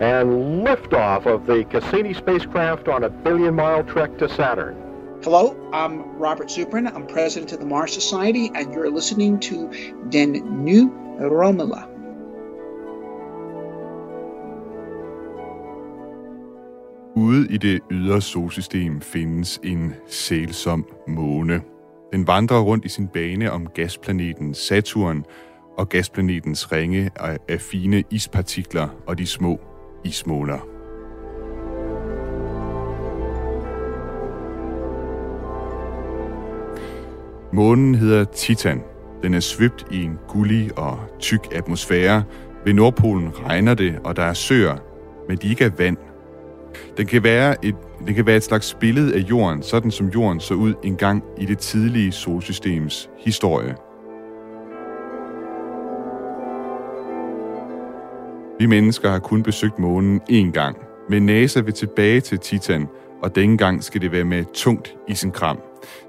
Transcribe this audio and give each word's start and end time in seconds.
and 0.00 0.64
liftoff 0.66 1.26
of 1.26 1.46
the 1.46 1.64
Cassini 1.64 2.14
spacecraft 2.14 2.88
on 2.88 3.04
a 3.04 3.08
billion 3.08 3.54
mile 3.54 3.84
trek 3.84 4.18
to 4.18 4.28
Saturn. 4.28 4.74
Hello, 5.22 5.56
I'm 5.72 6.18
Robert 6.18 6.48
Zubrin. 6.48 6.92
I'm 6.94 7.06
president 7.06 7.52
of 7.52 7.60
the 7.60 7.66
Mars 7.66 7.92
Society, 7.92 8.50
and 8.54 8.74
you're 8.74 8.90
listening 8.90 9.38
to 9.40 9.70
Den 10.10 10.64
New 10.64 10.90
Romula. 11.20 11.84
Ude 17.16 17.46
i 17.50 17.56
det 17.56 17.80
ydre 17.90 18.20
solsystem 18.20 19.00
findes 19.00 19.60
en 19.64 19.94
sælsom 20.06 20.86
måne. 21.08 21.62
Den 22.12 22.26
vandrer 22.26 22.60
rundt 22.60 22.84
i 22.84 22.88
sin 22.88 23.08
bane 23.08 23.52
om 23.52 23.66
gasplaneten 23.66 24.54
Saturn 24.54 25.24
og 25.78 25.88
gasplanetens 25.88 26.72
ringe 26.72 27.10
af 27.48 27.60
fine 27.60 28.04
ispartikler 28.10 28.88
og 29.06 29.18
de 29.18 29.26
små 29.26 29.60
ismåler. 30.04 30.58
Månen 37.52 37.94
hedder 37.94 38.24
Titan. 38.24 38.82
Den 39.22 39.34
er 39.34 39.40
svøbt 39.40 39.86
i 39.90 40.02
en 40.02 40.18
gullig 40.28 40.78
og 40.78 40.98
tyk 41.18 41.48
atmosfære. 41.52 42.24
Ved 42.64 42.72
Nordpolen 42.72 43.30
regner 43.46 43.74
det, 43.74 43.98
og 44.04 44.16
der 44.16 44.22
er 44.22 44.32
søer, 44.32 44.76
men 45.28 45.36
de 45.36 45.48
ikke 45.48 45.64
er 45.64 45.70
vand. 45.78 45.96
Den 46.96 47.06
kan 47.06 47.22
være 47.22 47.64
et, 47.64 47.74
det 48.06 48.14
kan 48.14 48.26
være 48.26 48.36
et 48.36 48.42
slags 48.42 48.76
billede 48.80 49.14
af 49.14 49.18
jorden, 49.18 49.62
sådan 49.62 49.90
som 49.90 50.08
jorden 50.08 50.40
så 50.40 50.54
ud 50.54 50.74
engang 50.82 51.22
i 51.38 51.46
det 51.46 51.58
tidlige 51.58 52.12
solsystems 52.12 53.10
historie. 53.18 53.74
Vi 58.64 58.68
mennesker 58.68 59.10
har 59.10 59.18
kun 59.18 59.42
besøgt 59.42 59.78
månen 59.78 60.20
én 60.30 60.50
gang, 60.50 60.76
men 61.08 61.26
NASA 61.26 61.60
vil 61.60 61.74
tilbage 61.74 62.20
til 62.20 62.38
Titan, 62.38 62.88
og 63.22 63.34
denne 63.34 63.58
gang 63.58 63.84
skal 63.84 64.00
det 64.00 64.12
være 64.12 64.24
med 64.24 64.44
tungt 64.54 64.94
i 65.08 65.14
sin 65.14 65.30
kram. 65.30 65.58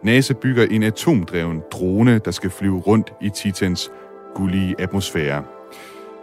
NASA 0.04 0.34
bygger 0.34 0.66
en 0.72 0.84
atomdreven 0.84 1.62
drone, 1.72 2.20
der 2.26 2.32
skal 2.32 2.50
flyve 2.50 2.80
rundt 2.80 3.14
i 3.22 3.30
Titans 3.30 3.92
gullige 4.36 4.76
atmosfære. 4.80 5.44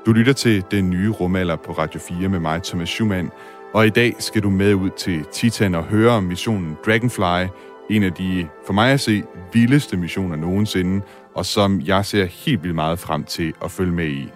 Du 0.06 0.12
lytter 0.12 0.33
til 0.33 0.64
den 0.70 0.91
nye 0.91 1.11
rumalder 1.11 1.56
på 1.56 1.72
Radio 1.72 2.00
4 2.00 2.28
med 2.28 2.41
mig, 2.41 2.62
Thomas 2.62 2.89
Schumann, 2.89 3.30
og 3.74 3.86
i 3.86 3.91
dag 3.91 4.14
skal 4.19 4.42
du 4.42 4.50
med 4.50 4.74
ud 4.74 4.91
til 4.91 5.24
Titan 5.33 5.74
og 5.74 5.84
høre 5.84 6.11
om 6.11 6.22
missionen 6.22 6.77
Dragonfly, 6.86 7.46
en 7.91 8.02
af 8.02 8.12
de, 8.12 8.48
for 8.67 8.72
mig 8.72 8.92
at 8.92 9.00
se, 9.00 9.22
vildeste 9.52 9.96
missioner 9.96 10.36
nogensinde, 10.36 11.05
og 11.34 11.46
som 11.46 11.80
jeg 11.80 12.05
ser 12.05 12.24
helt 12.24 12.62
vildt 12.62 12.74
meget 12.74 12.98
frem 12.98 13.24
til 13.24 13.52
at 13.64 13.70
følge 13.70 13.92
med 13.92 14.06
i. 14.06 14.28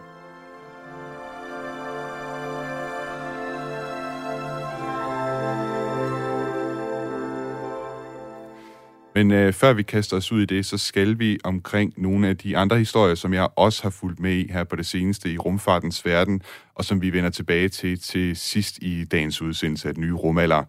Men 9.17 9.31
øh, 9.31 9.53
før 9.53 9.73
vi 9.73 9.83
kaster 9.83 10.17
os 10.17 10.33
ud 10.33 10.43
i 10.43 10.45
det, 10.45 10.67
så 10.67 10.79
skal 10.79 11.19
vi 11.19 11.39
omkring 11.45 11.93
nogle 11.97 12.29
af 12.29 12.37
de 12.37 12.57
andre 12.57 12.79
historier, 12.79 13.15
som 13.15 13.35
jeg 13.35 13.49
også 13.57 13.83
har 13.83 13.91
fulgt 13.91 14.21
med 14.21 14.33
i 14.33 14.53
her 14.53 14.65
på 14.65 14.77
det 14.77 14.87
seneste 14.87 15.33
i 15.33 15.39
rumfartens 15.39 16.05
verden, 16.05 16.43
og 16.75 16.85
som 16.85 17.03
vi 17.03 17.13
vender 17.13 17.31
tilbage 17.31 17.69
til 17.69 18.01
til 18.01 18.37
sidst 18.37 18.79
i 18.83 19.05
dagens 19.05 19.43
udsendelse 19.43 19.89
af 19.89 19.95
den 19.95 20.05
nye 20.05 20.13
rumalder. 20.13 20.65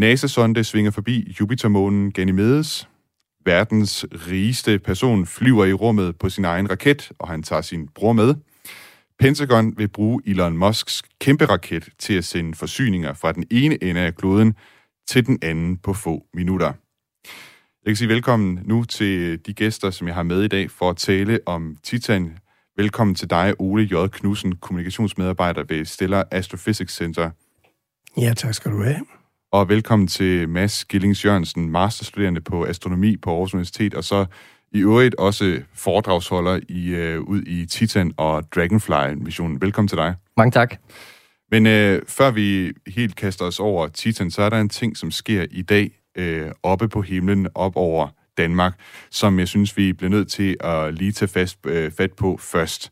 NASA-sonde 0.00 0.64
svinger 0.64 0.90
forbi 0.90 1.36
Jupitermånen 1.40 2.12
Ganymedes. 2.12 2.88
Verdens 3.44 4.06
rigeste 4.12 4.78
person 4.78 5.26
flyver 5.26 5.64
i 5.64 5.72
rummet 5.72 6.18
på 6.18 6.28
sin 6.28 6.44
egen 6.44 6.70
raket, 6.70 7.12
og 7.18 7.28
han 7.28 7.42
tager 7.42 7.62
sin 7.62 7.88
bror 7.88 8.12
med. 8.12 8.34
Pentagon 9.18 9.78
vil 9.78 9.88
bruge 9.88 10.22
Elon 10.26 10.56
Musks 10.56 11.02
kæmpe 11.20 11.44
raket 11.44 11.88
til 11.98 12.14
at 12.14 12.24
sende 12.24 12.54
forsyninger 12.54 13.14
fra 13.14 13.32
den 13.32 13.44
ene 13.50 13.84
ende 13.84 14.00
af 14.00 14.14
kloden 14.14 14.54
til 15.08 15.26
den 15.26 15.38
anden 15.42 15.76
på 15.76 15.92
få 15.92 16.26
minutter. 16.34 16.72
Jeg 17.86 17.90
kan 17.90 17.96
sige 17.96 18.08
velkommen 18.08 18.60
nu 18.64 18.84
til 18.84 19.46
de 19.46 19.54
gæster, 19.54 19.90
som 19.90 20.06
jeg 20.06 20.14
har 20.14 20.22
med 20.22 20.42
i 20.42 20.48
dag 20.48 20.70
for 20.70 20.90
at 20.90 20.96
tale 20.96 21.40
om 21.46 21.76
Titan. 21.82 22.38
Velkommen 22.76 23.14
til 23.14 23.30
dig, 23.30 23.54
Ole 23.58 23.82
J. 23.82 24.08
Knudsen, 24.08 24.56
kommunikationsmedarbejder 24.56 25.64
ved 25.68 25.84
Stellar 25.84 26.24
Astrophysics 26.30 26.96
Center. 26.96 27.30
Ja, 28.20 28.34
tak 28.34 28.54
skal 28.54 28.70
du 28.70 28.82
have. 28.82 29.06
Og 29.52 29.68
velkommen 29.68 30.08
til 30.08 30.48
Mads 30.48 30.84
Gillings 30.84 31.24
Jørgensen, 31.24 31.70
masterstuderende 31.70 32.40
på 32.40 32.64
astronomi 32.64 33.16
på 33.16 33.30
Aarhus 33.30 33.54
Universitet, 33.54 33.94
og 33.94 34.04
så 34.04 34.26
i 34.72 34.78
øvrigt 34.78 35.14
også 35.14 35.62
foredragsholder 35.74 36.60
i, 36.68 37.16
uh, 37.16 37.24
ud 37.28 37.42
i 37.42 37.66
Titan 37.66 38.12
og 38.16 38.52
Dragonfly-missionen. 38.54 39.60
Velkommen 39.60 39.88
til 39.88 39.98
dig. 39.98 40.14
Mange 40.36 40.50
tak. 40.50 40.76
Men 41.50 41.66
uh, 41.66 42.02
før 42.08 42.30
vi 42.30 42.72
helt 42.86 43.16
kaster 43.16 43.44
os 43.44 43.60
over 43.60 43.88
Titan, 43.88 44.30
så 44.30 44.42
er 44.42 44.50
der 44.50 44.60
en 44.60 44.68
ting, 44.68 44.96
som 44.96 45.10
sker 45.10 45.46
i 45.50 45.62
dag, 45.62 45.90
øh, 46.16 46.50
oppe 46.62 46.88
på 46.88 47.02
himlen, 47.02 47.48
op 47.54 47.76
over 47.76 48.08
Danmark, 48.36 48.80
som 49.10 49.38
jeg 49.38 49.48
synes, 49.48 49.76
vi 49.76 49.92
bliver 49.92 50.10
nødt 50.10 50.28
til 50.28 50.56
at 50.60 50.94
lige 50.94 51.12
tage 51.12 51.28
fast, 51.28 51.58
øh, 51.66 51.90
fat 51.90 52.12
på 52.12 52.36
først. 52.40 52.90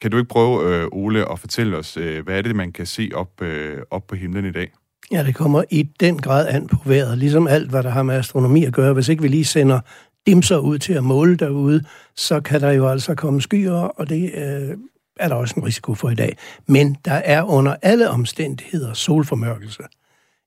Kan 0.00 0.10
du 0.10 0.16
ikke 0.16 0.28
prøve, 0.28 0.74
øh, 0.74 0.88
Ole, 0.92 1.32
at 1.32 1.38
fortælle 1.38 1.76
os, 1.76 1.96
øh, 1.96 2.24
hvad 2.24 2.38
er 2.38 2.42
det, 2.42 2.56
man 2.56 2.72
kan 2.72 2.86
se 2.86 3.10
op, 3.14 3.42
øh, 3.42 3.78
op 3.90 4.06
på 4.06 4.14
himlen 4.14 4.44
i 4.44 4.52
dag? 4.52 4.72
Ja, 5.12 5.24
det 5.24 5.34
kommer 5.34 5.64
i 5.70 5.82
den 5.82 6.18
grad 6.18 6.48
an 6.48 6.66
på 6.66 6.76
vejret, 6.84 7.18
ligesom 7.18 7.46
alt, 7.46 7.70
hvad 7.70 7.82
der 7.82 7.90
har 7.90 8.02
med 8.02 8.14
astronomi 8.14 8.64
at 8.64 8.72
gøre. 8.72 8.92
Hvis 8.92 9.08
ikke 9.08 9.22
vi 9.22 9.28
lige 9.28 9.44
sender 9.44 9.80
dimser 10.26 10.58
ud 10.58 10.78
til 10.78 10.92
at 10.92 11.04
måle 11.04 11.36
derude, 11.36 11.84
så 12.16 12.40
kan 12.40 12.60
der 12.60 12.72
jo 12.72 12.88
altså 12.88 13.14
komme 13.14 13.40
skyer, 13.40 13.72
og 13.72 14.08
det 14.08 14.32
øh, 14.34 14.76
er 15.16 15.28
der 15.28 15.34
også 15.34 15.54
en 15.56 15.66
risiko 15.66 15.94
for 15.94 16.10
i 16.10 16.14
dag. 16.14 16.36
Men 16.66 16.96
der 17.04 17.12
er 17.12 17.42
under 17.42 17.76
alle 17.82 18.10
omstændigheder 18.10 18.92
solformørkelse. 18.92 19.82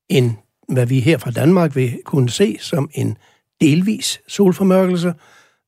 En 0.08 0.38
hvad 0.68 0.86
vi 0.86 1.00
her 1.00 1.18
fra 1.18 1.30
Danmark 1.30 1.76
vil 1.76 1.98
kunne 2.04 2.30
se 2.30 2.56
som 2.60 2.90
en 2.94 3.16
delvis 3.60 4.20
solformørkelse, 4.28 5.14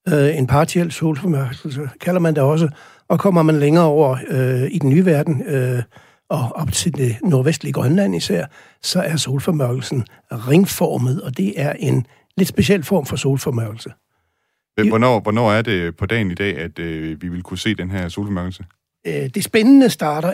øh, 0.09 0.38
en 0.38 0.47
partiel 0.47 0.93
solformørkelse 0.93 1.88
kalder 2.00 2.21
man 2.21 2.34
det 2.34 2.43
også, 2.43 2.69
og 3.09 3.21
kommer 3.21 3.43
man 3.43 3.59
længere 3.59 3.84
over 3.84 4.19
øh, 4.28 4.71
i 4.71 4.78
den 4.78 4.91
nye 4.91 5.05
verden, 5.05 5.43
øh, 5.43 5.83
og 6.28 6.53
op 6.55 6.72
til 6.72 6.97
det 6.97 7.16
nordvestlige 7.22 7.72
Grønland 7.72 8.16
især, 8.16 8.47
så 8.83 9.00
er 9.00 9.16
solformørkelsen 9.16 10.06
ringformet, 10.33 11.22
og 11.22 11.37
det 11.37 11.53
er 11.56 11.72
en 11.72 12.06
lidt 12.37 12.49
speciel 12.49 12.82
form 12.82 13.06
for 13.06 13.17
solformørkelse. 13.17 13.93
Hvornår, 14.88 15.21
hvornår 15.21 15.53
er 15.53 15.62
det 15.62 15.97
på 15.97 16.06
dagen 16.06 16.31
i 16.31 16.34
dag, 16.34 16.59
at 16.59 16.78
øh, 16.78 17.22
vi 17.22 17.28
vil 17.28 17.43
kunne 17.43 17.59
se 17.59 17.75
den 17.75 17.91
her 17.91 18.09
solformørkelse? 18.09 18.65
Øh, 19.06 19.28
det 19.34 19.44
spændende 19.44 19.91
starter 19.91 20.32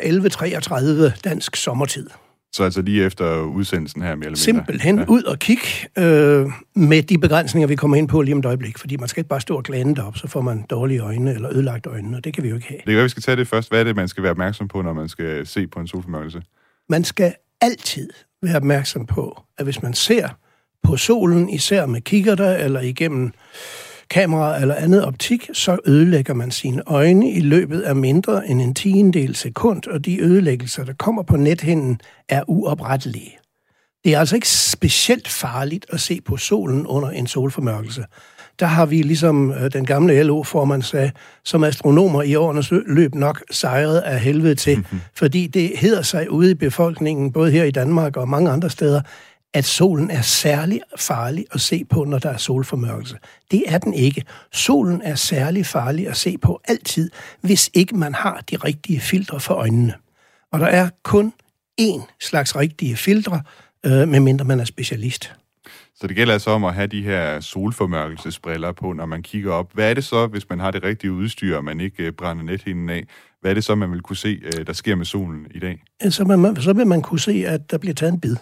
11.33 1.14 1.20
dansk 1.24 1.56
sommertid. 1.56 2.10
Så 2.56 2.64
altså 2.64 2.82
lige 2.82 3.04
efter 3.04 3.40
udsendelsen 3.40 4.02
her, 4.02 4.08
mere 4.08 4.12
eller 4.14 4.24
mindre? 4.28 4.36
Simpelthen 4.36 4.98
ja. 4.98 5.04
ud 5.08 5.22
og 5.22 5.38
kig 5.38 5.58
øh, 5.98 6.46
med 6.74 7.02
de 7.02 7.18
begrænsninger, 7.18 7.68
vi 7.68 7.76
kommer 7.76 7.96
ind 7.96 8.08
på 8.08 8.22
lige 8.22 8.34
om 8.34 8.38
et 8.38 8.46
øjeblik. 8.46 8.78
Fordi 8.78 8.96
man 8.96 9.08
skal 9.08 9.20
ikke 9.20 9.28
bare 9.28 9.40
stå 9.40 9.56
og 9.56 9.62
glande 9.62 10.06
op, 10.06 10.16
så 10.16 10.28
får 10.28 10.40
man 10.40 10.64
dårlige 10.70 11.00
øjne 11.00 11.34
eller 11.34 11.52
ødelagt 11.52 11.86
øjne, 11.86 12.16
og 12.16 12.24
det 12.24 12.34
kan 12.34 12.44
vi 12.44 12.48
jo 12.48 12.54
ikke 12.54 12.68
have. 12.68 12.80
Det 12.86 12.94
være, 12.94 13.02
vi 13.02 13.08
skal 13.08 13.22
tage 13.22 13.36
det 13.36 13.48
først. 13.48 13.70
Hvad 13.70 13.80
er 13.80 13.84
det, 13.84 13.96
man 13.96 14.08
skal 14.08 14.22
være 14.22 14.30
opmærksom 14.30 14.68
på, 14.68 14.82
når 14.82 14.92
man 14.92 15.08
skal 15.08 15.46
se 15.46 15.66
på 15.66 15.80
en 15.80 15.86
solformørkelse? 15.86 16.42
Man 16.88 17.04
skal 17.04 17.34
altid 17.60 18.10
være 18.42 18.56
opmærksom 18.56 19.06
på, 19.06 19.42
at 19.58 19.64
hvis 19.64 19.82
man 19.82 19.94
ser 19.94 20.28
på 20.82 20.96
solen, 20.96 21.48
især 21.48 21.86
med 21.86 22.00
kikkerter 22.00 22.56
eller 22.56 22.80
igennem 22.80 23.32
kamera 24.10 24.60
eller 24.60 24.74
andet 24.74 25.04
optik, 25.04 25.50
så 25.52 25.78
ødelægger 25.86 26.34
man 26.34 26.50
sine 26.50 26.82
øjne 26.86 27.30
i 27.30 27.40
løbet 27.40 27.80
af 27.80 27.96
mindre 27.96 28.48
end 28.48 28.60
en 28.60 28.74
tiendel 28.74 29.36
sekund, 29.36 29.86
og 29.86 30.04
de 30.04 30.20
ødelæggelser, 30.20 30.84
der 30.84 30.92
kommer 30.92 31.22
på 31.22 31.36
nethinden, 31.36 32.00
er 32.28 32.42
uoprettelige. 32.46 33.38
Det 34.04 34.14
er 34.14 34.18
altså 34.18 34.34
ikke 34.34 34.48
specielt 34.48 35.28
farligt 35.28 35.86
at 35.88 36.00
se 36.00 36.20
på 36.20 36.36
solen 36.36 36.86
under 36.86 37.10
en 37.10 37.26
solformørkelse. 37.26 38.04
Der 38.60 38.66
har 38.66 38.86
vi, 38.86 39.02
ligesom 39.02 39.52
øh, 39.52 39.72
den 39.72 39.86
gamle 39.86 40.22
LO-formand 40.22 40.82
sagde, 40.82 41.10
som 41.44 41.64
astronomer 41.64 42.22
i 42.22 42.34
årenes 42.34 42.72
løb 42.86 43.14
nok 43.14 43.42
sejret 43.50 43.98
af 43.98 44.20
helvede 44.20 44.54
til, 44.54 44.76
mm-hmm. 44.76 45.00
fordi 45.14 45.46
det 45.46 45.70
hedder 45.78 46.02
sig 46.02 46.30
ude 46.30 46.50
i 46.50 46.54
befolkningen, 46.54 47.32
både 47.32 47.50
her 47.50 47.64
i 47.64 47.70
Danmark 47.70 48.16
og 48.16 48.28
mange 48.28 48.50
andre 48.50 48.70
steder, 48.70 49.00
at 49.56 49.64
solen 49.64 50.10
er 50.10 50.20
særlig 50.22 50.80
farlig 50.98 51.44
at 51.52 51.60
se 51.60 51.84
på, 51.84 52.04
når 52.04 52.18
der 52.18 52.30
er 52.30 52.36
solformørkelse. 52.36 53.18
Det 53.50 53.62
er 53.66 53.78
den 53.78 53.94
ikke. 53.94 54.24
Solen 54.52 55.02
er 55.02 55.14
særlig 55.14 55.66
farlig 55.66 56.08
at 56.08 56.16
se 56.16 56.38
på 56.38 56.60
altid, 56.64 57.10
hvis 57.40 57.70
ikke 57.74 57.96
man 57.96 58.14
har 58.14 58.44
de 58.50 58.56
rigtige 58.56 59.00
filtre 59.00 59.40
for 59.40 59.54
øjnene. 59.54 59.94
Og 60.52 60.60
der 60.60 60.66
er 60.66 60.88
kun 61.02 61.32
én 61.80 62.16
slags 62.20 62.56
rigtige 62.56 62.96
filtre, 62.96 63.42
øh, 63.86 64.08
medmindre 64.08 64.44
man 64.44 64.60
er 64.60 64.64
specialist. 64.64 65.34
Så 65.94 66.06
det 66.06 66.16
gælder 66.16 66.32
altså 66.32 66.50
om 66.50 66.64
at 66.64 66.74
have 66.74 66.86
de 66.86 67.02
her 67.02 67.40
solformørkelsesbriller 67.40 68.72
på, 68.72 68.92
når 68.92 69.06
man 69.06 69.22
kigger 69.22 69.52
op. 69.52 69.70
Hvad 69.74 69.90
er 69.90 69.94
det 69.94 70.04
så, 70.04 70.26
hvis 70.26 70.48
man 70.48 70.60
har 70.60 70.70
det 70.70 70.82
rigtige 70.82 71.12
udstyr, 71.12 71.56
og 71.56 71.64
man 71.64 71.80
ikke 71.80 72.02
øh, 72.02 72.12
brænder 72.12 72.44
nethinden 72.44 72.90
af? 72.90 73.04
Hvad 73.40 73.50
er 73.50 73.54
det 73.54 73.64
så, 73.64 73.74
man 73.74 73.92
vil 73.92 74.00
kunne 74.00 74.16
se, 74.16 74.40
øh, 74.42 74.66
der 74.66 74.72
sker 74.72 74.94
med 74.94 75.04
solen 75.04 75.46
i 75.50 75.58
dag? 75.58 75.82
Så, 76.10 76.24
man, 76.24 76.56
så 76.56 76.72
vil 76.72 76.86
man 76.86 77.02
kunne 77.02 77.20
se, 77.20 77.44
at 77.46 77.70
der 77.70 77.78
bliver 77.78 77.94
taget 77.94 78.12
en 78.12 78.20
bid. 78.20 78.36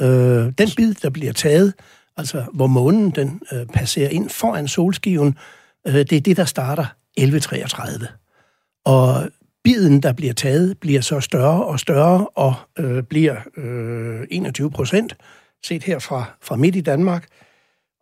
Øh, 0.00 0.52
den 0.58 0.68
bid, 0.76 0.94
der 0.94 1.10
bliver 1.10 1.32
taget, 1.32 1.74
altså 2.16 2.44
hvor 2.52 2.66
månen 2.66 3.10
den 3.10 3.40
øh, 3.52 3.66
passerer 3.66 4.08
ind 4.08 4.30
foran 4.30 4.68
solskiven, 4.68 5.36
øh, 5.86 5.94
det 5.94 6.12
er 6.12 6.20
det, 6.20 6.36
der 6.36 6.44
starter 6.44 6.86
11.33. 7.20 8.06
Og 8.84 9.28
biden, 9.64 10.02
der 10.02 10.12
bliver 10.12 10.32
taget, 10.32 10.78
bliver 10.78 11.00
så 11.00 11.20
større 11.20 11.64
og 11.64 11.80
større 11.80 12.28
og 12.28 12.54
øh, 12.78 13.02
bliver 13.02 13.36
øh, 13.56 14.26
21 14.30 14.70
procent, 14.70 15.16
set 15.64 15.82
her 15.82 15.98
fra, 15.98 16.24
fra 16.42 16.56
midt 16.56 16.76
i 16.76 16.80
Danmark. 16.80 17.26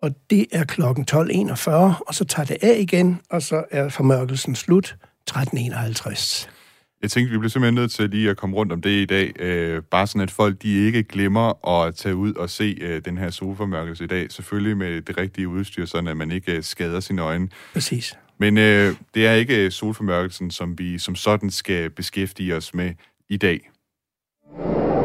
Og 0.02 0.10
det 0.30 0.46
er 0.52 0.64
klokken 0.64 1.06
12.41, 1.10 1.70
og 2.06 2.14
så 2.14 2.24
tager 2.24 2.46
det 2.46 2.56
af 2.62 2.76
igen, 2.78 3.20
og 3.30 3.42
så 3.42 3.64
er 3.70 3.88
formørkelsen 3.88 4.54
slut 4.54 4.96
13.51. 5.30 6.57
Jeg 7.02 7.10
tænkte, 7.10 7.32
vi 7.32 7.38
bliver 7.38 7.50
simpelthen 7.50 7.74
nødt 7.74 7.90
til 7.90 8.10
lige 8.10 8.30
at 8.30 8.36
komme 8.36 8.56
rundt 8.56 8.72
om 8.72 8.82
det 8.82 8.90
i 8.90 9.04
dag. 9.04 9.40
Øh, 9.40 9.82
bare 9.82 10.06
sådan, 10.06 10.20
at 10.20 10.30
folk 10.30 10.62
de 10.62 10.86
ikke 10.86 11.02
glemmer 11.02 11.68
at 11.68 11.94
tage 11.94 12.16
ud 12.16 12.34
og 12.34 12.50
se 12.50 12.78
øh, 12.80 13.02
den 13.04 13.18
her 13.18 13.30
solformørkelse 13.30 14.04
i 14.04 14.06
dag. 14.06 14.32
Selvfølgelig 14.32 14.76
med 14.76 15.00
det 15.02 15.18
rigtige 15.18 15.48
udstyr, 15.48 15.84
sådan 15.86 16.08
at 16.08 16.16
man 16.16 16.30
ikke 16.30 16.56
øh, 16.56 16.62
skader 16.62 17.00
sine 17.00 17.22
øjne. 17.22 17.48
Præcis. 17.72 18.18
Men 18.38 18.58
øh, 18.58 18.94
det 19.14 19.26
er 19.26 19.32
ikke 19.32 19.70
solformørkelsen, 19.70 20.50
som 20.50 20.78
vi 20.78 20.98
som 20.98 21.14
sådan 21.14 21.50
skal 21.50 21.90
beskæftige 21.90 22.56
os 22.56 22.74
med 22.74 22.90
i 23.28 23.36
dag. 23.36 23.70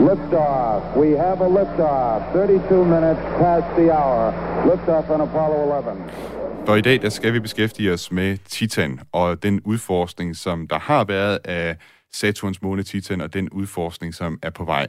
Liftoff. 0.09 0.97
We 0.97 1.17
have 1.17 1.39
a 1.41 1.49
liftoff. 1.59 2.33
32 2.33 2.85
minutes 2.85 3.23
past 3.39 3.67
the 3.77 3.91
hour. 3.91 4.33
Liftoff 4.69 5.09
on 5.09 5.21
Apollo 5.21 5.77
11. 5.77 6.32
For 6.65 6.75
i 6.75 6.81
dag 6.81 7.01
der 7.01 7.09
skal 7.09 7.33
vi 7.33 7.39
beskæftige 7.39 7.93
os 7.93 8.11
med 8.11 8.37
Titan 8.37 8.99
og 9.11 9.43
den 9.43 9.61
udforskning, 9.61 10.35
som 10.35 10.67
der 10.67 10.79
har 10.79 11.03
været 11.03 11.39
af 11.43 11.77
Saturns 12.13 12.61
måne 12.61 12.83
Titan 12.83 13.21
og 13.21 13.33
den 13.33 13.49
udforskning, 13.49 14.13
som 14.13 14.39
er 14.41 14.49
på 14.49 14.65
vej. 14.65 14.87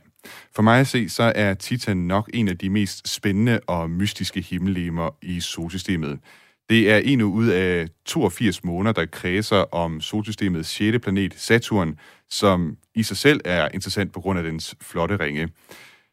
For 0.54 0.62
mig 0.62 0.80
at 0.80 0.86
se, 0.86 1.08
så 1.08 1.32
er 1.34 1.54
Titan 1.54 1.96
nok 1.96 2.30
en 2.34 2.48
af 2.48 2.58
de 2.58 2.70
mest 2.70 3.08
spændende 3.08 3.60
og 3.66 3.90
mystiske 3.90 4.40
himmellegemer 4.40 5.10
i 5.22 5.40
solsystemet. 5.40 6.18
Det 6.70 6.90
er 6.90 6.96
en 6.96 7.22
ud 7.22 7.48
af 7.48 7.88
82 8.04 8.64
måneder, 8.64 8.92
der 8.92 9.06
kredser 9.06 9.74
om 9.74 10.00
solsystemets 10.00 10.68
6. 10.68 10.98
planet, 10.98 11.34
Saturn, 11.36 11.98
som 12.30 12.76
i 12.94 13.02
sig 13.02 13.16
selv 13.16 13.40
er 13.44 13.68
interessant 13.74 14.12
på 14.12 14.20
grund 14.20 14.38
af 14.38 14.44
dens 14.44 14.74
flotte 14.80 15.16
ringe. 15.16 15.48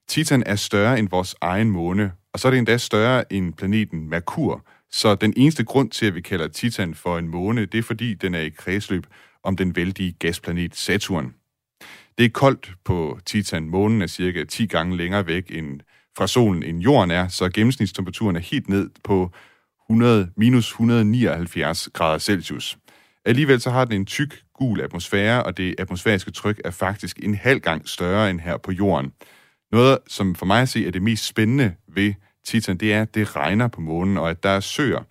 Titan 0.08 0.44
er 0.46 0.56
større 0.56 1.00
end 1.00 1.10
vores 1.10 1.36
egen 1.42 1.70
måne, 1.70 2.12
og 2.34 2.40
så 2.40 2.48
er 2.48 2.50
det 2.50 2.58
endda 2.58 2.78
større 2.78 3.34
end 3.34 3.54
planeten 3.54 4.10
Merkur. 4.10 4.66
Så 4.92 5.16
den 5.16 5.34
eneste 5.38 5.64
grund 5.64 5.92
til, 5.92 6.06
at 6.06 6.16
vi 6.16 6.22
kalder 6.22 6.48
Titan 6.48 6.96
for 6.96 7.18
en 7.18 7.28
måne, 7.28 7.66
det 7.66 7.78
er 7.78 7.84
fordi, 7.84 8.14
den 8.14 8.36
er 8.36 8.40
i 8.40 8.50
kredsløb 8.50 9.08
om 9.44 9.56
den 9.56 9.76
vældige 9.76 10.12
gasplanet 10.12 10.76
Saturn. 10.76 11.34
Det 12.18 12.26
er 12.26 12.30
koldt 12.30 12.72
på 12.86 13.20
Titan. 13.26 13.70
Månen 13.70 14.02
er 14.02 14.08
cirka 14.08 14.44
10 14.44 14.66
gange 14.66 14.98
længere 14.98 15.28
væk 15.28 15.52
end 15.52 15.80
fra 16.18 16.28
solen, 16.28 16.64
end 16.64 16.80
jorden 16.80 17.12
er, 17.12 17.28
så 17.28 17.50
gennemsnitstemperaturen 17.50 18.36
er 18.36 18.40
helt 18.40 18.70
ned 18.70 18.90
på 19.04 19.32
100, 19.90 20.32
minus 20.38 20.70
179 20.70 21.90
grader 21.94 22.18
Celsius. 22.18 22.78
Alligevel 23.26 23.62
så 23.62 23.70
har 23.70 23.86
den 23.86 23.96
en 23.96 24.06
tyk, 24.06 24.44
gul 24.54 24.82
atmosfære, 24.82 25.44
og 25.44 25.58
det 25.58 25.76
atmosfæriske 25.78 26.32
tryk 26.32 26.62
er 26.66 26.72
faktisk 26.72 27.20
en 27.24 27.36
halv 27.36 27.60
gang 27.60 27.90
større 27.90 28.30
end 28.30 28.40
her 28.40 28.58
på 28.58 28.72
jorden. 28.72 29.12
Noget, 29.72 29.98
som 30.08 30.36
for 30.36 30.46
mig 30.46 30.62
at 30.62 30.70
se 30.70 30.88
er 30.88 30.92
det 30.92 31.02
mest 31.02 31.26
spændende 31.26 31.76
ved 31.88 32.14
Titan, 32.46 32.78
det 32.78 32.94
er, 32.94 33.02
at 33.02 33.16
det 33.16 33.36
regner 33.36 33.68
på 33.68 33.82
månen, 33.82 34.18
og 34.18 34.30
at 34.30 34.44
der 34.44 34.50
er 34.50 34.60
søer. 34.60 35.04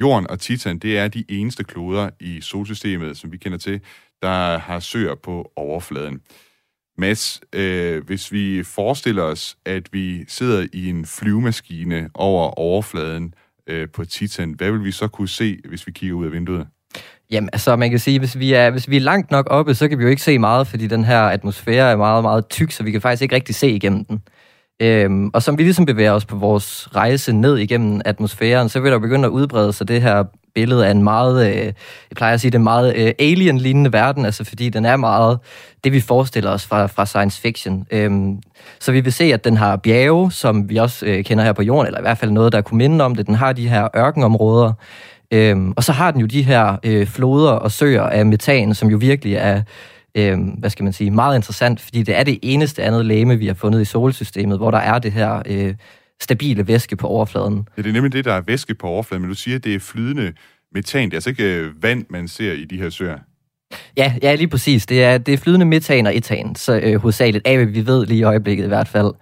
Jorden 0.00 0.30
og 0.30 0.40
Titan, 0.40 0.78
det 0.78 0.98
er 0.98 1.08
de 1.08 1.24
eneste 1.28 1.64
kloder 1.64 2.10
i 2.20 2.40
solsystemet, 2.40 3.16
som 3.16 3.32
vi 3.32 3.36
kender 3.36 3.58
til, 3.58 3.80
der 4.22 4.58
har 4.58 4.80
søer 4.80 5.14
på 5.14 5.52
overfladen. 5.56 6.20
Mads, 6.98 7.40
øh, 7.52 8.04
hvis 8.04 8.32
vi 8.32 8.62
forestiller 8.62 9.22
os, 9.22 9.56
at 9.64 9.92
vi 9.92 10.24
sidder 10.28 10.66
i 10.72 10.88
en 10.90 11.06
flyvemaskine 11.06 12.10
over 12.14 12.50
overfladen 12.58 13.34
øh, 13.66 13.88
på 13.88 14.04
Titan, 14.04 14.52
hvad 14.52 14.70
vil 14.70 14.84
vi 14.84 14.92
så 14.92 15.08
kunne 15.08 15.28
se, 15.28 15.58
hvis 15.68 15.86
vi 15.86 15.92
kigger 15.92 16.16
ud 16.16 16.26
af 16.26 16.32
vinduet? 16.32 16.66
Jamen, 17.30 17.50
altså 17.52 17.76
man 17.76 17.90
kan 17.90 17.98
sige, 17.98 18.18
hvis 18.18 18.38
vi, 18.38 18.52
er, 18.52 18.70
hvis 18.70 18.90
vi 18.90 18.96
er 18.96 19.00
langt 19.00 19.30
nok 19.30 19.46
oppe, 19.50 19.74
så 19.74 19.88
kan 19.88 19.98
vi 19.98 20.02
jo 20.02 20.10
ikke 20.10 20.22
se 20.22 20.38
meget, 20.38 20.66
fordi 20.66 20.86
den 20.86 21.04
her 21.04 21.20
atmosfære 21.20 21.90
er 21.90 21.96
meget, 21.96 22.22
meget 22.22 22.48
tyk, 22.48 22.70
så 22.70 22.82
vi 22.82 22.90
kan 22.90 23.00
faktisk 23.00 23.22
ikke 23.22 23.34
rigtig 23.34 23.54
se 23.54 23.70
igennem 23.70 24.04
den. 24.04 24.22
Øhm, 24.82 25.30
og 25.34 25.42
som 25.42 25.58
vi 25.58 25.62
ligesom 25.62 25.86
bevæger 25.86 26.12
os 26.12 26.24
på 26.24 26.36
vores 26.36 26.88
rejse 26.96 27.32
ned 27.32 27.58
igennem 27.58 28.00
atmosfæren, 28.04 28.68
så 28.68 28.80
vil 28.80 28.92
der 28.92 28.98
begynde 28.98 29.24
at 29.26 29.30
udbrede 29.30 29.72
sig 29.72 29.88
det 29.88 30.02
her 30.02 30.24
billede 30.54 30.86
af 30.86 30.90
en 30.90 31.02
meget, 31.02 31.48
øh, 31.48 31.64
jeg 31.64 31.74
plejer 32.16 32.34
at 32.34 32.40
sige, 32.40 32.50
det 32.50 32.60
meget 32.60 32.96
øh, 32.96 33.12
alien-lignende 33.18 33.92
verden, 33.92 34.24
altså 34.24 34.44
fordi 34.44 34.68
den 34.68 34.84
er 34.84 34.96
meget 34.96 35.38
det, 35.84 35.92
vi 35.92 36.00
forestiller 36.00 36.50
os 36.50 36.66
fra, 36.66 36.86
fra 36.86 37.06
science 37.06 37.40
fiction. 37.40 37.86
Øhm, 37.90 38.38
så 38.80 38.92
vi 38.92 39.00
vil 39.00 39.12
se, 39.12 39.24
at 39.24 39.44
den 39.44 39.56
har 39.56 39.76
bjerge, 39.76 40.32
som 40.32 40.68
vi 40.68 40.76
også 40.76 41.06
øh, 41.06 41.24
kender 41.24 41.44
her 41.44 41.52
på 41.52 41.62
jorden, 41.62 41.86
eller 41.86 42.00
i 42.00 42.02
hvert 42.02 42.18
fald 42.18 42.30
noget, 42.30 42.52
der 42.52 42.60
kunne 42.60 42.78
minde 42.78 43.04
om 43.04 43.14
det. 43.14 43.26
Den 43.26 43.34
har 43.34 43.52
de 43.52 43.68
her 43.68 43.88
ørkenområder, 43.96 44.72
øhm, 45.30 45.72
og 45.76 45.84
så 45.84 45.92
har 45.92 46.10
den 46.10 46.20
jo 46.20 46.26
de 46.26 46.42
her 46.42 46.76
øh, 46.84 47.06
floder 47.06 47.52
og 47.52 47.72
søer 47.72 48.02
af 48.02 48.26
metan, 48.26 48.74
som 48.74 48.88
jo 48.88 48.96
virkelig 48.96 49.34
er 49.34 49.62
øh, 50.14 50.38
hvad 50.58 50.70
skal 50.70 50.84
man 50.84 50.92
sige, 50.92 51.10
meget 51.10 51.36
interessant, 51.36 51.80
fordi 51.80 52.02
det 52.02 52.16
er 52.16 52.22
det 52.22 52.38
eneste 52.42 52.82
andet 52.82 53.06
læme, 53.06 53.38
vi 53.38 53.46
har 53.46 53.54
fundet 53.54 53.80
i 53.80 53.84
solsystemet, 53.84 54.58
hvor 54.58 54.70
der 54.70 54.78
er 54.78 54.98
det 54.98 55.12
her 55.12 55.42
øh, 55.46 55.74
stabile 56.22 56.66
væske 56.66 56.96
på 56.96 57.06
overfladen. 57.06 57.68
Ja, 57.76 57.82
det 57.82 57.88
er 57.88 57.92
nemlig 57.92 58.12
det, 58.12 58.24
der 58.24 58.32
er 58.32 58.40
væske 58.40 58.74
på 58.74 58.86
overfladen, 58.86 59.22
men 59.22 59.28
du 59.28 59.36
siger, 59.36 59.56
at 59.56 59.64
det 59.64 59.74
er 59.74 59.80
flydende 59.80 60.32
metan. 60.74 61.04
Det 61.04 61.12
er 61.12 61.16
altså 61.16 61.30
ikke 61.30 61.54
øh, 61.54 61.82
vand, 61.82 62.04
man 62.10 62.28
ser 62.28 62.52
i 62.52 62.64
de 62.64 62.78
her 62.78 62.90
søer. 62.90 63.18
Ja, 63.96 64.14
ja, 64.22 64.34
lige 64.34 64.48
præcis. 64.48 64.86
Det 64.86 65.04
er, 65.04 65.18
det 65.18 65.34
er 65.34 65.38
flydende 65.38 65.66
metan 65.66 66.06
og 66.06 66.16
etan, 66.16 66.54
så 66.54 66.80
øh, 66.82 67.00
hovedsageligt 67.00 67.46
af, 67.46 67.56
hvad 67.56 67.66
vi 67.66 67.86
ved 67.86 68.06
lige 68.06 68.18
i 68.18 68.22
øjeblikket 68.22 68.64
i 68.64 68.68
hvert 68.68 68.88
fald. 68.88 69.12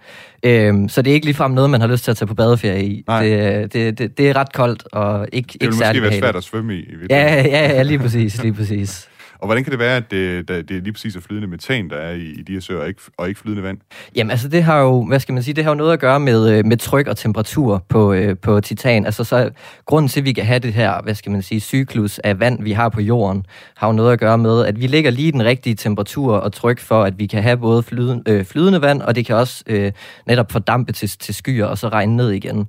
Øhm, 0.43 0.89
så 0.89 1.01
det 1.01 1.11
er 1.11 1.13
ikke 1.13 1.25
ligefrem 1.25 1.51
noget, 1.51 1.69
man 1.69 1.81
har 1.81 1.87
lyst 1.87 2.03
til 2.03 2.11
at 2.11 2.17
tage 2.17 2.27
på 2.27 2.33
badeferie 2.33 2.85
i. 2.85 3.03
Det, 3.09 3.73
det, 3.73 3.97
det, 3.97 4.17
det 4.17 4.29
er 4.29 4.35
ret 4.35 4.53
koldt 4.53 4.83
og 4.91 5.27
ikke, 5.31 5.57
ikke 5.61 5.75
særlig 5.75 5.93
Det 5.93 6.01
vil 6.01 6.09
måske 6.09 6.21
være 6.21 6.31
svært 6.31 6.35
at 6.35 6.43
svømme 6.43 6.75
i. 6.75 6.79
i 6.79 6.93
ja, 7.09 7.41
ja, 7.41 7.73
ja, 7.73 7.83
lige 7.83 7.99
præcis, 7.99 8.43
lige 8.43 8.53
præcis. 8.53 9.09
Og 9.43 9.47
hvordan 9.47 9.63
kan 9.63 9.71
det 9.71 9.79
være, 9.79 9.97
at 9.97 10.11
det, 10.11 10.47
det 10.47 10.71
er 10.71 10.81
lige 10.81 10.93
præcis 10.93 11.15
er 11.15 11.21
flydende 11.21 11.47
metan, 11.47 11.89
der 11.89 11.95
er 11.95 12.11
i, 12.11 12.21
i 12.21 12.41
de 12.41 12.53
her 12.53 12.59
søer, 12.59 12.81
og 12.81 12.87
ikke, 12.87 13.01
og 13.17 13.27
ikke 13.27 13.39
flydende 13.39 13.63
vand? 13.63 13.77
Jamen 14.15 14.31
altså, 14.31 14.47
det 14.47 14.63
har 14.63 14.79
jo, 14.79 15.05
hvad 15.05 15.19
skal 15.19 15.33
man 15.33 15.43
sige, 15.43 15.53
det 15.53 15.63
har 15.63 15.71
jo 15.71 15.75
noget 15.75 15.93
at 15.93 15.99
gøre 15.99 16.19
med, 16.19 16.49
øh, 16.49 16.65
med 16.65 16.77
tryk 16.77 17.07
og 17.07 17.17
temperatur 17.17 17.85
på, 17.89 18.13
øh, 18.13 18.37
på 18.37 18.61
titan. 18.61 19.05
Altså 19.05 19.23
så 19.23 19.49
grunden 19.85 20.09
til, 20.09 20.19
at 20.19 20.25
vi 20.25 20.33
kan 20.33 20.45
have 20.45 20.59
det 20.59 20.73
her, 20.73 21.01
hvad 21.01 21.15
skal 21.15 21.31
man 21.31 21.41
sige, 21.41 21.59
cyklus 21.59 22.19
af 22.19 22.39
vand, 22.39 22.63
vi 22.63 22.71
har 22.71 22.89
på 22.89 23.01
jorden, 23.01 23.45
har 23.75 23.87
jo 23.87 23.93
noget 23.93 24.13
at 24.13 24.19
gøre 24.19 24.37
med, 24.37 24.65
at 24.65 24.79
vi 24.79 24.87
ligger 24.87 25.11
lige 25.11 25.31
den 25.31 25.45
rigtige 25.45 25.75
temperatur 25.75 26.35
og 26.35 26.53
tryk 26.53 26.79
for, 26.79 27.03
at 27.03 27.19
vi 27.19 27.27
kan 27.27 27.43
have 27.43 27.57
både 27.57 27.83
flydende, 27.83 28.23
øh, 28.27 28.45
flydende 28.45 28.81
vand, 28.81 29.01
og 29.01 29.15
det 29.15 29.25
kan 29.25 29.35
også 29.35 29.63
øh, 29.67 29.91
netop 30.27 30.51
fordampe 30.51 30.93
til, 30.93 31.09
til 31.09 31.35
skyer 31.35 31.65
og 31.65 31.77
så 31.77 31.87
regne 31.89 32.15
ned 32.15 32.29
igen. 32.29 32.67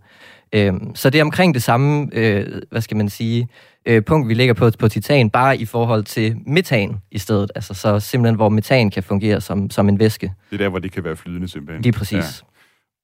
Øh, 0.53 0.73
så 0.95 1.11
det 1.11 1.19
er 1.19 1.25
omkring 1.25 1.55
det 1.55 1.63
samme, 1.63 2.09
øh, 2.13 2.47
hvad 2.71 2.81
skal 2.81 2.97
man 2.97 3.09
sige, 3.09 3.49
øh, 3.87 4.05
punkt, 4.05 4.29
vi 4.29 4.35
ligger 4.35 4.55
på, 4.55 4.71
på 4.79 4.89
titan, 4.89 5.31
bare 5.31 5.59
i 5.59 5.65
forhold 5.65 6.05
til 6.05 6.37
metan 6.47 6.97
i 7.11 7.19
stedet. 7.19 7.51
Altså 7.55 7.75
så 7.75 8.01
simpelthen, 8.01 8.37
hvor 8.37 8.49
metan 8.49 8.91
kan 8.91 9.03
fungere 9.03 9.41
som, 9.41 9.71
som 9.71 9.89
en 9.89 9.99
væske. 9.99 10.33
Det 10.51 10.57
er 10.57 10.65
der, 10.65 10.69
hvor 10.69 10.79
det 10.79 10.93
kan 10.93 11.05
være 11.05 11.17
flydende 11.17 11.49
simpelthen. 11.49 11.83
Lige 11.83 11.93
præcis. 11.93 12.13
Ja. 12.13 12.47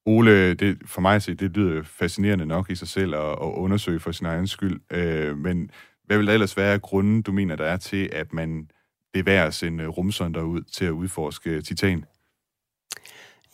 Ole, 0.06 0.54
det, 0.54 0.78
for 0.86 1.00
mig 1.00 1.14
at 1.16 1.22
se, 1.22 1.34
det 1.34 1.56
lyder 1.56 1.82
fascinerende 1.82 2.46
nok 2.46 2.70
i 2.70 2.74
sig 2.74 2.88
selv 2.88 3.14
at, 3.14 3.20
at 3.20 3.36
undersøge 3.54 4.00
for 4.00 4.12
sin 4.12 4.26
egen 4.26 4.46
skyld. 4.46 4.80
Øh, 4.92 5.38
men 5.38 5.70
hvad 6.06 6.16
vil 6.16 6.26
der 6.26 6.32
ellers 6.32 6.56
være 6.56 6.78
grunden, 6.78 7.22
du 7.22 7.32
mener, 7.32 7.56
der 7.56 7.64
er 7.64 7.76
til, 7.76 8.08
at 8.12 8.32
man 8.32 8.70
bevæger 9.12 9.50
sin 9.50 9.88
rumsonder 9.88 10.42
ud 10.42 10.62
til 10.62 10.84
at 10.84 10.90
udforske 10.90 11.62
titan? 11.62 12.04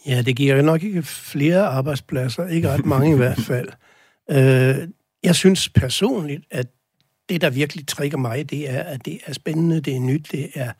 Ja, 0.06 0.22
det 0.22 0.36
giver 0.36 0.62
nok 0.62 0.82
ikke 0.82 1.02
flere 1.02 1.66
arbejdspladser, 1.66 2.46
ikke 2.46 2.68
ret 2.68 2.86
mange 2.86 3.12
i 3.12 3.16
hvert 3.16 3.38
fald. 3.38 3.68
Øh, 4.30 4.88
jeg 5.22 5.34
synes 5.34 5.68
personligt, 5.68 6.44
at 6.50 6.66
det, 7.28 7.40
der 7.40 7.50
virkelig 7.50 7.86
trigger 7.86 8.18
mig, 8.18 8.50
det 8.50 8.70
er, 8.70 8.82
at 8.82 9.04
det 9.04 9.18
er 9.26 9.32
spændende, 9.32 9.80
det 9.80 9.96
er 9.96 10.00
nyt, 10.00 10.28
det 10.32 10.50
er 10.54 10.72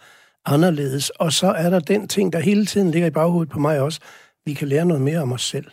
anderledes. 0.45 1.11
Og 1.11 1.33
så 1.33 1.47
er 1.47 1.71
der 1.71 1.81
den 1.81 2.09
ting, 2.09 2.33
der 2.33 2.38
hele 2.38 2.67
tiden 2.67 2.91
ligger 2.91 3.07
i 3.09 3.11
baghovedet 3.11 3.53
på 3.53 3.59
mig 3.59 3.81
også. 3.81 4.00
Vi 4.45 4.55
kan 4.55 4.69
lære 4.69 4.85
noget 4.85 5.03
mere 5.03 5.19
om 5.19 5.33
os 5.33 5.43
selv. 5.43 5.67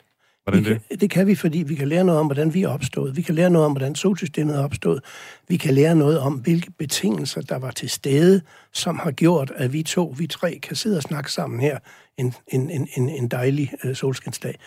Hvordan 0.44 0.64
det? 0.64 0.82
Kan, 0.90 1.00
det 1.00 1.10
kan 1.10 1.28
vi, 1.28 1.36
fordi 1.36 1.58
vi 1.58 1.76
kan 1.76 1.88
lære 1.88 2.04
noget 2.04 2.20
om, 2.20 2.26
hvordan 2.26 2.54
vi 2.54 2.64
er 2.64 2.68
opstået. 2.68 3.18
Vi 3.18 3.22
kan 3.22 3.36
lære 3.36 3.50
noget 3.50 3.66
om, 3.66 3.72
hvordan 3.72 3.96
solsystemet 3.96 4.56
er 4.56 4.64
opstået. 4.64 5.04
Vi 5.48 5.58
kan 5.58 5.74
lære 5.74 5.96
noget 5.96 6.20
om, 6.20 6.34
hvilke 6.34 6.72
betingelser, 6.72 7.42
der 7.42 7.56
var 7.56 7.72
til 7.72 7.90
stede, 7.90 8.42
som 8.74 9.00
har 9.00 9.12
gjort, 9.12 9.52
at 9.56 9.74
vi 9.74 9.84
to, 9.84 10.16
vi 10.18 10.28
tre, 10.28 10.60
kan 10.64 10.76
sidde 10.76 10.98
og 10.98 11.04
snakke 11.04 11.32
sammen 11.32 11.60
her 11.60 11.80
en, 12.18 12.34
en, 12.48 12.70
en, 12.70 12.88
en, 12.98 13.10
en 13.10 13.28
dejlig 13.28 13.72
øh, 13.84 13.96
solskinsdag. 13.96 14.60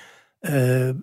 Øh, 0.47 0.95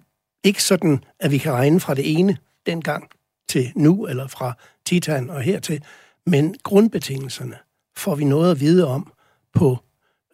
ikke 0.43 0.63
sådan, 0.63 1.03
at 1.19 1.31
vi 1.31 1.37
kan 1.37 1.51
regne 1.51 1.79
fra 1.79 1.93
det 1.93 2.19
ene 2.19 2.37
dengang 2.65 3.09
til 3.49 3.71
nu, 3.75 4.07
eller 4.07 4.27
fra 4.27 4.53
Titan 4.85 5.29
og 5.29 5.41
hertil, 5.41 5.83
men 6.25 6.55
grundbetingelserne 6.63 7.55
får 7.97 8.15
vi 8.15 8.23
noget 8.23 8.51
at 8.51 8.59
vide 8.59 8.87
om 8.87 9.13
på 9.53 9.77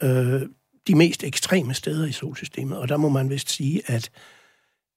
øh, 0.04 0.42
de 0.88 0.96
mest 0.96 1.24
ekstreme 1.24 1.74
steder 1.74 2.08
i 2.08 2.12
solsystemet, 2.12 2.78
og 2.78 2.90
der 2.90 2.98
må 2.98 3.10
man 3.10 3.30
vist 3.30 3.50
sige, 3.50 3.82
at, 3.86 4.10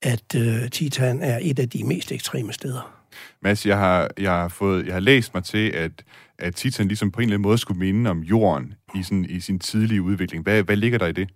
at 0.03 0.35
øh, 0.37 0.71
Titan 0.71 1.23
er 1.23 1.39
et 1.43 1.59
af 1.59 1.69
de 1.69 1.85
mest 1.85 2.13
ekstreme 2.13 2.53
steder. 2.53 3.03
Mads, 3.43 3.67
jeg 3.67 3.79
har, 3.79 4.11
jeg 4.19 4.31
har, 4.31 4.49
fået, 4.49 4.87
jeg 4.87 4.95
har 4.95 5.01
læst 5.01 5.35
mig 5.35 5.45
til, 5.45 5.69
at, 5.69 5.93
at 6.39 6.55
Titan 6.55 6.89
ligesom 6.89 7.11
på 7.11 7.21
en 7.21 7.23
eller 7.23 7.35
anden 7.35 7.43
måde 7.43 7.59
skulle 7.59 7.79
minde 7.79 8.11
om 8.11 8.21
jorden 8.21 8.75
i, 8.95 9.03
sådan, 9.03 9.27
i 9.29 9.41
sin 9.41 9.59
tidlige 9.59 10.03
udvikling. 10.03 10.43
Hvad, 10.43 10.63
hvad 10.63 10.77
ligger 10.77 10.99
der 10.99 11.07
i 11.07 11.13
det? 11.13 11.29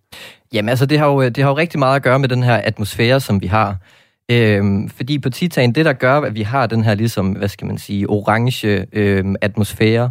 Jamen 0.52 0.68
altså, 0.68 0.87
det 0.87 0.99
har, 0.99 1.06
jo, 1.06 1.28
det 1.28 1.38
har 1.38 1.50
jo 1.50 1.56
rigtig 1.56 1.78
meget 1.78 1.97
at 1.97 2.02
gøre 2.02 2.18
med 2.18 2.28
den 2.28 2.42
her 2.42 2.56
atmosfære, 2.56 3.21
som 3.21 3.40
vi 3.40 3.47
har. 3.47 3.76
Øhm, 4.30 4.88
fordi 4.88 5.18
på 5.18 5.30
Titan, 5.30 5.73
det 5.73 5.85
der 5.85 5.92
gør, 5.92 6.21
at 6.21 6.35
vi 6.35 6.42
har 6.42 6.66
den 6.66 6.85
her 6.85 6.95
ligesom, 6.95 7.33
hvad 7.33 7.49
skal 7.49 7.66
man 7.66 7.78
sige, 7.78 8.06
orange 8.06 8.87
øhm, 8.92 9.35
atmosfære, 9.40 10.11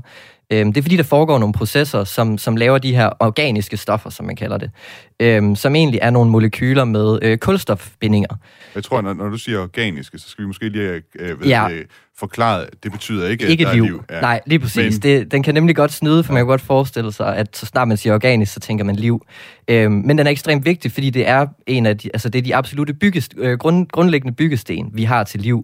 Øhm, 0.52 0.74
det 0.74 0.82
er 0.82 0.84
fordi, 0.84 0.98
der 0.98 1.04
foregår 1.04 1.40
nogle 1.40 1.54
processer, 1.54 2.04
som, 2.04 2.38
som 2.38 2.56
laver 2.56 2.78
de 2.78 2.96
her 2.96 3.10
organiske 3.20 3.78
stoffer, 3.78 4.10
som 4.10 4.26
man 4.26 4.36
kalder 4.36 4.58
det, 4.58 4.72
øhm, 5.20 5.56
som 5.56 5.76
egentlig 5.76 6.00
er 6.04 6.10
nogle 6.10 6.32
molekyler 6.32 6.86
med 6.86 7.20
øh, 7.22 7.38
kulstofbindinger. 7.38 8.36
Jeg 8.76 8.84
tror, 8.84 9.02
når, 9.02 9.14
når 9.14 9.30
du 9.30 9.38
siger 9.38 9.60
organiske, 9.60 10.20
så 10.20 10.30
skal 10.30 10.42
vi 10.42 10.48
måske 10.48 10.70
lige 10.70 11.02
øh, 11.20 11.42
ved, 11.42 11.48
ja. 11.48 11.70
øh, 11.70 11.86
forklare, 12.18 12.66
det 12.84 12.92
betyder 12.92 13.28
ikke, 13.28 13.48
ikke 13.48 13.68
at 13.68 13.68
der 13.68 13.74
liv. 13.74 13.84
er 13.84 13.88
liv. 13.88 14.04
Ja. 14.12 14.22
Nej, 14.22 14.42
lige 14.46 14.60
præcis. 14.60 14.94
Men... 14.94 15.02
Det, 15.02 15.32
den 15.32 15.44
kan 15.44 15.54
nemlig 15.54 15.76
godt 15.76 15.94
snyde, 15.94 16.24
for 16.24 16.34
man 16.34 16.40
kan 16.40 16.48
godt 16.48 16.62
forestille 16.62 17.12
sig, 17.12 17.36
at 17.36 17.58
så 17.58 17.66
snart 17.66 17.88
man 17.88 17.98
siger 17.98 18.14
organisk, 18.14 18.54
så 18.54 18.60
tænker 18.60 18.86
man 18.86 18.96
liv. 18.96 19.26
Øhm, 19.68 19.92
men 19.92 20.18
den 20.18 20.28
er 20.28 20.32
ekstremt 20.32 20.66
vigtig, 20.66 20.92
fordi 20.92 21.10
det 21.10 21.28
er 21.28 21.48
en 21.68 21.86
af 21.86 21.98
de, 21.98 22.10
altså 22.14 22.30
det 22.30 22.40
er 22.40 22.44
de 22.44 22.56
absolute 22.56 22.94
byggest, 22.94 23.34
øh, 23.38 23.58
grund, 23.58 23.88
grundlæggende 23.88 24.36
byggesten, 24.36 24.90
vi 24.94 25.04
har 25.04 25.24
til 25.24 25.40
liv 25.40 25.64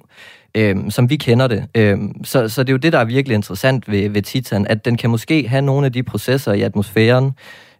øh, 0.56 0.76
som 0.90 1.10
vi 1.10 1.16
kender 1.16 1.48
det. 1.48 1.68
Øh, 1.76 1.98
så, 2.24 2.50
så 2.50 2.64
det 2.64 2.70
er 2.70 2.74
jo 2.74 2.78
det, 2.78 2.94
der 2.94 3.00
er 3.00 3.06
virkelig 3.06 3.36
interessant 3.36 3.92
ved, 3.92 4.10
ved 4.10 4.22
Titan, 4.22 4.68
at 4.68 4.86
den 4.86 4.98
kan 4.98 5.10
måske 5.10 5.48
have 5.48 5.62
nogle 5.62 5.86
af 5.86 5.94
de 5.94 6.04
processer 6.04 6.54
i 6.54 6.62
atmosfæren, 6.62 7.32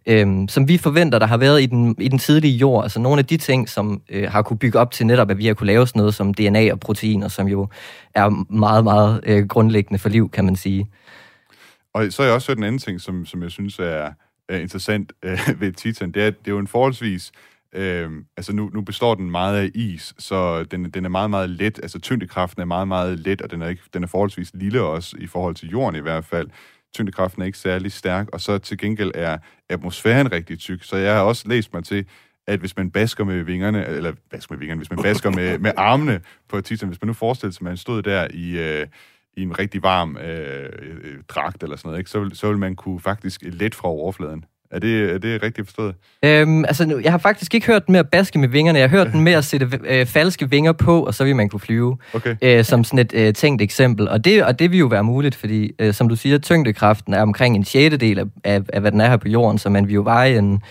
øhm, 0.06 0.48
som 0.48 0.68
vi 0.68 0.78
forventer, 0.78 1.18
der 1.18 1.26
har 1.26 1.36
været 1.36 1.62
i 1.62 1.66
den, 1.66 1.96
i 1.98 2.08
den 2.08 2.18
tidlige 2.18 2.56
jord. 2.56 2.82
Altså 2.82 3.00
nogle 3.00 3.18
af 3.18 3.26
de 3.26 3.36
ting, 3.36 3.68
som 3.68 4.02
øh, 4.10 4.30
har 4.30 4.42
kunne 4.42 4.58
bygge 4.58 4.78
op 4.78 4.90
til 4.90 5.06
netop, 5.06 5.30
at 5.30 5.38
vi 5.38 5.46
har 5.46 5.54
kunne 5.54 5.66
lave 5.66 5.86
sådan 5.86 6.00
noget 6.00 6.14
som 6.14 6.34
DNA 6.34 6.72
og 6.72 6.80
proteiner, 6.80 7.28
som 7.28 7.48
jo 7.48 7.68
er 8.14 8.52
meget, 8.54 8.84
meget 8.84 9.20
øh, 9.26 9.46
grundlæggende 9.46 9.98
for 9.98 10.08
liv, 10.08 10.30
kan 10.30 10.44
man 10.44 10.56
sige. 10.56 10.86
Og 11.94 12.06
så 12.12 12.22
er 12.22 12.26
jeg 12.26 12.34
også 12.34 12.50
hørt 12.50 12.58
en 12.58 12.64
anden 12.64 12.78
ting, 12.78 13.00
som, 13.00 13.26
som 13.26 13.42
jeg 13.42 13.50
synes 13.50 13.78
er, 13.78 14.10
er 14.48 14.56
interessant 14.58 15.12
øh, 15.22 15.38
ved 15.60 15.72
Titan. 15.72 16.12
Det 16.12 16.22
er, 16.22 16.30
det 16.30 16.46
er 16.46 16.52
jo 16.52 16.58
en 16.58 16.66
forholdsvis 16.66 17.32
Øh, 17.74 18.10
altså 18.36 18.52
nu, 18.52 18.70
nu 18.74 18.80
består 18.80 19.14
den 19.14 19.30
meget 19.30 19.56
af 19.56 19.70
is, 19.74 20.14
så 20.18 20.64
den, 20.64 20.90
den 20.90 21.04
er 21.04 21.08
meget, 21.08 21.30
meget 21.30 21.50
let. 21.50 21.80
Altså 21.82 21.98
tyngdekraften 21.98 22.62
er 22.62 22.66
meget, 22.66 22.88
meget 22.88 23.18
let, 23.18 23.42
og 23.42 23.50
den 23.50 23.62
er, 23.62 23.68
ikke, 23.68 23.82
den 23.94 24.02
er 24.02 24.06
forholdsvis 24.06 24.50
lille 24.54 24.82
også 24.82 25.16
i 25.20 25.26
forhold 25.26 25.54
til 25.54 25.68
jorden 25.68 25.96
i 25.96 26.02
hvert 26.02 26.24
fald. 26.24 26.50
Tyngdekraften 26.94 27.42
er 27.42 27.46
ikke 27.46 27.58
særlig 27.58 27.92
stærk, 27.92 28.28
og 28.32 28.40
så 28.40 28.58
til 28.58 28.78
gengæld 28.78 29.10
er 29.14 29.38
atmosfæren 29.68 30.32
rigtig 30.32 30.58
tyk. 30.58 30.84
Så 30.84 30.96
jeg 30.96 31.14
har 31.14 31.22
også 31.22 31.48
læst 31.48 31.74
mig 31.74 31.84
til, 31.84 32.06
at 32.46 32.60
hvis 32.60 32.76
man 32.76 32.90
basker 32.90 33.24
med 33.24 33.42
vingerne, 33.42 33.86
eller 33.86 34.12
basker 34.30 34.54
med 34.54 34.58
vingerne, 34.58 34.78
hvis 34.78 34.90
man 34.90 35.02
basker 35.02 35.30
med, 35.30 35.58
med 35.66 35.72
armene 35.76 36.20
på 36.48 36.60
Titan, 36.60 36.88
hvis 36.88 37.02
man 37.02 37.06
nu 37.06 37.12
forestiller 37.12 37.52
sig, 37.52 37.60
at 37.60 37.64
man 37.64 37.76
stod 37.76 38.02
der 38.02 38.26
i, 38.30 38.58
øh, 38.58 38.86
i 39.36 39.42
en 39.42 39.58
rigtig 39.58 39.82
varm 39.82 40.16
øh, 40.16 41.22
dragt 41.28 41.62
eller 41.62 41.76
sådan 41.76 41.88
noget, 41.88 41.98
ikke? 41.98 42.10
Så, 42.10 42.20
vil, 42.20 42.36
så 42.36 42.48
vil 42.48 42.58
man 42.58 42.76
kunne 42.76 43.00
faktisk 43.00 43.40
let 43.42 43.74
fra 43.74 43.88
overfladen. 43.88 44.44
Er 44.72 44.78
det, 44.78 45.10
er 45.14 45.18
det 45.18 45.42
rigtigt 45.42 45.68
forstået? 45.68 45.94
Øhm, 46.24 46.64
altså, 46.64 46.86
nu, 46.86 46.98
jeg 46.98 47.12
har 47.12 47.18
faktisk 47.18 47.54
ikke 47.54 47.66
hørt 47.66 47.86
den 47.86 47.92
med 47.92 48.00
at 48.00 48.08
baske 48.08 48.38
med 48.38 48.48
vingerne. 48.48 48.78
Jeg 48.78 48.90
har 48.90 48.96
hørt 48.96 49.12
den 49.12 49.20
med 49.20 49.32
at 49.32 49.44
sætte 49.44 49.80
øh, 49.84 50.06
falske 50.06 50.50
vinger 50.50 50.72
på, 50.72 51.04
og 51.04 51.14
så 51.14 51.24
vil 51.24 51.36
man 51.36 51.48
kunne 51.48 51.60
flyve. 51.60 51.98
Okay. 52.14 52.36
Øh, 52.42 52.64
som 52.64 52.84
sådan 52.84 52.98
et 52.98 53.12
øh, 53.14 53.34
tænkt 53.34 53.62
eksempel. 53.62 54.08
Og 54.08 54.24
det, 54.24 54.44
og 54.44 54.58
det 54.58 54.70
vil 54.70 54.78
jo 54.78 54.86
være 54.86 55.04
muligt, 55.04 55.34
fordi, 55.34 55.72
øh, 55.78 55.94
som 55.94 56.08
du 56.08 56.16
siger, 56.16 56.38
tyngdekraften 56.38 57.14
er 57.14 57.22
omkring 57.22 57.56
en 57.56 57.64
sjettedel 57.64 58.18
af, 58.18 58.24
af, 58.44 58.60
af, 58.72 58.80
hvad 58.80 58.92
den 58.92 59.00
er 59.00 59.08
her 59.08 59.16
på 59.16 59.28
jorden, 59.28 59.58
så 59.58 59.68
man 59.68 59.86
vil 59.86 59.94
jo 59.94 60.02
veje 60.02 60.38
en 60.38 60.62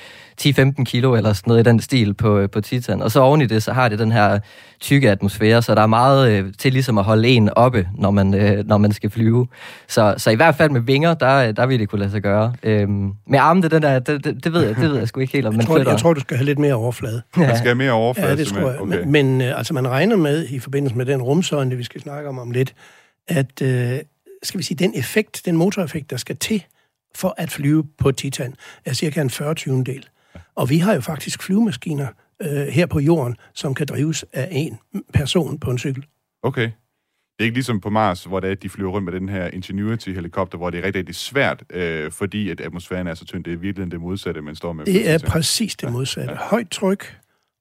10-15 0.42 0.84
kilo 0.84 1.16
eller 1.16 1.34
sådan 1.34 1.52
noget 1.52 1.68
i 1.68 1.70
den 1.70 1.80
stil 1.80 2.14
på, 2.14 2.48
på 2.48 2.62
Titan. 2.62 3.02
Og 3.02 3.12
så 3.12 3.20
oven 3.20 3.42
i 3.42 3.46
det, 3.46 3.64
så 3.64 3.74
har 3.74 3.90
det 3.90 4.00
den 4.00 4.12
her 4.12 4.40
tykke 4.80 5.12
atmosfære, 5.12 5.62
så 5.62 5.76
der 5.76 5.82
er 5.82 5.88
meget 5.88 6.32
øh, 6.32 6.54
til 6.58 6.74
ligesom 6.74 6.98
at 6.98 7.04
holde 7.04 7.28
en 7.28 7.50
oppe, 7.50 7.88
når 7.98 8.12
man, 8.12 8.34
øh, 8.34 8.68
når 8.68 8.78
man 8.78 8.92
skal 8.92 9.10
flyve. 9.10 9.48
Så, 9.88 10.16
så 10.18 10.30
i 10.30 10.36
hvert 10.36 10.56
fald 10.56 10.72
med 10.72 10.82
vinger, 10.82 11.14
der, 11.14 11.52
der 11.52 11.66
vil 11.66 11.80
det 11.80 11.90
kunne 11.90 12.00
lade 12.00 12.12
sig 12.12 12.22
gøre. 12.22 12.54
Øhm, 12.64 13.12
med 13.28 13.40
armene, 13.40 13.68
den 13.68 13.82
der, 13.82 14.00
det, 14.00 14.26
det, 14.26 14.44
det, 14.44 14.54
ved 14.54 14.62
jeg, 14.62 14.76
det 14.76 14.90
ved 14.90 14.98
jeg 14.98 15.08
sgu 15.08 15.20
ikke 15.20 15.34
helt, 15.34 15.46
om 15.46 15.54
man 15.54 15.60
jeg 15.60 15.68
tror, 15.68 15.76
flytter. 15.76 15.92
Jeg 15.92 16.00
tror, 16.00 16.14
du 16.14 16.20
skal 16.20 16.38
have 16.38 16.46
lidt 16.46 16.60
mere 16.60 16.74
overflade. 16.74 17.22
Ja. 17.38 17.42
Man 17.42 17.58
skal 17.58 17.68
have 17.68 17.76
mere 17.76 17.92
overflade, 17.92 18.30
Ja, 18.30 18.36
det 18.36 18.48
tror 18.48 18.70
jeg. 18.72 18.80
Okay. 18.80 19.00
Men, 19.00 19.12
men 19.12 19.42
øh, 19.42 19.58
altså, 19.58 19.74
man 19.74 19.88
regner 19.88 20.16
med, 20.16 20.48
i 20.50 20.60
forbindelse 20.60 20.98
med 20.98 21.06
den 21.06 21.22
rumsøjne, 21.22 21.76
vi 21.76 21.84
skal 21.84 22.02
snakke 22.02 22.30
om 22.30 22.40
om 22.40 22.52
lidt, 22.52 22.74
at, 23.28 23.62
øh, 23.62 24.00
skal 24.44 24.58
vi 24.58 24.64
sige, 24.64 24.78
den 24.78 24.94
effekt, 24.96 25.42
den 25.46 25.58
motoreffekt, 25.58 26.10
der 26.10 26.18
skal 26.18 26.38
til 26.38 26.64
for 27.16 27.36
at 27.38 27.52
flyve 27.52 27.84
på 27.98 28.12
Titan, 28.12 28.56
er 28.86 28.94
cirka 28.94 29.22
en 29.22 29.30
40 29.30 29.54
20 29.54 29.84
del. 29.84 30.06
Og 30.56 30.70
vi 30.70 30.78
har 30.78 30.94
jo 30.94 31.02
faktisk 31.02 31.44
flyvemaskiner 31.44 32.08
øh, 32.42 32.68
her 32.68 32.86
på 32.86 33.00
jorden, 33.00 33.36
som 33.54 33.74
kan 33.74 33.88
drives 33.88 34.26
af 34.34 34.48
en 34.52 34.80
person 35.14 35.60
på 35.60 35.72
en 35.72 35.78
cykel. 35.78 36.06
Okay. 36.44 36.72
Det 37.42 37.44
er 37.44 37.48
ikke 37.48 37.56
ligesom 37.56 37.82
på 37.82 37.90
Mars, 37.90 38.24
hvor 38.24 38.40
det 38.40 38.52
er, 38.52 38.56
de 38.56 38.70
flyver 38.70 38.92
rundt 38.92 39.06
med 39.06 39.20
den 39.20 39.30
her 39.30 39.48
Ingenuity-helikopter, 39.48 40.58
hvor 40.58 40.70
det 40.70 40.80
er 40.80 40.84
rigtig, 40.84 41.00
rigtig 41.00 41.16
svært, 41.16 41.64
øh, 41.70 42.12
fordi 42.12 42.50
at 42.50 42.62
atmosfæren 42.62 43.08
er 43.08 43.14
så 43.14 43.26
tynd. 43.26 43.44
Det 43.44 43.54
er 43.54 43.58
virkelig 43.58 43.92
det 43.92 44.02
modsatte, 44.02 44.42
man 44.42 44.56
står 44.56 44.74
med. 44.74 44.86
Det 44.86 45.10
er 45.10 45.20
præcis 45.28 45.76
det 45.76 45.92
modsatte. 45.92 46.32
Ja. 46.32 46.38
Højt 46.38 46.70
tryk 46.70 47.20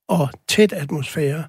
og 0.08 0.28
tæt 0.48 0.72
atmosfære 0.72 1.44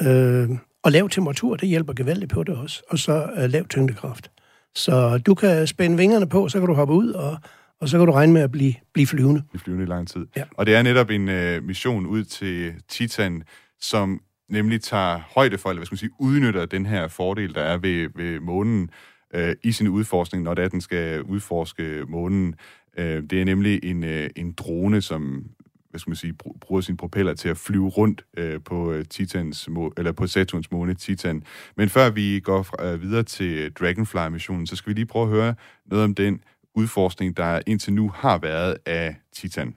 øh, 0.00 0.50
og 0.82 0.92
lav 0.92 1.08
temperatur, 1.08 1.56
det 1.56 1.68
hjælper 1.68 1.92
gevaldigt 1.92 2.32
på 2.32 2.42
det 2.42 2.56
også. 2.56 2.82
Og 2.90 2.98
så 2.98 3.30
øh, 3.36 3.50
lav 3.50 3.64
tyngdekraft. 3.64 4.30
Så 4.74 5.18
du 5.18 5.34
kan 5.34 5.66
spænde 5.66 5.96
vingerne 5.96 6.28
på, 6.28 6.48
så 6.48 6.58
kan 6.58 6.68
du 6.68 6.74
hoppe 6.74 6.94
ud 6.94 7.10
og 7.10 7.38
og 7.84 7.88
så 7.88 7.98
kan 7.98 8.06
du 8.06 8.12
regne 8.12 8.32
med 8.32 8.42
at 8.42 8.50
blive, 8.50 8.74
blive 8.92 9.06
flyvende. 9.06 9.42
Blive 9.50 9.60
flyvende 9.60 9.84
i 9.84 9.88
lang 9.88 10.08
tid. 10.08 10.26
Ja. 10.36 10.42
Og 10.54 10.66
det 10.66 10.74
er 10.74 10.82
netop 10.82 11.10
en 11.10 11.28
øh, 11.28 11.64
mission 11.64 12.06
ud 12.06 12.24
til 12.24 12.74
Titan, 12.88 13.42
som 13.80 14.20
nemlig 14.48 14.80
tager 14.80 15.20
højde 15.34 15.58
for, 15.58 15.70
eller 15.70 15.78
hvad 15.78 15.86
skal 15.86 15.94
man 15.94 15.98
sige, 15.98 16.10
udnytter 16.20 16.66
den 16.66 16.86
her 16.86 17.08
fordel, 17.08 17.54
der 17.54 17.60
er 17.60 17.78
ved, 17.78 18.08
ved 18.14 18.40
månen 18.40 18.90
øh, 19.34 19.54
i 19.64 19.72
sin 19.72 19.88
udforskning, 19.88 20.44
når 20.44 20.54
det 20.54 20.64
er, 20.64 20.68
den 20.68 20.80
skal 20.80 21.22
udforske 21.22 22.04
månen. 22.08 22.54
Øh, 22.98 23.22
det 23.22 23.40
er 23.40 23.44
nemlig 23.44 23.84
en, 23.84 24.04
øh, 24.04 24.30
en 24.36 24.52
drone, 24.52 25.02
som 25.02 25.44
hvad 25.90 25.98
skal 25.98 26.10
man 26.10 26.16
sige, 26.16 26.34
bruger 26.60 26.80
sin 26.80 26.96
propeller 26.96 27.34
til 27.34 27.48
at 27.48 27.56
flyve 27.56 27.88
rundt 27.88 28.24
øh, 28.36 28.60
på 28.64 28.92
øh, 28.92 29.04
Titans 29.04 29.68
eller 29.96 30.12
på 30.12 30.26
Saturns 30.26 30.70
måne 30.70 30.94
Titan. 30.94 31.42
Men 31.76 31.88
før 31.88 32.10
vi 32.10 32.40
går 32.40 32.62
fra, 32.62 32.86
øh, 32.86 33.02
videre 33.02 33.22
til 33.22 33.72
Dragonfly-missionen, 33.72 34.66
så 34.66 34.76
skal 34.76 34.90
vi 34.90 34.94
lige 34.94 35.06
prøve 35.06 35.24
at 35.24 35.30
høre 35.30 35.54
noget 35.86 36.04
om 36.04 36.14
den 36.14 36.40
udforskning, 36.74 37.36
der 37.36 37.60
indtil 37.66 37.92
nu 37.92 38.08
har 38.08 38.38
været 38.38 38.76
af 38.86 39.16
Titan. 39.32 39.74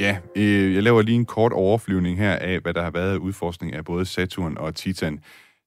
Ja, 0.00 0.18
øh, 0.36 0.74
jeg 0.74 0.82
laver 0.82 1.02
lige 1.02 1.16
en 1.16 1.24
kort 1.24 1.52
overflyvning 1.52 2.18
her 2.18 2.36
af, 2.36 2.60
hvad 2.60 2.74
der 2.74 2.82
har 2.82 2.90
været 2.90 3.12
af 3.12 3.16
udforskning 3.16 3.74
af 3.74 3.84
både 3.84 4.06
Saturn 4.06 4.58
og 4.58 4.74
Titan. 4.74 5.20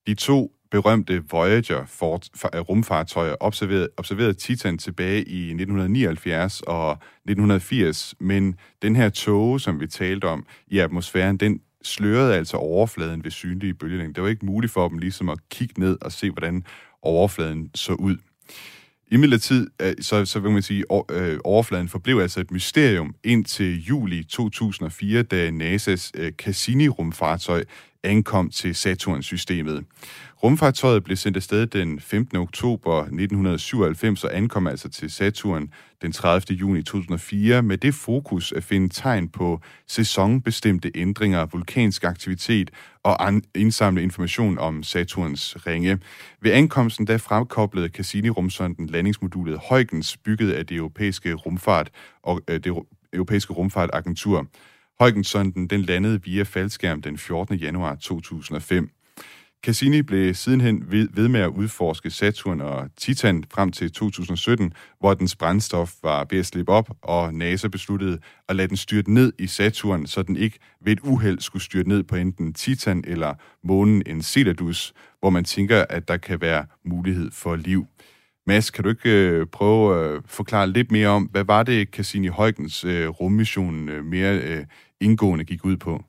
De 0.08 0.16
to 0.16 0.52
berømte 0.72 1.24
Voyager-rumfartøjer 1.32 3.32
øh, 3.32 3.38
observerede, 3.40 3.88
observerede 3.98 4.34
Titan 4.34 4.78
tilbage 4.78 5.18
i 5.18 5.40
1979 5.40 6.62
og 6.62 6.92
1980, 6.92 8.16
men 8.20 8.56
den 8.82 8.96
her 8.96 9.10
tåge, 9.10 9.60
som 9.60 9.80
vi 9.80 9.88
talte 9.88 10.26
om 10.26 10.46
i 10.68 10.80
atmosfæren, 10.80 11.38
den 11.38 11.62
slørede 11.84 12.36
altså 12.36 12.58
overfladen 12.58 13.24
ved 13.24 13.32
synlige 13.32 13.74
bølgelængder. 13.74 14.14
Det 14.14 14.24
var 14.24 14.30
ikke 14.30 14.46
muligt 14.46 14.74
for 14.74 14.90
dem 14.90 14.98
ligesom 14.98 15.30
at 15.30 15.40
kigge 15.50 15.80
ned 15.80 15.98
og 16.02 16.12
se, 16.12 16.32
hvordan 16.32 16.64
overfladen 17.02 17.70
så 17.76 17.94
ud. 17.94 18.18
I 19.12 19.18
midlertid, 19.18 19.68
øh, 19.82 19.94
så, 20.02 20.26
så 20.26 20.40
vil 20.40 20.52
man 20.52 20.62
sige, 20.62 20.84
øh, 21.12 21.40
overfladen 21.44 21.90
forblev 21.90 22.20
altså 22.20 22.40
et 22.40 22.52
mysterium 22.52 23.16
indtil 23.24 23.84
juli 23.84 24.24
2004, 24.24 25.24
da 25.24 25.50
NASA's 25.50 26.12
øh, 26.16 26.32
Cassini-rumfartøj 26.42 27.64
ankom 28.04 28.50
til 28.50 28.76
Saturn-systemet. 28.76 29.86
Rumfartøjet 30.44 31.04
blev 31.04 31.18
sendt 31.18 31.38
afsted 31.38 31.68
den 31.68 32.00
15. 32.00 32.38
oktober 32.38 33.00
1997 33.00 34.24
og 34.24 34.38
ankom 34.38 34.68
altså 34.68 34.90
til 34.90 35.12
Saturn 35.12 35.70
den 36.02 36.12
30. 36.12 36.58
juni 36.58 36.84
2004 36.84 37.62
med 37.62 37.78
det 37.78 37.94
fokus 37.96 38.52
at 38.52 38.64
finde 38.64 38.90
tegn 38.90 39.30
på 39.30 39.62
sæsonbestemte 39.88 40.92
ændringer, 40.96 41.46
vulkansk 41.46 42.04
aktivitet 42.04 42.72
og 43.04 43.42
indsamle 43.56 44.04
information 44.04 44.58
om 44.58 44.84
Saturns 44.84 45.68
ringe. 45.68 46.00
Ved 46.42 46.52
ankomsten 46.52 47.08
der 47.08 47.18
fremkoblede 47.18 47.90
Cassini-rumsonden 47.90 48.88
landingsmodulet 48.88 49.60
Huygens, 49.70 50.18
bygget 50.18 50.52
af 50.52 50.66
det 50.66 50.78
europæiske 50.78 51.34
rumfart 51.34 51.90
og 52.24 52.42
øh, 52.48 52.60
det 52.64 52.74
europæiske 53.14 53.54
rumfartagentur. 53.54 54.48
Huygens-sonden 55.00 55.68
den 55.68 55.82
landede 55.82 56.24
via 56.24 56.44
faldskærm 56.44 57.02
den 57.02 57.18
14. 57.18 57.56
januar 57.56 57.96
2005. 57.96 58.90
Cassini 59.66 60.02
blev 60.02 60.34
sidenhen 60.34 60.92
ved, 60.92 61.08
ved 61.14 61.28
med 61.28 61.40
at 61.40 61.48
udforske 61.48 62.10
Saturn 62.10 62.62
og 62.62 62.90
Titan 62.98 63.44
frem 63.54 63.72
til 63.72 63.92
2017, 63.92 64.74
hvor 65.00 65.14
dens 65.14 65.36
brændstof 65.36 65.94
var 66.04 66.28
ved 66.30 66.40
at 66.40 66.46
slippe 66.46 66.72
op, 66.72 66.90
og 67.02 67.34
NASA 67.34 67.68
besluttede 67.68 68.20
at 68.50 68.56
lade 68.56 68.68
den 68.68 68.78
styrte 68.78 69.14
ned 69.14 69.34
i 69.40 69.48
Saturn, 69.48 70.08
så 70.08 70.24
den 70.24 70.36
ikke 70.36 70.60
ved 70.82 70.94
et 70.94 71.00
uheld 71.04 71.40
skulle 71.40 71.64
styrte 71.64 71.90
ned 71.90 72.04
på 72.04 72.16
enten 72.16 72.54
Titan 72.54 73.04
eller 73.08 73.34
månen 73.64 74.04
Enceladus, 74.06 74.94
hvor 75.20 75.30
man 75.30 75.44
tænker, 75.44 75.86
at 75.90 76.08
der 76.08 76.18
kan 76.18 76.42
være 76.42 76.66
mulighed 76.86 77.32
for 77.32 77.56
liv. 77.56 77.88
Mads, 78.48 78.72
kan 78.72 78.84
du 78.84 78.90
ikke 78.90 79.10
øh, 79.10 79.48
prøve 79.48 80.06
at 80.06 80.12
øh, 80.12 80.22
forklare 80.26 80.68
lidt 80.68 80.92
mere 80.92 81.08
om, 81.08 81.24
hvad 81.24 81.44
var 81.44 81.64
det 81.64 81.88
Cassini 81.88 82.28
Huygens 82.28 82.84
øh, 82.86 83.08
rummission 83.08 83.90
øh, 83.90 84.06
mere 84.06 84.38
øh, 84.38 84.66
indgående 85.02 85.46
gik 85.46 85.66
ud 85.66 85.78
på? 85.78 86.04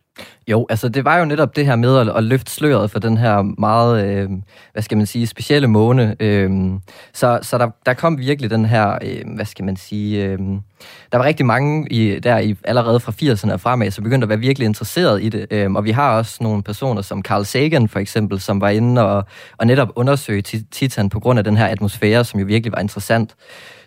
Jo, 0.49 0.67
altså 0.71 0.89
det 0.89 1.05
var 1.05 1.19
jo 1.19 1.25
netop 1.25 1.57
det 1.57 1.67
her 1.67 1.77
med 1.77 1.99
at, 1.99 2.17
at 2.17 2.25
løfte 2.25 2.53
sløret 2.53 2.91
for 2.91 2.99
den 2.99 3.17
her 3.17 3.43
meget, 3.43 4.07
øh, 4.07 4.31
hvad 4.73 4.83
skal 4.83 4.97
man 4.97 5.07
sige, 5.07 5.27
specielle 5.27 5.69
måne. 5.69 6.17
Øh, 6.21 6.51
så 7.13 7.39
så 7.43 7.59
der, 7.59 7.71
der 7.87 7.95
kom 7.95 8.19
virkelig 8.19 8.51
den 8.51 8.65
her, 8.65 8.99
øh, 9.03 9.35
hvad 9.35 9.45
skal 9.45 9.65
man 9.65 9.77
sige, 9.77 10.25
øh, 10.25 10.39
der 11.13 11.19
var 11.19 11.25
rigtig 11.25 11.47
mange 11.47 11.89
i, 11.91 12.19
der 12.19 12.39
i, 12.39 12.57
allerede 12.65 13.01
fra 13.01 13.13
80'erne 13.13 13.53
og 13.53 13.61
fremad, 13.61 13.91
som 13.91 14.05
begyndte 14.05 14.25
at 14.25 14.29
være 14.29 14.39
virkelig 14.39 14.67
interesseret 14.67 15.23
i 15.23 15.29
det. 15.29 15.47
Øh, 15.51 15.73
og 15.73 15.85
vi 15.85 15.91
har 15.91 16.17
også 16.17 16.39
nogle 16.41 16.63
personer 16.63 17.03
som 17.03 17.23
Carl 17.23 17.45
Sagan 17.45 17.89
for 17.89 17.99
eksempel, 17.99 18.41
som 18.41 18.61
var 18.61 18.69
inde 18.69 19.03
og, 19.07 19.25
og 19.59 19.67
netop 19.67 19.89
undersøge 19.97 20.43
Titan 20.43 21.09
på 21.09 21.21
grund 21.21 21.39
af 21.39 21.45
den 21.45 21.57
her 21.57 21.67
atmosfære, 21.67 22.25
som 22.25 22.41
jo 22.41 22.47
virkelig 22.47 22.73
var 22.73 22.81
interessant. 22.81 23.35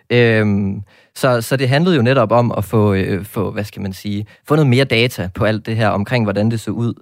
Øhm, 0.10 0.82
så, 1.16 1.42
så 1.42 1.58
det 1.58 1.70
handlede 1.70 1.96
jo 1.96 2.02
netop 2.02 2.32
om 2.32 2.54
at 2.58 2.66
få, 2.66 2.94
øh, 2.94 3.26
få, 3.26 3.52
hvad 3.52 3.64
skal 3.64 3.82
man 3.82 3.94
sige, 3.94 4.26
få 4.48 4.56
noget 4.56 4.70
mere 4.70 4.86
data 4.86 5.30
på 5.34 5.46
alt 5.46 5.66
det 5.66 5.76
her 5.76 5.90
omkring, 5.90 6.26
hvordan 6.26 6.52
det 6.52 6.60
så 6.60 6.72
ud. 6.72 6.94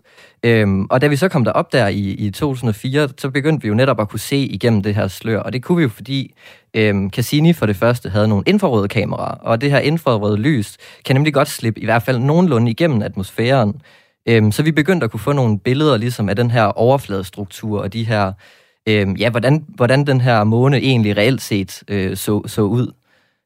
Øhm, 0.43 0.85
og 0.89 1.01
da 1.01 1.07
vi 1.07 1.15
så 1.15 1.29
kom 1.29 1.43
derop 1.43 1.73
der 1.73 1.87
i, 1.87 1.99
i 1.99 2.31
2004, 2.31 3.09
så 3.17 3.29
begyndte 3.29 3.61
vi 3.61 3.67
jo 3.67 3.73
netop 3.73 3.99
at 3.99 4.09
kunne 4.09 4.19
se 4.19 4.37
igennem 4.37 4.83
det 4.83 4.95
her 4.95 5.07
slør, 5.07 5.39
og 5.39 5.53
det 5.53 5.63
kunne 5.63 5.75
vi 5.75 5.83
jo, 5.83 5.89
fordi 5.89 6.35
øhm, 6.73 7.09
Cassini 7.09 7.53
for 7.53 7.65
det 7.65 7.75
første 7.75 8.09
havde 8.09 8.27
nogle 8.27 8.43
infrarøde 8.47 8.87
kameraer, 8.87 9.35
og 9.35 9.61
det 9.61 9.71
her 9.71 9.79
infrarøde 9.79 10.37
lys 10.37 10.77
kan 11.05 11.15
nemlig 11.15 11.33
godt 11.33 11.47
slippe 11.47 11.81
i 11.81 11.85
hvert 11.85 12.03
fald 12.03 12.19
nogenlunde 12.19 12.71
igennem 12.71 13.01
atmosfæren. 13.01 13.81
Øhm, 14.27 14.51
så 14.51 14.63
vi 14.63 14.71
begyndte 14.71 15.03
at 15.03 15.11
kunne 15.11 15.19
få 15.19 15.31
nogle 15.31 15.59
billeder 15.59 15.97
ligesom 15.97 16.29
af 16.29 16.35
den 16.35 16.51
her 16.51 16.63
overfladestruktur 16.63 17.81
og 17.81 17.93
de 17.93 18.03
her, 18.03 18.33
øhm, 18.87 19.15
ja, 19.15 19.29
hvordan, 19.29 19.65
hvordan 19.67 20.07
den 20.07 20.21
her 20.21 20.43
måne 20.43 20.77
egentlig 20.77 21.17
reelt 21.17 21.41
set 21.41 21.83
øh, 21.87 22.17
så, 22.17 22.47
så 22.47 22.61
ud. 22.61 22.91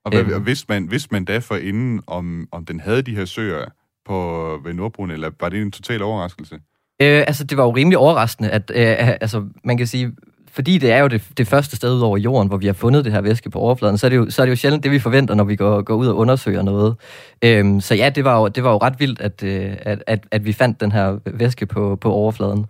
Og, 0.05 0.11
hvad, 0.11 0.21
øhm. 0.21 0.45
vidste, 0.45 0.65
man, 0.69 0.91
vidste 0.91 1.09
man 1.11 1.25
da 1.25 1.37
for 1.37 1.55
inden, 1.55 2.01
om, 2.07 2.47
om 2.51 2.65
den 2.65 2.79
havde 2.79 3.01
de 3.01 3.15
her 3.15 3.25
søer 3.25 3.65
på, 4.05 4.57
ved 4.63 4.73
Nordbrun, 4.73 5.11
eller 5.11 5.31
var 5.39 5.49
det 5.49 5.61
en 5.61 5.71
total 5.71 6.01
overraskelse? 6.01 6.55
Øh, 7.01 7.23
altså, 7.27 7.43
det 7.43 7.57
var 7.57 7.63
jo 7.63 7.71
rimelig 7.71 7.97
overraskende, 7.97 8.49
at 8.49 8.71
øh, 8.75 9.07
altså, 9.21 9.45
man 9.63 9.77
kan 9.77 9.87
sige, 9.87 10.11
fordi 10.51 10.77
det 10.77 10.91
er 10.91 10.97
jo 10.97 11.07
det, 11.07 11.23
det 11.37 11.47
første 11.47 11.75
sted 11.75 11.93
ud 11.93 12.01
over 12.01 12.17
jorden, 12.17 12.47
hvor 12.47 12.57
vi 12.57 12.65
har 12.65 12.73
fundet 12.73 13.05
det 13.05 13.13
her 13.13 13.21
væske 13.21 13.49
på 13.49 13.59
overfladen, 13.59 13.97
så 13.97 14.07
er 14.07 14.09
det 14.09 14.17
jo, 14.17 14.29
så 14.29 14.41
er 14.41 14.45
det 14.45 14.51
jo 14.51 14.55
sjældent 14.55 14.83
det, 14.83 14.91
vi 14.91 14.99
forventer, 14.99 15.35
når 15.35 15.43
vi 15.43 15.55
går, 15.55 15.81
går 15.81 15.95
ud 15.95 16.07
og 16.07 16.17
undersøger 16.17 16.61
noget. 16.61 16.95
Øhm, 17.41 17.81
så 17.81 17.95
ja, 17.95 18.09
det 18.09 18.23
var, 18.23 18.39
jo, 18.39 18.47
det 18.47 18.63
var 18.63 18.71
jo 18.71 18.77
ret 18.77 18.99
vildt, 18.99 19.21
at, 19.21 19.43
øh, 19.43 19.75
at, 19.81 20.03
at, 20.07 20.23
at 20.31 20.45
vi 20.45 20.53
fandt 20.53 20.81
den 20.81 20.91
her 20.91 21.17
væske 21.25 21.65
på, 21.65 21.95
på 21.95 22.11
overfladen. 22.11 22.65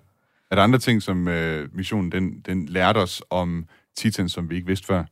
Er 0.52 0.56
der 0.56 0.64
andre 0.64 0.80
ting, 0.80 1.02
som 1.02 1.28
øh, 1.28 1.70
missionen 1.76 2.12
den, 2.12 2.42
den 2.42 2.66
lærte 2.66 2.98
os 2.98 3.24
om 3.30 3.68
Titan, 4.00 4.30
som 4.30 4.50
vi 4.50 4.56
ikke 4.56 4.68
vidste 4.68 4.88
før? 4.88 5.04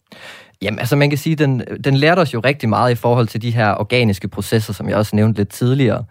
Jamen, 0.61 0.79
altså 0.79 0.95
man 0.95 1.09
kan 1.09 1.17
sige, 1.17 1.35
den, 1.35 1.63
den 1.83 1.97
lærte 1.97 2.19
os 2.19 2.33
jo 2.33 2.39
rigtig 2.39 2.69
meget 2.69 2.91
i 2.91 2.95
forhold 2.95 3.27
til 3.27 3.41
de 3.41 3.51
her 3.51 3.73
organiske 3.73 4.27
processer, 4.27 4.73
som 4.73 4.89
jeg 4.89 4.97
også 4.97 5.15
nævnte 5.15 5.39
lidt 5.39 5.49
tidligere. 5.49 6.05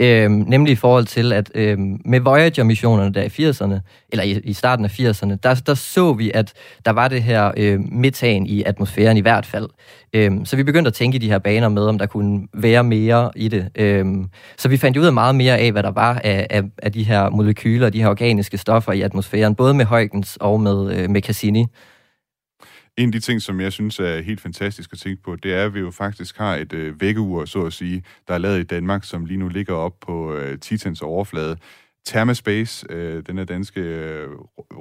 Øhm, 0.00 0.32
nemlig 0.32 0.72
i 0.72 0.76
forhold 0.76 1.06
til, 1.06 1.32
at 1.32 1.50
øhm, 1.54 2.00
med 2.04 2.20
Voyager-missionerne 2.20 3.14
der 3.14 3.22
i 3.22 3.26
80'erne, 3.26 3.80
eller 4.12 4.24
i, 4.24 4.40
i 4.44 4.52
starten 4.52 4.84
af 4.84 5.00
80'erne, 5.00 5.36
der, 5.42 5.54
der 5.66 5.74
så 5.74 6.12
vi, 6.12 6.30
at 6.34 6.52
der 6.86 6.90
var 6.90 7.08
det 7.08 7.22
her 7.22 7.52
øhm, 7.56 7.88
metan 7.92 8.46
i 8.46 8.62
atmosfæren 8.62 9.16
i 9.16 9.20
hvert 9.20 9.46
fald. 9.46 9.68
Øhm, 10.12 10.44
så 10.44 10.56
vi 10.56 10.62
begyndte 10.62 10.88
at 10.88 10.94
tænke 10.94 11.16
i 11.16 11.18
de 11.18 11.28
her 11.28 11.38
baner 11.38 11.68
med, 11.68 11.82
om 11.82 11.98
der 11.98 12.06
kunne 12.06 12.48
være 12.54 12.84
mere 12.84 13.30
i 13.36 13.48
det. 13.48 13.68
Øhm, 13.74 14.26
så 14.58 14.68
vi 14.68 14.76
fandt 14.76 14.96
ud 14.96 15.06
af 15.06 15.12
meget 15.12 15.34
mere 15.34 15.58
af, 15.58 15.72
hvad 15.72 15.82
der 15.82 15.90
var 15.90 16.20
af, 16.24 16.46
af, 16.50 16.62
af 16.82 16.92
de 16.92 17.02
her 17.02 17.30
molekyler, 17.30 17.90
de 17.90 18.02
her 18.02 18.08
organiske 18.08 18.58
stoffer 18.58 18.92
i 18.92 19.00
atmosfæren, 19.00 19.54
både 19.54 19.74
med 19.74 19.84
Huygens 19.84 20.38
og 20.40 20.60
med, 20.60 20.96
øh, 20.96 21.10
med 21.10 21.22
Cassini. 21.22 21.66
En 22.96 23.08
af 23.08 23.12
de 23.12 23.20
ting, 23.20 23.42
som 23.42 23.60
jeg 23.60 23.72
synes 23.72 24.00
er 24.00 24.20
helt 24.20 24.40
fantastisk 24.40 24.92
at 24.92 24.98
tænke 24.98 25.22
på, 25.22 25.36
det 25.36 25.54
er, 25.54 25.64
at 25.64 25.74
vi 25.74 25.80
jo 25.80 25.90
faktisk 25.90 26.38
har 26.38 26.56
et 26.56 26.72
øh, 26.72 27.00
vækkeur, 27.00 27.44
så 27.44 27.62
at 27.62 27.72
sige, 27.72 28.02
der 28.28 28.34
er 28.34 28.38
lavet 28.38 28.60
i 28.60 28.62
Danmark, 28.62 29.04
som 29.04 29.24
lige 29.24 29.38
nu 29.38 29.48
ligger 29.48 29.74
op 29.74 30.00
på 30.00 30.34
øh, 30.34 30.58
Titans 30.58 31.02
overflade. 31.02 31.56
Thermaspace, 32.06 32.86
øh, 32.90 33.22
den 33.26 33.38
er 33.38 33.44
danske 33.44 33.80
øh, 33.80 34.28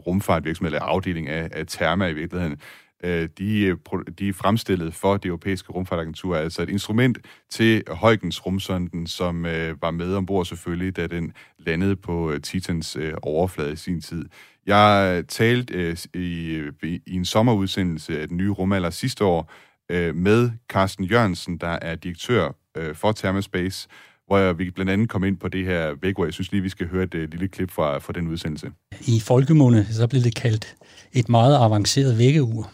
rumfartvirksomhed, 0.07 0.73
eller 0.73 0.85
afdeling 0.85 1.27
af, 1.29 1.49
af 1.51 1.67
Therma 1.67 2.07
i 2.07 2.13
virkeligheden, 2.13 2.57
øh, 3.03 3.29
de, 3.37 3.61
øh, 3.61 3.77
de 4.19 4.29
er 4.29 4.33
fremstillet 4.33 4.93
for 4.93 5.17
det 5.17 5.25
europæiske 5.25 5.71
rumfartagentur, 5.71 6.35
altså 6.35 6.61
et 6.61 6.69
instrument 6.69 7.17
til 7.49 7.83
Huygens 8.01 8.45
rumsonden, 8.45 9.07
som 9.07 9.45
øh, 9.45 9.81
var 9.81 9.91
med 9.91 10.15
ombord 10.15 10.45
selvfølgelig, 10.45 10.95
da 10.95 11.07
den 11.07 11.33
landede 11.57 11.95
på 11.95 12.31
øh, 12.31 12.41
Titans 12.41 12.95
øh, 12.95 13.13
overflade 13.21 13.73
i 13.73 13.75
sin 13.75 14.01
tid. 14.01 14.25
Jeg 14.67 15.15
øh, 15.17 15.23
talte 15.27 15.73
øh, 15.73 15.97
øh, 16.13 16.73
i, 16.83 17.01
i 17.07 17.15
en 17.15 17.25
sommerudsendelse 17.25 18.21
af 18.21 18.27
den 18.27 18.37
nye 18.37 18.51
rumalder 18.51 18.89
sidste 18.89 19.25
år 19.25 19.51
øh, 19.89 20.15
med 20.15 20.49
Carsten 20.69 21.05
Jørgensen, 21.05 21.57
der 21.57 21.79
er 21.81 21.95
direktør 21.95 22.55
øh, 22.77 22.95
for 22.95 23.11
Thermospace, 23.11 23.87
hvor 24.27 24.53
vi 24.53 24.69
blandt 24.69 24.91
andet 24.91 25.09
kom 25.09 25.23
ind 25.23 25.37
på 25.37 25.47
det 25.47 25.65
her 25.65 25.93
væk, 26.01 26.15
hvor 26.15 26.25
jeg 26.25 26.33
synes 26.33 26.51
lige, 26.51 26.61
vi 26.61 26.69
skal 26.69 26.87
høre 26.87 27.03
et 27.03 27.13
øh, 27.13 27.29
lille 27.31 27.47
klip 27.47 27.71
fra, 27.71 27.97
fra 27.97 28.13
den 28.13 28.27
udsendelse. 28.27 28.71
I 29.07 29.19
folkemunde, 29.19 29.87
så 29.91 30.07
blev 30.07 30.21
det 30.21 30.35
kaldt 30.35 30.75
et 31.13 31.29
meget 31.29 31.55
avanceret 31.55 32.17
vækkeur. 32.17 32.71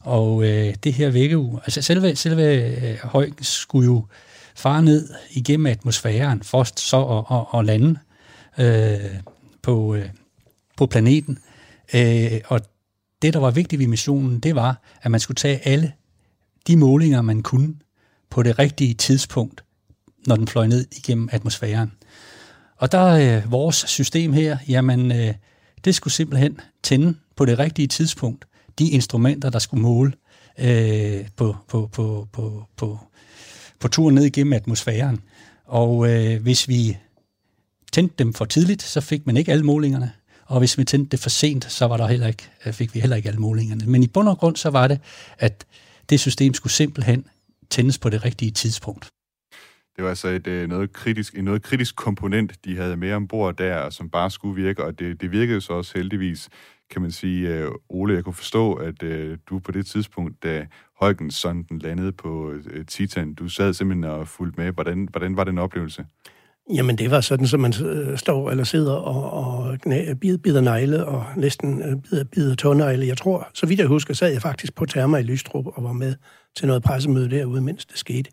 Og 0.00 0.44
øh, 0.44 0.74
det 0.84 0.92
her 0.92 1.10
vækkeur, 1.10 1.58
altså 1.58 1.82
selve, 1.82 2.16
selve 2.16 2.42
øh, 2.90 2.98
højden 3.02 3.44
skulle 3.44 3.86
jo 3.86 4.06
fare 4.56 4.82
ned 4.82 5.08
igennem 5.30 5.66
atmosfæren, 5.66 6.42
først 6.42 6.80
så 6.80 6.96
og, 6.96 7.30
og, 7.30 7.54
og 7.54 7.64
lande 7.64 7.98
øh, 8.58 9.20
på, 9.62 9.94
øh, 9.94 10.08
på 10.76 10.86
planeten. 10.86 11.38
Øh, 11.94 12.40
og 12.46 12.60
det, 13.22 13.34
der 13.34 13.40
var 13.40 13.50
vigtigt 13.50 13.80
ved 13.80 13.86
missionen, 13.86 14.40
det 14.40 14.54
var, 14.54 14.82
at 15.02 15.10
man 15.10 15.20
skulle 15.20 15.36
tage 15.36 15.68
alle 15.68 15.92
de 16.66 16.76
målinger, 16.76 17.22
man 17.22 17.42
kunne 17.42 17.74
på 18.30 18.42
det 18.42 18.58
rigtige 18.58 18.94
tidspunkt, 18.94 19.64
når 20.26 20.36
den 20.36 20.48
fløj 20.48 20.66
ned 20.66 20.86
igennem 20.96 21.28
atmosfæren. 21.32 21.92
Og 22.76 22.92
der 22.92 22.98
er 22.98 23.36
øh, 23.36 23.52
vores 23.52 23.76
system 23.76 24.32
her, 24.32 24.58
jamen 24.68 25.12
øh, 25.12 25.34
det 25.84 25.94
skulle 25.94 26.14
simpelthen 26.14 26.60
tænde 26.82 27.14
på 27.36 27.44
det 27.44 27.58
rigtige 27.58 27.88
tidspunkt 27.88 28.44
de 28.78 28.90
instrumenter, 28.90 29.50
der 29.50 29.58
skulle 29.58 29.82
måle 29.82 30.12
øh, 30.58 31.28
på, 31.36 31.56
på, 31.68 31.88
på, 31.92 32.28
på, 32.32 32.66
på, 32.76 32.98
på 33.80 33.88
turen 33.88 34.14
ned 34.14 34.24
igennem 34.24 34.52
atmosfæren. 34.52 35.20
Og 35.64 36.08
øh, 36.10 36.42
hvis 36.42 36.68
vi 36.68 36.96
tændte 37.92 38.14
dem 38.18 38.34
for 38.34 38.44
tidligt, 38.44 38.82
så 38.82 39.00
fik 39.00 39.26
man 39.26 39.36
ikke 39.36 39.52
alle 39.52 39.64
målingerne. 39.64 40.12
Og 40.46 40.58
hvis 40.58 40.78
vi 40.78 40.84
tændte 40.84 41.10
det 41.10 41.20
for 41.20 41.30
sent, 41.30 41.64
så 41.64 41.86
var 41.86 41.96
der 41.96 42.06
heller 42.06 42.26
ikke, 42.26 42.50
øh, 42.66 42.72
fik 42.72 42.94
vi 42.94 43.00
heller 43.00 43.16
ikke 43.16 43.28
alle 43.28 43.40
målingerne. 43.40 43.86
Men 43.86 44.02
i 44.02 44.06
bund 44.06 44.28
og 44.28 44.38
grund 44.38 44.56
så 44.56 44.70
var 44.70 44.88
det, 44.88 45.00
at 45.38 45.66
det 46.10 46.20
system 46.20 46.54
skulle 46.54 46.72
simpelthen 46.72 47.26
tændes 47.70 47.98
på 47.98 48.08
det 48.10 48.24
rigtige 48.24 48.50
tidspunkt. 48.50 49.08
Det 49.96 50.04
var 50.04 50.08
altså 50.08 50.28
et, 50.28 50.46
øh, 50.46 50.68
noget 50.68 50.92
kritisk, 50.92 51.38
en 51.38 51.44
noget 51.44 51.62
kritisk 51.62 51.96
komponent, 51.96 52.64
de 52.64 52.76
havde 52.76 52.96
med 52.96 53.12
ombord 53.12 53.56
der, 53.56 53.90
som 53.90 54.10
bare 54.10 54.30
skulle 54.30 54.62
virke, 54.62 54.84
og 54.84 54.98
det, 54.98 55.20
det 55.20 55.32
virkede 55.32 55.60
så 55.60 55.72
også 55.72 55.92
heldigvis, 55.94 56.48
kan 56.90 57.02
man 57.02 57.10
sige. 57.10 57.48
Øh, 57.48 57.70
Ole, 57.88 58.14
jeg 58.14 58.24
kunne 58.24 58.34
forstå, 58.34 58.72
at 58.72 59.00
du 59.50 59.58
på 59.58 59.72
det 59.72 59.86
tidspunkt, 59.86 60.42
da 60.42 60.66
Huygens 61.00 61.34
sonden 61.34 61.78
landede 61.78 62.12
på 62.12 62.54
Titan, 62.86 63.34
du 63.34 63.48
sad 63.48 63.72
simpelthen 63.72 64.04
og 64.04 64.28
fulgte 64.28 64.60
med. 64.60 64.72
Hvordan, 64.72 65.08
hvordan 65.10 65.36
var 65.36 65.44
den 65.44 65.58
oplevelse? 65.58 66.04
Jamen, 66.74 66.98
det 66.98 67.10
var 67.10 67.20
sådan, 67.20 67.46
som 67.46 67.60
man 67.60 67.74
øh, 67.84 68.18
står 68.18 68.50
eller 68.50 68.64
sidder 68.64 68.92
og, 68.92 69.30
og 69.30 69.78
bider, 70.20 70.38
bider 70.38 70.60
negle 70.60 71.06
og 71.06 71.24
næsten 71.36 71.82
øh, 71.82 71.96
bider, 71.96 72.24
bider 72.24 72.54
tårnegle. 72.54 73.06
Jeg 73.06 73.16
tror, 73.16 73.48
så 73.54 73.66
vidt 73.66 73.80
jeg 73.80 73.86
husker, 73.86 74.14
sad 74.14 74.32
jeg 74.32 74.42
faktisk 74.42 74.74
på 74.74 74.86
Therma 74.86 75.18
i 75.18 75.22
Lystrup 75.22 75.66
og 75.66 75.84
var 75.84 75.92
med 75.92 76.14
til 76.56 76.66
noget 76.66 76.82
pressemøde 76.82 77.30
derude, 77.30 77.60
mens 77.60 77.86
det 77.86 77.98
skete. 77.98 78.30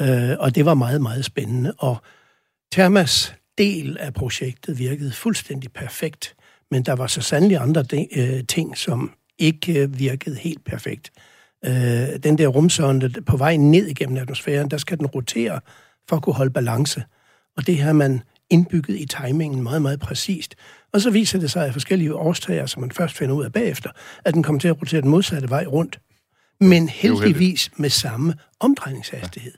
Øh, 0.00 0.36
og 0.38 0.54
det 0.54 0.64
var 0.64 0.74
meget, 0.74 1.00
meget 1.00 1.24
spændende. 1.24 1.72
Og 1.78 1.96
Thermas 2.72 3.34
del 3.58 3.96
af 4.00 4.14
projektet 4.14 4.78
virkede 4.78 5.12
fuldstændig 5.12 5.72
perfekt, 5.72 6.36
men 6.70 6.82
der 6.82 6.92
var 6.92 7.06
så 7.06 7.20
sandelig 7.20 7.56
andre 7.56 7.82
de, 7.82 8.18
øh, 8.18 8.44
ting, 8.48 8.78
som 8.78 9.12
ikke 9.38 9.82
øh, 9.82 9.98
virkede 9.98 10.36
helt 10.36 10.64
perfekt. 10.64 11.10
Øh, 11.64 11.72
den 12.22 12.38
der 12.38 12.46
rumsonde 12.46 13.22
på 13.26 13.36
vej 13.36 13.56
ned 13.56 13.86
igennem 13.86 14.16
atmosfæren, 14.16 14.70
der 14.70 14.76
skal 14.76 14.98
den 14.98 15.06
rotere 15.06 15.60
for 16.08 16.16
at 16.16 16.22
kunne 16.22 16.34
holde 16.34 16.52
balance. 16.52 17.02
Og 17.56 17.66
det 17.66 17.78
har 17.78 17.92
man 17.92 18.22
indbygget 18.50 19.00
i 19.00 19.06
timingen 19.06 19.62
meget, 19.62 19.82
meget 19.82 20.00
præcist. 20.00 20.54
Og 20.92 21.00
så 21.00 21.10
viser 21.10 21.38
det 21.38 21.50
sig 21.50 21.66
af 21.66 21.72
forskellige 21.72 22.14
årstager, 22.14 22.66
som 22.66 22.80
man 22.80 22.90
først 22.90 23.16
finder 23.16 23.34
ud 23.34 23.44
af 23.44 23.52
bagefter, 23.52 23.90
at 24.24 24.34
den 24.34 24.42
kommer 24.42 24.60
til 24.60 24.68
at 24.68 24.80
rotere 24.80 25.00
den 25.00 25.10
modsatte 25.10 25.50
vej 25.50 25.64
rundt. 25.66 26.00
Men 26.60 26.88
heldigvis 26.88 27.70
med 27.76 27.90
samme 27.90 28.34
omdrejningshastighed. 28.60 29.52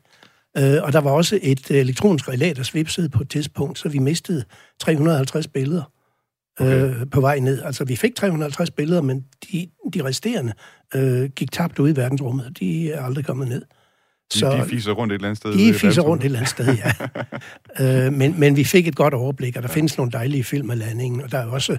Øh, 0.57 0.83
og 0.83 0.93
der 0.93 1.01
var 1.01 1.11
også 1.11 1.39
et 1.43 1.71
øh, 1.71 1.77
elektronisk 1.77 2.29
relæ, 2.29 2.53
der 2.57 2.63
svipsede 2.63 3.09
på 3.09 3.23
et 3.23 3.31
tidspunkt, 3.31 3.79
så 3.79 3.89
vi 3.89 3.99
mistede 3.99 4.45
350 4.81 5.49
billeder 5.49 5.93
okay. 6.61 7.01
øh, 7.01 7.11
på 7.11 7.21
vej 7.21 7.39
ned. 7.39 7.63
Altså, 7.63 7.85
vi 7.85 7.97
fik 7.97 8.15
350 8.15 8.71
billeder, 8.71 9.01
men 9.01 9.25
de, 9.53 9.69
de 9.95 10.05
resterende 10.05 10.53
øh, 10.95 11.31
gik 11.31 11.53
tabt 11.53 11.79
ud 11.79 11.89
i 11.89 11.97
verdensrummet. 11.97 12.57
De 12.61 12.93
er 12.93 13.03
aldrig 13.03 13.25
kommet 13.25 13.49
ned. 13.49 13.63
Så 14.33 14.57
de, 14.57 14.69
fiser 14.69 14.93
rundt 14.93 15.13
et 15.13 15.15
eller 15.15 15.29
andet 15.29 15.37
sted? 15.37 15.53
De 15.53 15.75
fiser 15.75 16.03
rundt 16.03 16.23
et 16.23 16.25
eller 16.25 16.39
andet 16.39 16.51
sted, 16.51 16.77
ja. 16.77 16.93
øh, 18.07 18.13
men, 18.13 18.41
men 18.41 18.57
vi 18.57 18.65
fik 18.65 18.89
et 18.89 18.97
godt 18.97 19.15
overblik, 19.15 19.57
og 19.57 19.63
der 19.63 19.69
ja. 19.69 19.75
findes 19.75 19.97
nogle 19.97 20.13
dejlige 20.13 20.45
film 20.45 20.71
af 20.71 20.79
landingen, 20.79 21.21
og 21.21 21.33
der 21.33 21.39
er 21.39 21.47
også 21.47 21.79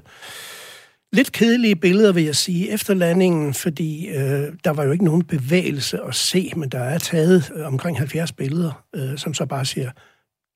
lidt 1.14 1.32
kedelige 1.32 1.76
billeder, 1.76 2.12
vil 2.12 2.24
jeg 2.24 2.36
sige, 2.36 2.72
efter 2.72 2.94
landingen, 2.94 3.54
fordi 3.54 4.08
øh, 4.08 4.54
der 4.64 4.70
var 4.70 4.84
jo 4.84 4.92
ikke 4.92 5.06
nogen 5.06 5.24
bevægelse 5.24 6.02
at 6.02 6.16
se, 6.16 6.52
men 6.56 6.70
der 6.70 6.80
er 6.80 6.98
taget 6.98 7.52
øh, 7.56 7.68
omkring 7.68 7.98
70 7.98 8.32
billeder, 8.32 8.84
øh, 8.96 9.18
som 9.18 9.34
så 9.34 9.46
bare 9.46 9.66
ser 9.66 9.92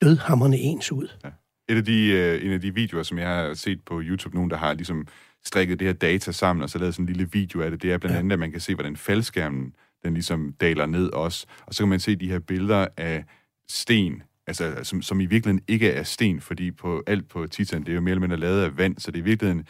dødhammerne 0.02 0.58
ens 0.58 0.92
ud. 0.92 1.08
Ja. 1.24 1.30
Et 1.70 1.78
af 1.78 1.86
de, 1.86 2.06
øh, 2.08 2.46
en 2.46 2.52
af 2.52 2.62
de 2.62 2.74
videoer, 2.74 3.04
som 3.04 3.18
jeg 3.18 3.28
har 3.28 3.54
set 3.54 3.80
på 3.86 4.02
YouTube, 4.04 4.36
nogen 4.36 4.50
der 4.50 4.58
har 4.58 4.74
ligesom 4.74 5.08
strikket 5.46 5.80
det 5.80 5.88
her 5.88 5.94
data 5.94 6.32
sammen, 6.32 6.64
og 6.64 6.70
så 6.70 6.78
lavet 6.78 6.94
sådan 6.94 7.04
en 7.04 7.14
lille 7.14 7.30
video 7.32 7.62
af 7.62 7.72
det, 7.72 7.82
det 7.82 7.92
er 7.92 7.98
blandt 7.98 8.18
andet, 8.18 8.32
at 8.32 8.40
man 8.40 8.52
kan 8.52 8.60
se, 8.60 8.76
hvordan 8.76 8.98
faldskærmen 8.98 9.74
den 10.06 10.14
ligesom 10.14 10.54
daler 10.62 10.86
ned 10.86 11.10
også. 11.10 11.46
Og 11.68 11.74
så 11.74 11.84
kan 11.84 11.90
man 11.90 12.00
se 12.00 12.16
de 12.16 12.28
her 12.30 12.40
billeder 12.40 12.88
af 12.98 13.24
sten, 13.70 14.22
altså, 14.48 14.74
som, 14.84 15.02
som 15.02 15.20
i 15.22 15.26
virkeligheden 15.26 15.64
ikke 15.68 15.92
er 15.92 16.04
sten, 16.04 16.42
fordi 16.42 16.72
på 16.72 17.04
alt 17.08 17.30
på 17.30 17.48
Titan, 17.48 17.82
det 17.82 17.90
er 17.90 17.94
jo 17.94 18.02
mere 18.02 18.12
eller 18.12 18.22
mindre 18.22 18.38
lavet 18.38 18.64
af 18.64 18.78
vand, 18.78 18.96
så 18.98 19.12
det 19.12 19.18
er 19.18 19.22
i 19.22 19.26
virkeligheden 19.26 19.66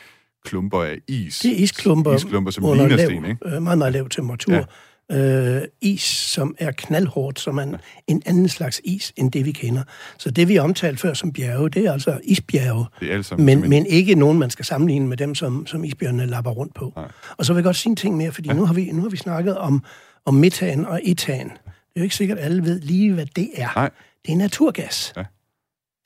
klumper 0.46 0.84
af 0.84 0.98
is. 1.08 1.40
Det 1.40 1.52
er 1.52 1.56
isklumper, 1.56 2.16
isklumper 2.16 2.52
som 2.52 2.64
ligner 2.64 2.88
lav, 2.98 3.08
sten, 3.08 3.26
ikke? 3.26 3.38
øh, 3.56 3.62
meget, 3.62 3.78
meget 3.78 3.94
lav 3.94 4.10
temperatur. 4.10 4.54
Ja. 4.54 4.64
Øh, 5.12 5.62
is, 5.82 6.02
som 6.02 6.56
er 6.60 6.72
knaldhårdt, 6.72 7.40
som 7.40 7.58
er 7.58 7.62
en, 7.64 7.76
en 8.08 8.22
anden 8.26 8.50
slags 8.50 8.82
is, 8.84 9.14
end 9.18 9.32
det 9.32 9.46
vi 9.46 9.52
kender. 9.52 9.84
Så 10.18 10.32
det, 10.32 10.48
vi 10.48 10.58
omtalte 10.58 11.02
før 11.02 11.14
som 11.14 11.34
bjerge, 11.34 11.70
det 11.70 11.86
er 11.86 11.92
altså 11.92 12.20
isbjerge, 12.24 12.86
Det 13.00 13.10
er 13.12 13.14
alt 13.16 13.26
sammen 13.26 13.46
men, 13.46 13.54
simpelthen- 13.58 13.70
men 13.70 13.86
ikke 13.86 14.16
nogen, 14.16 14.40
man 14.40 14.50
skal 14.50 14.66
sammenligne 14.66 15.08
med 15.08 15.18
dem, 15.18 15.36
som, 15.36 15.66
som 15.68 15.84
isbjørnene 15.84 16.26
lapper 16.26 16.52
rundt 16.52 16.76
på. 16.76 16.94
Nej. 16.96 17.12
Og 17.38 17.46
så 17.46 17.54
vil 17.54 17.58
jeg 17.58 17.64
godt 17.64 17.76
sige 17.76 17.90
en 17.90 17.96
ting 17.96 18.18
mere, 18.18 18.32
fordi 18.32 18.50
ja. 18.50 18.54
nu, 18.56 18.66
har 18.66 18.74
vi, 18.74 18.92
nu 18.92 19.02
har 19.02 19.10
vi 19.10 19.18
snakket 19.18 19.58
om, 19.58 19.84
om 20.30 20.36
metan 20.36 20.86
og 20.86 21.02
etan. 21.04 21.50
Det 21.50 21.96
er 21.96 22.00
jo 22.02 22.04
ikke 22.04 22.16
sikkert, 22.16 22.38
at 22.38 22.46
alle 22.46 22.64
ved 22.64 22.80
lige, 22.80 23.14
hvad 23.14 23.26
det 23.26 23.50
er. 23.56 23.70
Nej. 23.76 23.90
Det 24.26 24.32
er 24.32 24.38
naturgas. 24.38 25.14
Ja. 25.18 25.24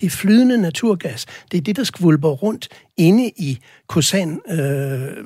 Det 0.01 0.05
er 0.05 0.12
flydende 0.12 0.57
naturgas. 0.57 1.25
Det 1.51 1.57
er 1.57 1.62
det, 1.62 1.75
der 1.75 1.83
skvulper 1.83 2.29
rundt 2.29 2.67
inde 2.97 3.29
i 3.29 3.59
kosan, 3.88 4.41
øh, 4.49 4.57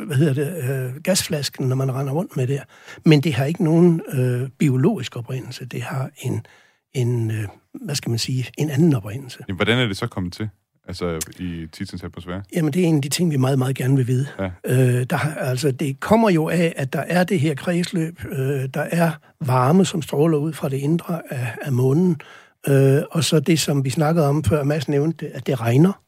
hvad 0.05 0.15
hedder 0.15 0.33
det, 0.33 0.69
øh, 0.69 1.01
gasflasken, 1.01 1.67
når 1.67 1.75
man 1.75 1.91
render 1.95 2.13
rundt 2.13 2.37
med 2.37 2.47
det. 2.47 2.61
Men 3.05 3.21
det 3.21 3.33
har 3.33 3.45
ikke 3.45 3.63
nogen 3.63 4.01
øh, 4.13 4.49
biologisk 4.57 5.15
oprindelse. 5.15 5.65
Det 5.65 5.81
har 5.81 6.09
en, 6.21 6.45
en 6.93 7.31
øh, 7.31 7.47
hvad 7.73 7.95
skal 7.95 8.09
man 8.09 8.19
sige, 8.19 8.45
en 8.57 8.69
anden 8.69 8.93
oprindelse. 8.93 9.39
Jamen, 9.47 9.57
hvordan 9.57 9.77
er 9.77 9.87
det 9.87 9.97
så 9.97 10.07
kommet 10.07 10.33
til? 10.33 10.49
Altså 10.87 11.19
i 11.39 11.67
Titans 11.71 12.03
atmosfære? 12.03 12.43
Jamen, 12.55 12.73
det 12.73 12.81
er 12.81 12.85
en 12.85 12.95
af 12.95 13.01
de 13.01 13.09
ting, 13.09 13.31
vi 13.31 13.37
meget, 13.37 13.59
meget 13.59 13.75
gerne 13.75 13.95
vil 13.95 14.07
vide. 14.07 14.27
Ja. 14.39 14.49
Øh, 14.65 15.05
der, 15.09 15.17
altså, 15.37 15.71
det 15.71 15.99
kommer 15.99 16.29
jo 16.29 16.49
af, 16.49 16.73
at 16.75 16.93
der 16.93 16.99
er 16.99 17.23
det 17.23 17.39
her 17.39 17.55
kredsløb. 17.55 18.19
Øh, 18.29 18.69
der 18.73 18.81
er 18.81 19.11
varme, 19.41 19.85
som 19.85 20.01
stråler 20.01 20.37
ud 20.37 20.53
fra 20.53 20.69
det 20.69 20.77
indre 20.77 21.21
af, 21.29 21.55
af 21.61 21.71
månen. 21.71 22.21
Øh, 22.67 23.01
og 23.11 23.23
så 23.23 23.39
det, 23.39 23.59
som 23.59 23.85
vi 23.85 23.89
snakkede 23.89 24.27
om 24.27 24.43
før, 24.43 24.63
Mads 24.63 24.87
nævnte, 24.87 25.27
at 25.27 25.47
det 25.47 25.61
regner. 25.61 26.01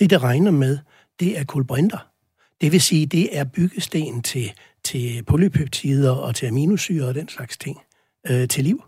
Det, 0.00 0.10
det 0.10 0.22
regner 0.22 0.50
med, 0.50 0.78
det 1.20 1.38
er 1.38 1.44
kulbrinter. 1.44 2.08
Det 2.60 2.72
vil 2.72 2.80
sige, 2.80 3.06
det 3.06 3.38
er 3.38 3.44
byggesten 3.44 4.22
til, 4.22 4.52
til 4.84 5.22
polypeptider 5.26 6.10
og 6.10 6.34
til 6.34 6.46
aminosyre 6.46 7.08
og 7.08 7.14
den 7.14 7.28
slags 7.28 7.58
ting 7.58 7.78
øh, 8.30 8.48
til 8.48 8.64
liv. 8.64 8.82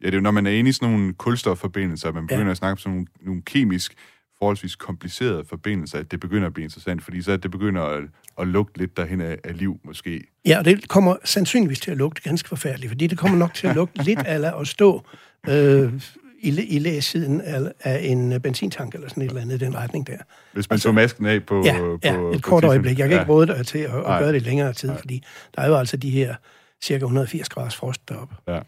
Ja, 0.00 0.06
det 0.06 0.14
er 0.14 0.18
jo, 0.18 0.22
når 0.22 0.30
man 0.30 0.46
er 0.46 0.50
inde 0.50 0.70
i 0.70 0.72
sådan 0.72 0.88
nogle 0.94 1.12
kulstofforbindelser, 1.14 2.12
man 2.12 2.26
begynder 2.26 2.44
Ja. 2.44 2.50
at 2.50 2.56
snakke 2.56 2.72
om 2.72 2.78
sådan 2.78 2.92
nogle, 2.92 3.06
nogle 3.20 3.42
kemisk 3.42 3.94
forholdsvis 4.38 4.76
komplicerede 4.76 5.44
forbindelser, 5.44 5.98
at 5.98 6.10
det 6.10 6.20
begynder 6.20 6.46
at 6.46 6.54
blive 6.54 6.64
interessant, 6.64 7.04
fordi 7.04 7.22
så 7.22 7.36
det 7.36 7.50
begynder 7.50 7.82
at, 7.82 8.04
at 8.40 8.46
lugte 8.48 8.78
lidt 8.78 8.96
derhen 8.96 9.20
af, 9.20 9.38
af 9.44 9.58
liv, 9.58 9.80
måske. 9.84 10.24
Ja, 10.46 10.58
og 10.58 10.64
det 10.64 10.88
kommer 10.88 11.16
sandsynligvis 11.24 11.80
til 11.80 11.90
at 11.90 11.96
lugte 11.96 12.22
ganske 12.22 12.48
forfærdeligt, 12.48 12.90
fordi 12.90 13.06
det 13.06 13.18
kommer 13.18 13.38
nok 13.38 13.54
til 13.54 13.66
at 13.66 13.74
lugte 13.74 14.02
lidt 14.08 14.18
af 14.18 14.60
at 14.60 14.68
stå 14.68 15.06
øh, 15.48 15.92
i, 16.40 16.48
i 16.76 16.78
læsiden 16.78 17.40
af, 17.40 17.72
af 17.80 18.00
en 18.04 18.40
benzintank 18.42 18.94
eller 18.94 19.08
sådan 19.08 19.22
et 19.22 19.28
eller 19.28 19.40
andet 19.42 19.62
i 19.62 19.64
den 19.64 19.74
retning 19.76 20.06
der. 20.06 20.18
Hvis 20.52 20.70
man 20.70 20.78
tog 20.78 20.94
masken 20.94 21.26
af 21.26 21.46
på... 21.46 21.62
Ja, 21.64 21.78
på, 21.78 21.98
ja 22.04 22.16
på 22.16 22.30
et 22.30 22.42
kort 22.42 22.60
Titan. 22.62 22.68
øjeblik. 22.70 22.98
Jeg 22.98 23.08
kan 23.08 23.16
ja. 23.16 23.22
ikke 23.22 23.32
råde 23.32 23.46
dig 23.46 23.66
til 23.66 23.78
at, 23.78 23.94
at 23.94 24.02
Nej. 24.02 24.20
gøre 24.22 24.32
det 24.32 24.42
længere 24.42 24.72
tid, 24.72 24.90
fordi 24.98 25.22
der 25.56 25.62
er 25.62 25.68
jo 25.68 25.76
altså 25.76 25.96
de 25.96 26.10
her 26.10 26.34
cirka 26.82 27.04
180 27.04 27.48
graders 27.48 27.76
frost 27.76 28.08
deroppe. 28.08 28.34
Ja. 28.48 28.60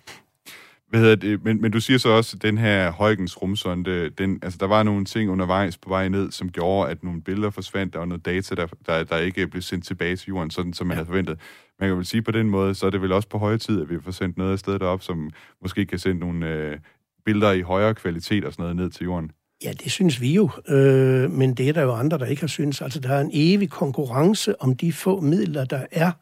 Hvad 0.90 1.00
hedder 1.00 1.16
det? 1.16 1.44
Men, 1.44 1.60
men 1.60 1.72
du 1.72 1.80
siger 1.80 1.98
så 1.98 2.08
også, 2.08 2.36
at 2.36 2.42
den 2.42 2.58
her 2.58 2.92
Huygens 2.92 3.42
rumsonde, 3.42 4.10
den, 4.10 4.38
altså 4.42 4.58
der 4.60 4.66
var 4.66 4.82
nogle 4.82 5.04
ting 5.04 5.30
undervejs 5.30 5.78
på 5.78 5.88
vej 5.88 6.08
ned, 6.08 6.30
som 6.30 6.50
gjorde, 6.50 6.90
at 6.90 7.02
nogle 7.04 7.22
billeder 7.22 7.50
forsvandt, 7.50 7.92
der 7.92 7.98
var 7.98 8.06
noget 8.06 8.24
data, 8.24 8.54
der, 8.54 8.66
der, 8.86 9.04
der 9.04 9.16
ikke 9.16 9.46
blev 9.46 9.62
sendt 9.62 9.86
tilbage 9.86 10.16
til 10.16 10.28
jorden, 10.28 10.50
sådan 10.50 10.72
som 10.72 10.86
man 10.86 10.96
havde 10.96 11.06
forventet. 11.06 11.38
Man 11.80 11.88
kan 11.88 11.96
vel 11.96 12.06
sige 12.06 12.22
på 12.22 12.30
den 12.30 12.50
måde, 12.50 12.74
så 12.74 12.86
er 12.86 12.90
det 12.90 13.02
vel 13.02 13.12
også 13.12 13.28
på 13.28 13.38
høje 13.38 13.58
tid, 13.58 13.82
at 13.82 13.90
vi 13.90 13.94
får 14.04 14.10
sendt 14.10 14.38
noget 14.38 14.52
af 14.52 14.58
stedet 14.58 14.82
op, 14.82 15.02
som 15.02 15.30
måske 15.62 15.86
kan 15.86 15.98
sende 15.98 16.20
nogle 16.20 16.48
øh, 16.48 16.78
billeder 17.24 17.52
i 17.52 17.60
højere 17.60 17.94
kvalitet 17.94 18.44
og 18.44 18.52
sådan 18.52 18.62
noget 18.62 18.76
ned 18.76 18.90
til 18.90 19.04
jorden. 19.04 19.30
Ja, 19.64 19.72
det 19.72 19.92
synes 19.92 20.20
vi 20.20 20.34
jo, 20.34 20.50
øh, 20.68 21.30
men 21.30 21.54
det 21.54 21.68
er 21.68 21.72
der 21.72 21.82
jo 21.82 21.92
andre, 21.92 22.18
der 22.18 22.26
ikke 22.26 22.42
har 22.42 22.48
synes. 22.48 22.82
Altså, 22.82 23.00
der 23.00 23.08
er 23.08 23.20
en 23.20 23.30
evig 23.32 23.70
konkurrence 23.70 24.62
om 24.62 24.76
de 24.76 24.92
få 24.92 25.20
midler, 25.20 25.64
der 25.64 25.86
er. 25.90 26.12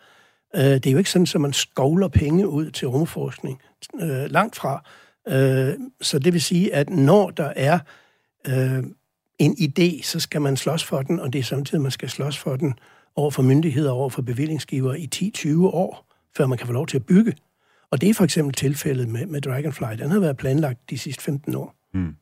Øh, 0.56 0.62
det 0.62 0.86
er 0.86 0.92
jo 0.92 0.98
ikke 0.98 1.10
sådan, 1.10 1.26
at 1.34 1.40
man 1.40 1.52
skovler 1.52 2.08
penge 2.08 2.48
ud 2.48 2.70
til 2.70 2.88
rumforskning. 2.88 3.60
Øh, 4.00 4.30
langt 4.30 4.56
fra. 4.56 4.84
Øh, 5.28 5.74
så 6.00 6.18
det 6.18 6.32
vil 6.32 6.42
sige, 6.42 6.74
at 6.74 6.90
når 6.90 7.30
der 7.30 7.52
er 7.56 7.78
øh, 8.48 8.84
en 9.38 9.56
idé, 9.60 10.02
så 10.02 10.20
skal 10.20 10.40
man 10.40 10.56
slås 10.56 10.84
for 10.84 11.02
den, 11.02 11.20
og 11.20 11.32
det 11.32 11.38
er 11.38 11.42
samtidig, 11.42 11.82
man 11.82 11.90
skal 11.90 12.10
slås 12.10 12.38
for 12.38 12.56
den 12.56 12.74
over 13.16 13.30
for 13.30 13.42
myndigheder, 13.42 13.90
over 13.90 14.10
for 14.10 14.22
bevillingsgiver 14.22 14.94
i 14.94 15.08
10-20 15.14 15.58
år, 15.58 16.06
før 16.36 16.46
man 16.46 16.58
kan 16.58 16.66
få 16.66 16.72
lov 16.72 16.86
til 16.86 16.96
at 16.96 17.06
bygge. 17.06 17.34
Og 17.90 18.00
det 18.00 18.08
er 18.08 18.14
for 18.14 18.24
eksempel 18.24 18.54
tilfældet 18.54 19.08
med, 19.08 19.26
med 19.26 19.40
Dragonfly. 19.40 19.86
Den 19.98 20.10
har 20.10 20.20
været 20.20 20.36
planlagt 20.36 20.90
de 20.90 20.98
sidste 20.98 21.22
15 21.22 21.54
år. 21.54 21.74
Hmm. 21.92 22.16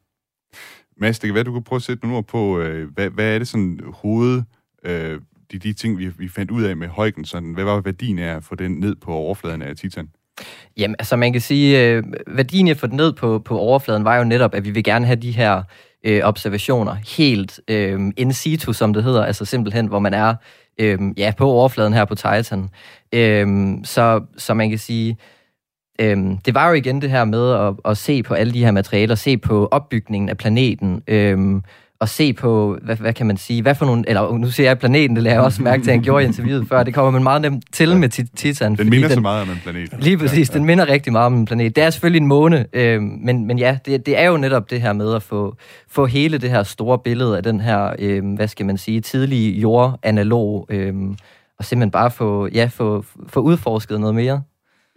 Mads, 0.96 1.18
det 1.18 1.28
kan 1.28 1.34
være, 1.34 1.44
du 1.44 1.52
kan 1.52 1.62
prøve 1.62 1.76
at 1.76 1.82
sætte 1.82 2.02
nogle 2.02 2.16
ord 2.18 2.26
på, 2.26 2.60
øh, 2.60 2.92
hvad, 2.94 3.10
hvad 3.10 3.34
er 3.34 3.38
det 3.38 3.48
sådan 3.48 3.80
hoved, 3.92 4.42
øh, 4.84 5.20
de, 5.52 5.58
de 5.58 5.72
ting, 5.72 5.98
vi, 5.98 6.08
vi 6.18 6.28
fandt 6.28 6.50
ud 6.50 6.62
af 6.62 6.76
med 6.76 6.88
Højgen, 6.88 7.24
sådan, 7.24 7.52
hvad 7.52 7.64
var 7.64 7.80
værdien 7.80 8.18
af 8.18 8.36
at 8.36 8.44
få 8.44 8.54
den 8.54 8.72
ned 8.72 8.96
på 8.96 9.12
overfladen 9.12 9.62
af 9.62 9.76
Titan? 9.76 10.08
Jamen, 10.76 10.96
altså 10.98 11.16
man 11.16 11.32
kan 11.32 11.40
sige, 11.40 11.84
øh, 11.84 12.02
værdien 12.26 12.66
af 12.68 12.70
at 12.70 12.76
få 12.76 12.86
den 12.86 12.96
ned 12.96 13.12
på, 13.12 13.38
på 13.38 13.58
overfladen 13.58 14.04
var 14.04 14.16
jo 14.16 14.24
netop, 14.24 14.54
at 14.54 14.64
vi 14.64 14.70
vil 14.70 14.84
gerne 14.84 15.06
have 15.06 15.16
de 15.16 15.30
her 15.30 15.62
øh, 16.04 16.20
observationer 16.24 16.96
helt 17.18 17.60
øh, 17.68 18.00
in 18.16 18.32
situ, 18.32 18.72
som 18.72 18.92
det 18.92 19.04
hedder, 19.04 19.24
altså 19.24 19.44
simpelthen, 19.44 19.86
hvor 19.86 19.98
man 19.98 20.14
er 20.14 20.34
øh, 20.80 20.98
ja, 21.16 21.32
på 21.38 21.46
overfladen 21.46 21.92
her 21.92 22.04
på 22.04 22.14
Titan. 22.14 22.68
Øh, 23.12 23.76
så, 23.84 24.20
så 24.36 24.54
man 24.54 24.70
kan 24.70 24.78
sige, 24.78 25.16
øh, 26.00 26.16
det 26.44 26.54
var 26.54 26.68
jo 26.68 26.74
igen 26.74 27.02
det 27.02 27.10
her 27.10 27.24
med 27.24 27.52
at, 27.52 27.74
at 27.90 27.96
se 27.96 28.22
på 28.22 28.34
alle 28.34 28.52
de 28.52 28.64
her 28.64 28.70
materialer, 28.70 29.14
se 29.14 29.38
på 29.38 29.68
opbygningen 29.70 30.28
af 30.28 30.36
planeten, 30.36 31.02
øh, 31.08 31.62
og 32.00 32.08
se 32.08 32.32
på, 32.32 32.78
hvad, 32.82 32.96
hvad 32.96 33.12
kan 33.12 33.26
man 33.26 33.36
sige, 33.36 33.62
hvad 33.62 33.74
for 33.74 33.86
nogle, 33.86 34.04
eller 34.08 34.38
nu 34.38 34.50
siger 34.50 34.68
jeg 34.70 34.78
planeten, 34.78 35.16
det 35.16 35.22
lader 35.24 35.36
jeg 35.36 35.44
også 35.44 35.62
mærke 35.62 35.82
til, 35.82 35.90
at 35.90 35.94
han 35.96 36.02
gjorde 36.02 36.24
i 36.24 36.26
interviewet 36.26 36.68
før, 36.68 36.82
det 36.82 36.94
kommer 36.94 37.10
man 37.10 37.22
meget 37.22 37.42
nemt 37.42 37.64
til 37.72 37.96
med 37.96 38.08
Ti- 38.08 38.26
Titan. 38.36 38.74
Den 38.76 38.90
minder 38.90 39.08
så 39.08 39.20
meget 39.20 39.42
om 39.42 39.50
en 39.50 39.60
planet. 39.62 39.90
Lige 39.98 40.18
præcis, 40.18 40.50
den 40.50 40.64
minder 40.64 40.88
rigtig 40.88 41.12
meget 41.12 41.26
om 41.26 41.34
en 41.34 41.44
planet. 41.44 41.76
Det 41.76 41.84
er 41.84 41.90
selvfølgelig 41.90 42.20
en 42.20 42.26
måne, 42.26 42.66
øh, 42.72 43.02
men, 43.02 43.46
men 43.46 43.58
ja, 43.58 43.78
det, 43.86 44.06
det 44.06 44.18
er 44.20 44.26
jo 44.28 44.36
netop 44.36 44.70
det 44.70 44.80
her 44.80 44.92
med 44.92 45.14
at 45.14 45.22
få, 45.22 45.56
få 45.90 46.06
hele 46.06 46.38
det 46.38 46.50
her 46.50 46.62
store 46.62 46.98
billede 46.98 47.36
af 47.36 47.42
den 47.42 47.60
her, 47.60 47.92
øh, 47.98 48.34
hvad 48.34 48.48
skal 48.48 48.66
man 48.66 48.78
sige, 48.78 49.00
tidlige 49.00 49.60
jordanalog, 49.60 50.66
øh, 50.70 50.94
og 51.58 51.64
simpelthen 51.64 51.90
bare 51.90 52.10
få, 52.10 52.48
ja, 52.54 52.70
få, 52.72 53.04
få 53.28 53.40
udforsket 53.40 54.00
noget 54.00 54.14
mere. 54.14 54.42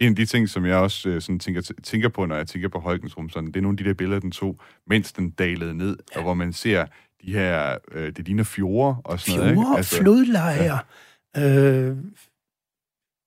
En 0.00 0.08
af 0.08 0.16
de 0.16 0.26
ting, 0.26 0.48
som 0.48 0.66
jeg 0.66 0.76
også 0.76 1.08
øh, 1.08 1.22
sådan 1.22 1.38
tænker, 1.38 1.72
tænker 1.82 2.08
på, 2.08 2.26
når 2.26 2.36
jeg 2.36 2.46
tænker 2.46 2.68
på 2.68 2.78
Højgens 2.78 3.16
rum, 3.16 3.30
sådan, 3.30 3.46
det 3.46 3.56
er 3.56 3.60
nogle 3.60 3.74
af 3.74 3.84
de 3.84 3.88
der 3.88 3.94
billeder, 3.94 4.20
den 4.20 4.30
tog, 4.30 4.60
mens 4.86 5.12
den 5.12 5.30
dalede 5.30 5.74
ned, 5.74 5.96
og 6.16 6.22
hvor 6.22 6.34
man 6.34 6.52
ser 6.52 6.86
de 7.24 7.32
her, 7.32 7.78
øh, 7.92 8.12
det 8.16 8.26
ligner 8.26 8.44
fjorde 8.44 8.96
og 9.04 9.20
sådan 9.20 9.40
noget. 9.40 9.54
Fjorde, 9.54 9.76
altså, 9.76 9.96
flodlejre. 9.96 10.78
Ja. 11.36 11.88
Øh, 11.88 11.96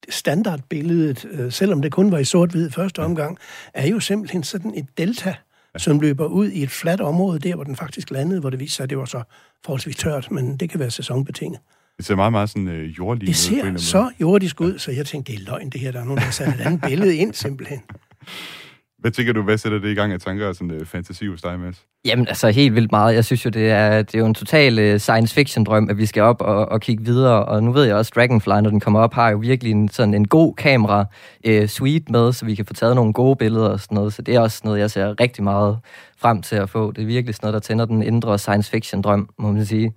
standardbilledet, 0.10 1.26
øh, 1.32 1.52
selvom 1.52 1.82
det 1.82 1.92
kun 1.92 2.12
var 2.12 2.18
i 2.18 2.26
sort-hvid 2.26 2.70
første 2.70 3.00
omgang, 3.00 3.38
er 3.74 3.88
jo 3.88 4.00
simpelthen 4.00 4.44
sådan 4.44 4.74
et 4.76 4.88
delta, 4.98 5.36
som 5.78 6.00
løber 6.00 6.26
ud 6.26 6.50
i 6.50 6.64
et 6.64 6.72
fladt 6.72 7.02
område, 7.02 7.40
der 7.40 7.56
hvor 7.56 7.64
den 7.64 7.76
faktisk 7.76 8.12
landede, 8.12 8.40
hvor 8.40 8.50
det 8.50 8.60
viste 8.60 8.76
sig, 8.76 8.84
at 8.84 8.90
det 8.90 8.98
var 8.98 9.06
så 9.06 9.24
forholdsvis 9.66 9.96
tørt, 9.96 10.32
men 10.32 10.58
det 10.58 10.70
kan 10.70 10.80
være 10.80 10.92
sæsonbetinget. 10.92 11.60
Det 11.98 12.06
ser 12.06 12.16
meget, 12.16 12.32
meget 12.32 12.50
sådan 12.50 12.68
øh, 12.68 12.98
jordlig 12.98 13.28
Det 13.28 13.52
ud. 13.52 13.58
anden 13.60 13.80
ser 13.80 13.96
måde. 13.96 14.10
så 14.10 14.12
jordisk 14.22 14.62
ud, 14.62 14.80
så 14.80 14.92
jeg 14.92 15.06
tænkte, 15.06 15.32
det 15.32 15.40
er 15.42 15.46
løgn 15.46 15.70
det 15.70 15.82
her, 15.82 15.92
der 15.92 16.00
er 16.00 16.04
nogen, 16.04 16.18
der 16.18 16.24
har 16.24 16.32
sat 16.32 16.48
et 16.48 16.62
andet 16.62 16.82
billede 16.82 17.16
ind 17.16 17.34
simpelthen. 17.34 17.82
Hvad 19.00 19.12
tænker 19.12 19.34
du, 19.34 19.42
hvad 19.42 19.58
sætter 19.58 19.80
det 19.80 19.90
i 19.92 19.94
gang 19.94 20.14
af 20.14 20.20
tanker 20.20 20.48
og 20.48 20.56
sådan 20.56 20.72
øh, 20.72 20.86
fantasi 20.86 21.28
hos 21.28 21.42
dig, 21.42 21.60
Mads? 21.60 21.86
Jamen, 22.06 22.28
altså 22.28 22.50
helt 22.50 22.76
vildt 22.76 22.92
meget. 22.92 23.16
Jeg 23.16 23.26
synes 23.26 23.46
jo, 23.46 23.50
det 23.50 23.70
er, 23.70 24.02
det 24.02 24.16
er 24.16 24.20
jo 24.20 24.26
en 24.26 24.34
total 24.34 24.94
uh, 24.94 25.00
science 25.00 25.34
fiction 25.36 25.64
drøm, 25.64 25.90
at 25.90 25.98
vi 25.98 26.06
skal 26.06 26.24
op 26.24 26.42
og, 26.42 26.66
og 26.70 26.82
kigge 26.82 27.04
videre. 27.04 27.46
Og 27.46 27.64
nu 27.64 27.72
ved 27.72 27.84
jeg 27.84 27.96
også, 27.96 28.12
Dragonfly, 28.16 28.50
når 28.50 28.70
den 28.70 28.80
kommer 28.80 29.00
op, 29.00 29.14
har 29.14 29.30
jo 29.30 29.38
virkelig 29.38 29.72
en, 29.72 29.90
sådan 29.90 30.14
en 30.14 30.28
god 30.28 30.56
kamera 30.56 31.06
uh, 31.50 31.66
suite 31.66 32.12
med, 32.12 32.34
så 32.34 32.46
vi 32.46 32.56
kan 32.56 32.66
få 32.66 32.74
taget 32.74 32.96
nogle 32.96 33.14
gode 33.14 33.36
billeder 33.36 33.70
og 33.70 33.80
sådan 33.80 33.96
noget. 33.96 34.14
Så 34.14 34.22
det 34.22 34.36
er 34.36 34.40
også 34.40 34.62
noget, 34.64 34.80
jeg 34.80 34.92
ser 34.92 35.20
rigtig 35.20 35.44
meget 35.44 35.80
frem 36.18 36.42
til 36.42 36.56
at 36.56 36.70
få. 36.70 36.92
Det 36.92 37.02
er 37.02 37.06
virkelig 37.06 37.36
sådan 37.36 37.48
noget, 37.48 37.54
der 37.54 37.60
tænder 37.68 37.86
den 37.86 38.04
indre 38.04 38.40
science 38.40 38.72
fiction 38.72 39.02
drøm, 39.02 39.30
må 39.40 39.52
man 39.52 39.66
sige. 39.66 39.94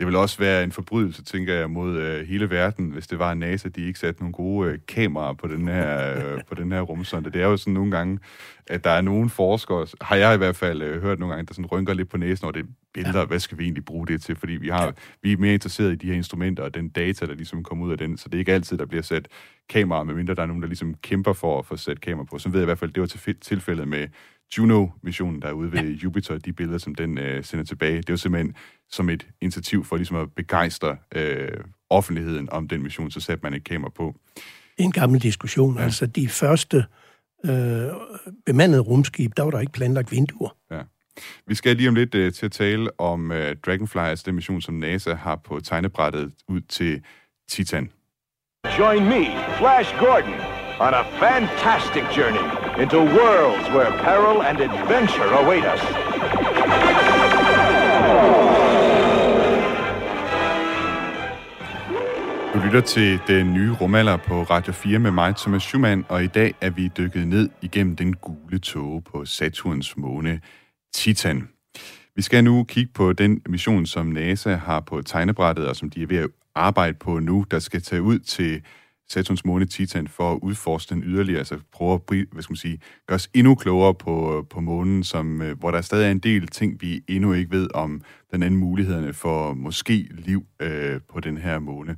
Det 0.00 0.06
vil 0.06 0.16
også 0.16 0.38
være 0.38 0.64
en 0.64 0.72
forbrydelse, 0.72 1.24
tænker 1.24 1.54
jeg, 1.54 1.70
mod 1.70 1.96
øh, 1.96 2.26
hele 2.26 2.50
verden, 2.50 2.90
hvis 2.90 3.06
det 3.06 3.18
var 3.18 3.34
NASA, 3.34 3.68
de 3.68 3.86
ikke 3.86 3.98
satte 3.98 4.20
nogle 4.20 4.32
gode 4.32 4.70
øh, 4.70 4.78
kameraer 4.88 5.32
på 5.32 5.48
den 5.48 5.68
her, 5.68 6.14
øh, 6.16 6.40
på 6.48 6.54
den 6.54 6.72
her 6.72 6.80
rumsonde. 6.80 7.30
Det 7.30 7.42
er 7.42 7.46
jo 7.46 7.56
sådan 7.56 7.74
nogle 7.74 7.90
gange, 7.90 8.18
at 8.66 8.84
der 8.84 8.90
er 8.90 9.00
nogle 9.00 9.30
forskere, 9.30 9.86
har 10.00 10.16
jeg 10.16 10.34
i 10.34 10.36
hvert 10.36 10.56
fald 10.56 10.82
øh, 10.82 11.02
hørt 11.02 11.18
nogle 11.18 11.34
gange, 11.34 11.46
der 11.46 11.54
sådan 11.54 11.66
rynker 11.66 11.94
lidt 11.94 12.08
på 12.08 12.16
næsen 12.16 12.44
over 12.44 12.52
det 12.52 12.66
billeder, 12.94 13.18
ja. 13.18 13.26
hvad 13.26 13.38
skal 13.38 13.58
vi 13.58 13.64
egentlig 13.64 13.84
bruge 13.84 14.06
det 14.06 14.22
til? 14.22 14.36
Fordi 14.36 14.52
vi, 14.52 14.68
har, 14.68 14.84
ja. 14.84 14.90
vi 15.22 15.32
er 15.32 15.36
mere 15.36 15.54
interesseret 15.54 15.92
i 15.92 15.96
de 15.96 16.06
her 16.06 16.14
instrumenter 16.14 16.62
og 16.62 16.74
den 16.74 16.88
data, 16.88 17.26
der 17.26 17.34
ligesom 17.34 17.62
kommer 17.62 17.86
ud 17.86 17.92
af 17.92 17.98
den, 17.98 18.16
så 18.16 18.28
det 18.28 18.34
er 18.34 18.38
ikke 18.38 18.52
altid, 18.52 18.78
der 18.78 18.86
bliver 18.86 19.02
sat 19.02 19.28
kameraer, 19.68 20.04
medmindre 20.04 20.34
der 20.34 20.42
er 20.42 20.46
nogen, 20.46 20.62
der 20.62 20.68
ligesom 20.68 20.94
kæmper 20.94 21.32
for 21.32 21.58
at 21.58 21.66
få 21.66 21.76
sat 21.76 22.00
kamera 22.00 22.24
på. 22.24 22.38
Så 22.38 22.48
ved 22.48 22.60
jeg 22.60 22.64
i 22.64 22.66
hvert 22.66 22.78
fald, 22.78 22.92
det 22.92 23.00
var 23.00 23.06
til 23.06 23.36
tilfældet 23.40 23.88
med 23.88 24.08
Juno-missionen, 24.58 25.42
der 25.42 25.48
er 25.48 25.52
ude 25.52 25.72
ved 25.72 25.80
ja. 25.80 25.90
Jupiter, 26.04 26.38
de 26.38 26.52
billeder, 26.52 26.78
som 26.78 26.94
den 26.94 27.18
øh, 27.18 27.44
sender 27.44 27.64
tilbage. 27.64 27.96
Det 27.96 28.10
er 28.10 28.12
jo 28.12 28.16
simpelthen 28.16 28.54
som 28.90 29.08
et 29.08 29.26
initiativ 29.40 29.84
for 29.84 29.96
ligesom 29.96 30.16
at 30.16 30.32
begejstre 30.36 30.96
øh, 31.14 31.48
offentligheden 31.90 32.52
om 32.52 32.68
den 32.68 32.82
mission, 32.82 33.10
så 33.10 33.20
satte 33.20 33.42
man 33.42 33.54
et 33.54 33.64
kamera 33.64 33.90
på. 33.90 34.14
En 34.76 34.92
gammel 34.92 35.22
diskussion. 35.22 35.76
Ja. 35.76 35.82
Altså, 35.82 36.06
de 36.06 36.28
første 36.28 36.84
øh, 37.44 37.86
bemandede 38.46 38.80
rumskib, 38.80 39.32
der 39.36 39.42
var 39.42 39.50
der 39.50 39.60
ikke 39.60 39.72
planlagt 39.72 40.12
vinduer. 40.12 40.56
Ja. 40.70 40.82
Vi 41.46 41.54
skal 41.54 41.76
lige 41.76 41.88
om 41.88 41.94
lidt 41.94 42.14
uh, 42.14 42.32
til 42.32 42.46
at 42.46 42.52
tale 42.52 43.00
om 43.00 43.30
uh, 43.30 43.36
Dragonfly, 43.66 43.98
altså 43.98 44.22
den 44.26 44.34
mission, 44.34 44.60
som 44.60 44.74
NASA 44.74 45.14
har 45.14 45.36
på 45.36 45.60
tegnebrættet 45.60 46.32
ud 46.48 46.60
til 46.60 47.02
Titan. 47.50 47.90
Join 48.78 49.04
me, 49.04 49.24
Flash 49.58 49.94
Gordon, 49.98 50.34
on 50.80 50.94
a 50.94 51.04
fantastic 51.24 52.04
journey 52.16 52.44
into 52.82 52.98
worlds 52.98 53.66
where 53.74 53.90
peril 54.06 54.42
and 54.42 54.60
adventure 54.60 55.30
await 55.42 55.64
us. 55.74 55.80
Du 62.54 62.58
lytter 62.58 62.80
til 62.80 63.20
den 63.26 63.54
nye 63.54 63.72
rumalder 63.72 64.16
på 64.16 64.42
Radio 64.42 64.72
4 64.72 64.98
med 64.98 65.10
mig, 65.10 65.36
Thomas 65.36 65.62
Schumann, 65.62 66.04
og 66.08 66.24
i 66.24 66.26
dag 66.26 66.54
er 66.60 66.70
vi 66.70 66.88
dykket 66.88 67.28
ned 67.28 67.48
igennem 67.62 67.96
den 67.96 68.16
gule 68.16 68.58
tåge 68.58 69.02
på 69.02 69.24
Saturns 69.24 69.96
måne 69.96 70.40
Titan. 70.94 71.48
Vi 72.16 72.22
skal 72.22 72.44
nu 72.44 72.64
kigge 72.64 72.92
på 72.94 73.12
den 73.12 73.42
mission, 73.48 73.86
som 73.86 74.06
NASA 74.06 74.54
har 74.54 74.80
på 74.80 75.02
tegnebrættet, 75.02 75.68
og 75.68 75.76
som 75.76 75.90
de 75.90 76.02
er 76.02 76.06
ved 76.06 76.16
at 76.16 76.28
arbejde 76.54 76.94
på 76.94 77.18
nu, 77.18 77.44
der 77.50 77.58
skal 77.58 77.82
tage 77.82 78.02
ud 78.02 78.18
til 78.18 78.62
Saturns 79.08 79.44
måne 79.44 79.64
Titan 79.64 80.08
for 80.08 80.32
at 80.32 80.38
udforske 80.42 80.94
den 80.94 81.02
yderligere, 81.02 81.38
altså 81.38 81.58
prøve 81.72 81.94
at 81.94 82.00
hvad 82.32 82.42
skal 82.42 82.52
man 82.52 82.56
sige, 82.56 82.80
gøre 83.06 83.14
os 83.14 83.30
endnu 83.34 83.54
klogere 83.54 83.94
på, 83.94 84.46
på 84.50 84.60
månen, 84.60 85.04
som, 85.04 85.42
øh, 85.42 85.58
hvor 85.58 85.70
der 85.70 85.80
stadig 85.80 86.06
er 86.06 86.10
en 86.10 86.18
del 86.18 86.46
ting, 86.46 86.80
vi 86.80 87.02
endnu 87.08 87.32
ikke 87.32 87.50
ved 87.50 87.68
om 87.74 88.02
den 88.32 88.42
anden 88.42 88.60
mulighederne 88.60 89.12
for 89.12 89.54
måske 89.54 90.08
liv 90.10 90.46
øh, 90.60 91.00
på 91.12 91.20
den 91.20 91.38
her 91.38 91.58
måne. 91.58 91.96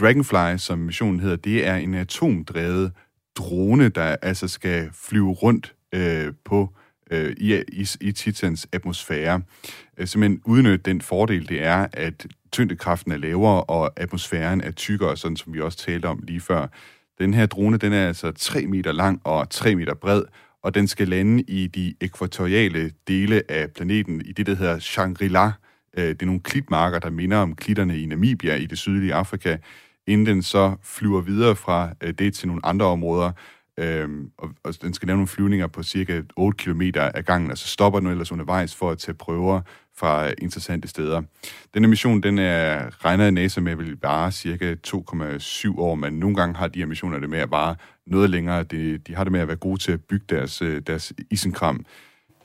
Dragonfly, 0.00 0.56
som 0.56 0.78
missionen 0.78 1.20
hedder, 1.20 1.36
det 1.36 1.66
er 1.66 1.76
en 1.76 1.94
atomdrevet 1.94 2.92
drone, 3.36 3.88
der 3.88 4.16
altså 4.22 4.48
skal 4.48 4.90
flyve 4.92 5.32
rundt 5.32 5.74
øh, 5.94 6.32
på 6.44 6.74
øh, 7.10 7.36
i, 7.36 7.62
i, 7.72 7.88
i 8.00 8.12
Titans 8.12 8.66
atmosfære. 8.72 9.42
Øh, 9.98 10.06
simpelthen 10.06 10.40
udnytte 10.44 10.90
den 10.90 11.00
fordel, 11.00 11.48
det 11.48 11.64
er, 11.64 11.86
at 11.92 12.26
tyngdekraften 12.52 13.12
er 13.12 13.16
lavere, 13.16 13.64
og 13.64 13.92
atmosfæren 13.96 14.60
er 14.60 14.70
tykkere, 14.70 15.16
sådan 15.16 15.36
som 15.36 15.54
vi 15.54 15.60
også 15.60 15.78
talte 15.78 16.06
om 16.06 16.22
lige 16.22 16.40
før. 16.40 16.66
Den 17.18 17.34
her 17.34 17.46
drone, 17.46 17.76
den 17.76 17.92
er 17.92 18.08
altså 18.08 18.32
3 18.32 18.66
meter 18.66 18.92
lang 18.92 19.20
og 19.24 19.50
3 19.50 19.74
meter 19.74 19.94
bred, 19.94 20.22
og 20.62 20.74
den 20.74 20.88
skal 20.88 21.08
lande 21.08 21.42
i 21.42 21.66
de 21.66 21.94
ekvatoriale 22.00 22.90
dele 23.08 23.42
af 23.48 23.70
planeten, 23.70 24.22
i 24.24 24.32
det, 24.32 24.46
der 24.46 24.54
hedder 24.54 24.78
Shangri-La. 24.78 25.63
Øh, 25.96 26.08
det 26.08 26.22
er 26.22 26.26
nogle 26.26 26.40
klitmarker, 26.40 26.98
der 26.98 27.10
minder 27.10 27.36
om 27.36 27.54
klitterne 27.54 27.98
i 27.98 28.06
Namibia 28.06 28.54
i 28.54 28.66
det 28.66 28.78
sydlige 28.78 29.14
Afrika, 29.14 29.56
inden 30.06 30.26
den 30.26 30.42
så 30.42 30.76
flyver 30.82 31.20
videre 31.20 31.56
fra 31.56 31.90
øh, 32.00 32.12
det 32.12 32.34
til 32.34 32.48
nogle 32.48 32.66
andre 32.66 32.86
områder, 32.86 33.32
Øhm, 33.78 34.30
og, 34.38 34.50
og 34.64 34.82
den 34.82 34.94
skal 34.94 35.06
lave 35.06 35.16
nogle 35.16 35.28
flyvninger 35.28 35.66
på 35.66 35.82
cirka 35.82 36.22
8 36.36 36.56
km 36.56 36.82
af 36.96 37.24
gangen, 37.24 37.50
og 37.50 37.58
så 37.58 37.68
stopper 37.68 38.00
den 38.00 38.08
ellers 38.08 38.32
undervejs 38.32 38.74
for 38.74 38.90
at 38.90 38.98
tage 38.98 39.14
prøver 39.14 39.60
fra 39.96 40.26
øh, 40.26 40.32
interessante 40.38 40.88
steder. 40.88 41.22
Denne 41.74 41.88
mission, 41.88 42.22
den 42.22 42.38
er 42.38 43.04
regnet 43.04 43.34
NASA 43.34 43.60
med 43.60 43.72
at 43.72 43.78
vil 43.78 43.96
bare 43.96 44.32
cirka 44.32 44.74
2,7 44.86 45.78
år, 45.78 45.94
men 45.94 46.12
nogle 46.12 46.36
gange 46.36 46.56
har 46.56 46.68
de 46.68 46.78
her 46.78 46.86
missioner 46.86 47.18
det 47.18 47.30
med 47.30 47.38
at 47.38 47.50
bare 47.50 47.76
noget 48.06 48.30
længere. 48.30 48.62
De, 48.62 48.98
de 48.98 49.14
har 49.14 49.24
det 49.24 49.32
med 49.32 49.40
at 49.40 49.48
være 49.48 49.56
gode 49.56 49.80
til 49.80 49.92
at 49.92 50.00
bygge 50.04 50.26
deres, 50.28 50.62
øh, 50.62 50.82
deres 50.86 51.12
isenkram. 51.30 51.84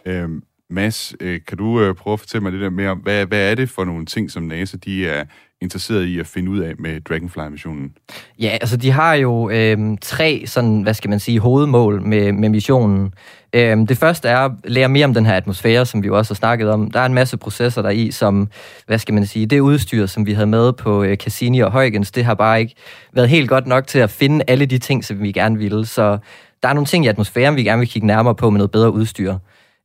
Øhm, 0.05 0.43
Mads, 0.69 1.13
øh, 1.19 1.39
kan 1.47 1.57
du 1.57 1.81
øh, 1.81 1.95
prøve 1.95 2.13
at 2.13 2.19
fortælle 2.19 2.43
mig 2.43 2.51
lidt 2.51 2.73
mere 2.73 2.89
om, 2.89 2.97
hvad, 2.97 3.25
hvad 3.25 3.51
er 3.51 3.55
det 3.55 3.69
for 3.69 3.83
nogle 3.83 4.05
ting, 4.05 4.31
som 4.31 4.43
NASA 4.43 4.77
de 4.85 5.07
er 5.07 5.23
interesseret 5.61 6.05
i 6.05 6.19
at 6.19 6.27
finde 6.27 6.51
ud 6.51 6.59
af 6.59 6.73
med 6.79 7.01
Dragonfly-missionen? 7.01 7.91
Ja, 8.39 8.57
altså 8.61 8.77
de 8.77 8.91
har 8.91 9.13
jo 9.13 9.49
øh, 9.49 9.97
tre 10.01 10.43
sådan, 10.45 10.81
hvad 10.81 10.93
skal 10.93 11.09
man 11.09 11.19
sige, 11.19 11.39
hovedmål 11.39 12.01
med, 12.01 12.31
med 12.31 12.49
missionen. 12.49 13.13
Øh, 13.53 13.77
det 13.77 13.97
første 13.97 14.27
er 14.27 14.37
at 14.37 14.51
lære 14.63 14.89
mere 14.89 15.05
om 15.05 15.13
den 15.13 15.25
her 15.25 15.33
atmosfære, 15.33 15.85
som 15.85 16.03
vi 16.03 16.07
jo 16.07 16.17
også 16.17 16.33
har 16.33 16.35
snakket 16.35 16.69
om. 16.69 16.91
Der 16.91 16.99
er 16.99 17.05
en 17.05 17.13
masse 17.13 17.37
processer 17.37 17.81
der 17.81 17.89
i, 17.89 18.11
som, 18.11 18.49
hvad 18.87 18.97
skal 18.97 19.13
man 19.13 19.25
sige, 19.25 19.45
det 19.45 19.59
udstyr, 19.59 20.05
som 20.05 20.25
vi 20.25 20.33
havde 20.33 20.47
med 20.47 20.73
på 20.73 21.03
øh, 21.03 21.17
Cassini 21.17 21.59
og 21.59 21.71
Huygens, 21.71 22.11
det 22.11 22.25
har 22.25 22.33
bare 22.33 22.59
ikke 22.59 22.75
været 23.13 23.29
helt 23.29 23.49
godt 23.49 23.67
nok 23.67 23.87
til 23.87 23.99
at 23.99 24.09
finde 24.09 24.45
alle 24.47 24.65
de 24.65 24.77
ting, 24.77 25.05
som 25.05 25.21
vi 25.21 25.31
gerne 25.31 25.57
ville. 25.57 25.85
Så 25.85 26.17
der 26.63 26.69
er 26.69 26.73
nogle 26.73 26.87
ting 26.87 27.05
i 27.05 27.07
atmosfæren, 27.07 27.55
vi 27.55 27.63
gerne 27.63 27.79
vil 27.79 27.89
kigge 27.89 28.07
nærmere 28.07 28.35
på 28.35 28.49
med 28.49 28.57
noget 28.57 28.71
bedre 28.71 28.91
udstyr. 28.91 29.35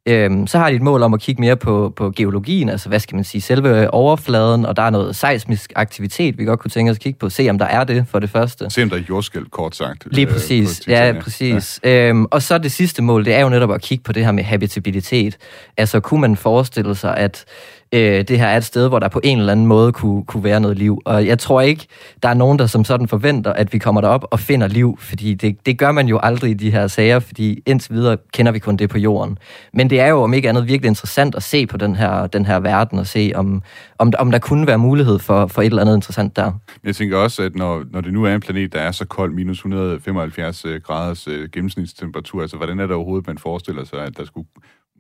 Øhm, 0.09 0.47
så 0.47 0.59
har 0.59 0.71
de 0.71 0.77
et 0.77 0.83
mål 0.83 1.03
om 1.03 1.14
at 1.14 1.21
kigge 1.21 1.40
mere 1.40 1.57
på, 1.57 1.93
på 1.97 2.11
geologien, 2.11 2.69
altså 2.69 2.88
hvad 2.88 3.01
skal 3.01 3.14
man 3.14 3.25
sige, 3.25 3.40
selve 3.40 3.95
overfladen, 3.95 4.67
og 4.67 4.77
der 4.77 4.83
er 4.83 4.90
noget 4.90 5.17
seismisk 5.17 5.73
aktivitet, 5.77 6.38
vi 6.38 6.45
godt 6.45 6.61
kunne 6.61 6.71
tænke 6.71 6.90
os 6.90 6.97
at 6.97 7.03
kigge 7.03 7.19
på, 7.19 7.31
se 7.31 7.51
om 7.51 7.59
der 7.59 7.67
er 7.67 7.85
det 7.85 8.07
for 8.09 8.19
det 8.19 8.31
første. 8.31 8.71
Se 8.71 8.83
om 8.83 8.90
der 8.90 8.97
er 8.97 9.03
jordskæld, 9.09 9.47
kort 9.51 9.77
sagt. 9.77 10.07
Lige 10.11 10.27
øh, 10.27 10.33
præcis, 10.33 10.83
øh, 10.87 10.93
ja, 10.93 11.14
præcis. 11.21 11.81
Ja. 11.85 12.09
Øhm, 12.09 12.25
og 12.25 12.43
så 12.43 12.59
det 12.59 12.73
sidste 12.73 13.03
mål, 13.03 13.25
det 13.25 13.35
er 13.35 13.40
jo 13.40 13.49
netop 13.49 13.73
at 13.73 13.83
kigge 13.83 14.05
på 14.05 14.12
det 14.12 14.25
her 14.25 14.33
med 14.33 14.45
habitabilitet. 14.45 15.37
Altså 15.77 16.01
kunne 16.01 16.21
man 16.21 16.37
forestille 16.37 16.95
sig, 16.95 17.17
at 17.17 17.45
øh, 17.94 18.24
det 18.28 18.38
her 18.38 18.46
er 18.46 18.57
et 18.57 18.64
sted, 18.64 18.88
hvor 18.88 18.98
der 18.98 19.09
på 19.09 19.20
en 19.24 19.38
eller 19.38 19.52
anden 19.52 19.66
måde 19.66 19.92
kunne, 19.92 20.24
kunne 20.24 20.44
være 20.44 20.61
noget 20.61 20.78
liv. 20.78 21.02
Og 21.04 21.26
jeg 21.26 21.38
tror 21.38 21.61
ikke, 21.61 21.87
der 22.22 22.28
er 22.28 22.35
nogen, 22.35 22.59
der 22.59 22.66
som 22.66 22.85
sådan 22.85 23.09
forventer, 23.09 23.52
at 23.52 23.72
vi 23.72 23.78
kommer 23.78 24.00
derop 24.00 24.24
og 24.30 24.40
finder 24.40 24.68
liv, 24.68 24.98
fordi 25.00 25.35
det, 25.35 25.66
det 25.66 25.78
gør 25.78 25.92
man 25.92 26.09
jo 26.09 26.20
aldrig 26.22 26.50
i 26.50 26.54
de 26.54 26.70
her 26.70 26.87
sager, 26.87 27.18
fordi 27.18 27.62
indtil 27.66 27.94
videre 27.94 28.16
kender 28.33 28.52
vi 28.52 28.59
kun 28.59 28.76
det 28.76 28.90
på 28.90 28.98
jorden. 28.98 29.38
Men 29.72 29.90
det 29.90 30.00
er 30.00 30.09
jo 30.09 30.22
om 30.22 30.35
ikke 30.35 30.48
andet 30.48 30.68
virkelig 30.68 30.88
interessant 30.88 31.35
at 31.35 31.42
se 31.42 31.66
på 31.66 31.76
den 31.76 31.96
her, 31.96 32.26
den 32.26 32.46
her 32.46 32.61
verden 32.61 32.98
og 32.98 33.07
se, 33.07 33.33
om, 33.35 33.62
om, 33.98 34.12
om 34.18 34.30
der 34.30 34.38
kunne 34.38 34.66
være 34.66 34.78
mulighed 34.78 35.18
for, 35.18 35.46
for 35.46 35.62
et 35.62 35.66
eller 35.66 35.83
andet 35.83 35.94
interessant 35.94 36.37
der. 36.37 36.52
Jeg 36.85 36.96
tænker 36.96 37.18
også, 37.18 37.42
at 37.42 37.54
når, 37.54 37.85
når 37.90 38.00
det 38.00 38.12
nu 38.12 38.24
er 38.24 38.35
en 38.35 38.40
planet, 38.40 38.72
der 38.72 38.80
er 38.80 38.92
så 38.92 39.04
kold, 39.04 39.33
minus 39.33 39.57
175 39.57 40.64
øh, 40.64 40.80
graders 40.80 41.28
øh, 41.28 41.48
gennemsnitstemperatur, 41.52 42.40
altså 42.40 42.57
hvordan 42.57 42.80
er 42.80 42.87
det 42.87 42.96
overhovedet, 42.96 43.26
man 43.26 43.38
forestiller 43.38 43.85
sig, 43.85 43.98
at 43.98 44.16
der 44.16 44.24
skulle 44.24 44.48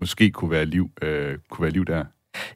måske 0.00 0.30
kunne 0.30 0.50
være 0.50 0.64
liv, 0.64 0.90
øh, 1.02 1.38
kunne 1.50 1.62
være 1.62 1.72
liv 1.72 1.84
der? 1.84 2.04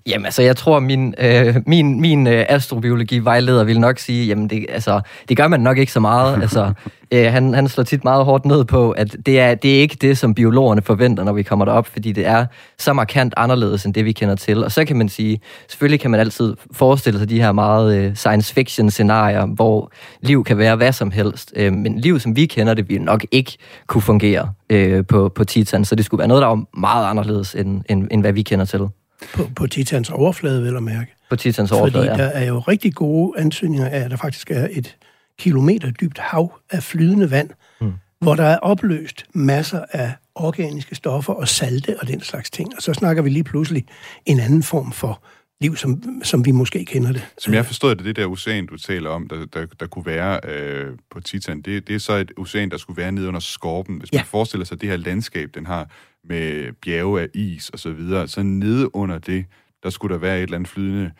Jamen 0.06 0.24
altså, 0.24 0.42
jeg 0.42 0.56
tror, 0.56 0.80
min, 0.80 1.14
øh, 1.18 1.56
min, 1.66 2.00
min 2.00 2.26
øh, 2.26 2.46
astrobiologi-vejleder 2.48 3.64
vil 3.64 3.80
nok 3.80 3.98
sige, 3.98 4.26
jamen 4.26 4.50
det, 4.50 4.66
altså, 4.68 5.00
det 5.28 5.36
gør 5.36 5.48
man 5.48 5.60
nok 5.60 5.78
ikke 5.78 5.92
så 5.92 6.00
meget. 6.00 6.38
altså, 6.42 6.72
øh, 7.10 7.32
han, 7.32 7.54
han 7.54 7.68
slår 7.68 7.84
tit 7.84 8.04
meget 8.04 8.24
hårdt 8.24 8.44
ned 8.44 8.64
på, 8.64 8.90
at 8.90 9.16
det 9.26 9.40
er, 9.40 9.54
det 9.54 9.76
er 9.76 9.80
ikke 9.80 9.96
det, 10.00 10.18
som 10.18 10.34
biologerne 10.34 10.82
forventer, 10.82 11.24
når 11.24 11.32
vi 11.32 11.42
kommer 11.42 11.64
derop, 11.64 11.86
fordi 11.86 12.12
det 12.12 12.26
er 12.26 12.46
så 12.78 12.92
markant 12.92 13.34
anderledes 13.36 13.84
end 13.84 13.94
det, 13.94 14.04
vi 14.04 14.12
kender 14.12 14.34
til. 14.34 14.64
Og 14.64 14.72
så 14.72 14.84
kan 14.84 14.96
man 14.96 15.08
sige, 15.08 15.40
selvfølgelig 15.68 16.00
kan 16.00 16.10
man 16.10 16.20
altid 16.20 16.54
forestille 16.72 17.18
sig 17.18 17.28
de 17.28 17.40
her 17.40 17.52
meget 17.52 17.96
øh, 17.96 18.14
science 18.14 18.54
fiction-scenarier, 18.54 19.46
hvor 19.46 19.92
liv 20.20 20.44
kan 20.44 20.58
være 20.58 20.76
hvad 20.76 20.92
som 20.92 21.10
helst. 21.10 21.52
Øh, 21.56 21.72
men 21.72 21.98
liv, 21.98 22.20
som 22.20 22.36
vi 22.36 22.46
kender 22.46 22.74
det, 22.74 22.88
vil 22.88 23.02
nok 23.02 23.26
ikke 23.30 23.56
kunne 23.86 24.02
fungere 24.02 24.52
øh, 24.70 25.06
på, 25.06 25.28
på 25.34 25.44
Titan, 25.44 25.84
så 25.84 25.94
det 25.94 26.04
skulle 26.04 26.18
være 26.18 26.28
noget, 26.28 26.40
der 26.40 26.48
var 26.48 26.64
meget 26.78 27.06
anderledes, 27.06 27.54
end, 27.54 27.82
end, 27.88 28.08
end 28.10 28.20
hvad 28.20 28.32
vi 28.32 28.42
kender 28.42 28.64
til. 28.64 28.88
På, 29.34 29.50
på 29.56 29.66
Titans 29.66 30.10
overflade, 30.10 30.62
vil 30.62 30.72
jeg 30.72 30.82
mærke. 30.82 31.14
På 31.30 31.36
Titans 31.36 31.72
overflade, 31.72 32.06
Fordi 32.06 32.22
ja. 32.22 32.28
der 32.28 32.30
er 32.30 32.44
jo 32.44 32.58
rigtig 32.58 32.94
gode 32.94 33.40
ansøgninger 33.40 33.88
af, 33.88 33.98
at 33.98 34.10
der 34.10 34.16
faktisk 34.16 34.50
er 34.50 34.68
et 34.70 34.96
kilometer 35.38 35.90
dybt 35.90 36.18
hav 36.18 36.52
af 36.70 36.82
flydende 36.82 37.30
vand, 37.30 37.50
mm. 37.80 37.92
hvor 38.20 38.34
der 38.34 38.44
er 38.44 38.58
opløst 38.58 39.24
masser 39.32 39.84
af 39.92 40.12
organiske 40.34 40.94
stoffer 40.94 41.32
og 41.32 41.48
salte 41.48 42.00
og 42.00 42.08
den 42.08 42.20
slags 42.20 42.50
ting. 42.50 42.76
Og 42.76 42.82
så 42.82 42.94
snakker 42.94 43.22
vi 43.22 43.30
lige 43.30 43.44
pludselig 43.44 43.84
en 44.26 44.40
anden 44.40 44.62
form 44.62 44.92
for 44.92 45.22
liv, 45.60 45.76
som, 45.76 46.02
som 46.22 46.44
vi 46.44 46.50
måske 46.50 46.84
kender 46.84 47.12
det. 47.12 47.26
Som 47.38 47.54
jeg 47.54 47.66
forstod 47.66 47.94
det, 47.94 48.04
det 48.04 48.16
der 48.16 48.26
ocean, 48.26 48.66
du 48.66 48.76
taler 48.76 49.10
om, 49.10 49.28
der, 49.28 49.46
der, 49.46 49.66
der 49.80 49.86
kunne 49.86 50.06
være 50.06 50.40
øh, 50.44 50.96
på 51.10 51.20
Titan, 51.20 51.62
det, 51.62 51.88
det 51.88 51.94
er 51.94 51.98
så 51.98 52.12
et 52.12 52.32
ocean, 52.36 52.70
der 52.70 52.76
skulle 52.76 52.96
være 53.02 53.12
nede 53.12 53.28
under 53.28 53.40
skorpen. 53.40 53.98
Hvis 53.98 54.12
ja. 54.12 54.18
man 54.18 54.26
forestiller 54.26 54.64
sig 54.64 54.80
det 54.80 54.88
her 54.88 54.96
landskab, 54.96 55.50
den 55.54 55.66
har 55.66 55.90
med 56.24 56.72
bjerge 56.72 57.20
af 57.20 57.28
is 57.34 57.68
og 57.68 57.78
så 57.78 57.90
videre, 57.90 58.28
så 58.28 58.42
nede 58.42 58.94
under 58.94 59.18
det, 59.18 59.44
der 59.82 59.90
skulle 59.90 60.14
der 60.14 60.20
være 60.20 60.36
et 60.36 60.42
eller 60.42 60.56
andet 60.56 60.68
flydende 60.70 61.10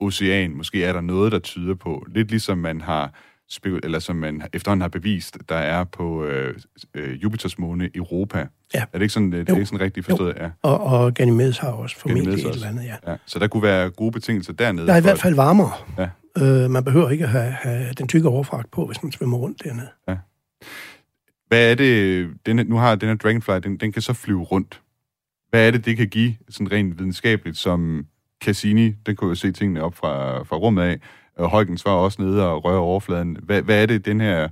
ocean. 0.00 0.54
Måske 0.54 0.84
er 0.84 0.92
der 0.92 1.00
noget, 1.00 1.32
der 1.32 1.38
tyder 1.38 1.74
på, 1.74 2.06
lidt 2.14 2.30
ligesom 2.30 2.58
man 2.58 2.80
har 2.80 3.14
eller 3.82 3.98
som 3.98 4.16
man 4.16 4.42
efterhånden 4.52 4.80
har 4.80 4.88
bevist, 4.88 5.38
der 5.48 5.54
er 5.54 5.84
på 5.84 6.24
øh, 6.24 6.54
øh, 6.94 7.22
Jupiters 7.22 7.58
måne 7.58 7.90
Europa. 7.94 8.46
Ja. 8.74 8.80
Er 8.80 8.86
det 8.92 9.02
ikke 9.02 9.14
sådan, 9.14 9.32
det, 9.32 9.46
det 9.46 9.52
er 9.52 9.56
ikke 9.56 9.66
sådan 9.66 9.80
rigtigt 9.80 10.06
forstået? 10.06 10.36
Jo. 10.38 10.42
Ja. 10.42 10.50
Og, 10.62 10.80
og 10.80 11.14
Ganymedes 11.14 11.58
har 11.58 11.68
også 11.68 11.98
formentlig 11.98 12.34
også. 12.34 12.48
et 12.48 12.54
eller 12.54 12.68
andet, 12.68 12.84
ja. 12.84 13.10
ja. 13.10 13.16
Så 13.26 13.38
der 13.38 13.48
kunne 13.48 13.62
være 13.62 13.90
gode 13.90 14.12
betingelser 14.12 14.52
dernede? 14.52 14.86
Der 14.86 14.92
er 14.92 14.98
i 14.98 15.02
hvert 15.02 15.20
fald 15.20 15.34
varmere. 15.34 15.72
Ja. 15.98 16.08
Øh, 16.38 16.70
man 16.70 16.84
behøver 16.84 17.10
ikke 17.10 17.24
at 17.24 17.30
have, 17.30 17.50
have 17.50 17.92
den 17.98 18.08
tykke 18.08 18.28
overfragt 18.28 18.70
på, 18.70 18.86
hvis 18.86 19.02
man 19.02 19.12
svømmer 19.12 19.38
rundt 19.38 19.64
dernede. 19.64 19.88
Ja. 20.08 20.16
Hvad 21.48 21.70
er 21.70 21.74
det, 21.74 22.28
denne, 22.46 22.64
nu 22.64 22.76
har 22.76 22.94
den 22.94 23.08
her 23.08 23.16
Dragonfly, 23.16 23.52
den, 23.62 23.76
den 23.76 23.92
kan 23.92 24.02
så 24.02 24.12
flyve 24.12 24.42
rundt. 24.42 24.80
Hvad 25.50 25.66
er 25.66 25.70
det, 25.70 25.84
det 25.84 25.96
kan 25.96 26.08
give, 26.08 26.34
sådan 26.50 26.72
rent 26.72 26.98
videnskabeligt, 26.98 27.58
som 27.58 28.06
Cassini, 28.44 28.94
den 29.06 29.16
kunne 29.16 29.28
jo 29.28 29.34
se 29.34 29.52
tingene 29.52 29.82
op 29.82 29.94
fra, 29.94 30.42
fra 30.42 30.56
rummet 30.56 30.82
af, 30.82 31.00
Øh, 31.40 31.54
og 31.54 31.66
var 31.84 31.92
også 31.92 32.22
nede 32.22 32.48
og 32.48 32.64
røre 32.64 32.78
overfladen. 32.78 33.36
Hvad, 33.42 33.62
hvad 33.62 33.82
er 33.82 33.86
det, 33.86 34.06
den 34.06 34.20
her 34.20 34.48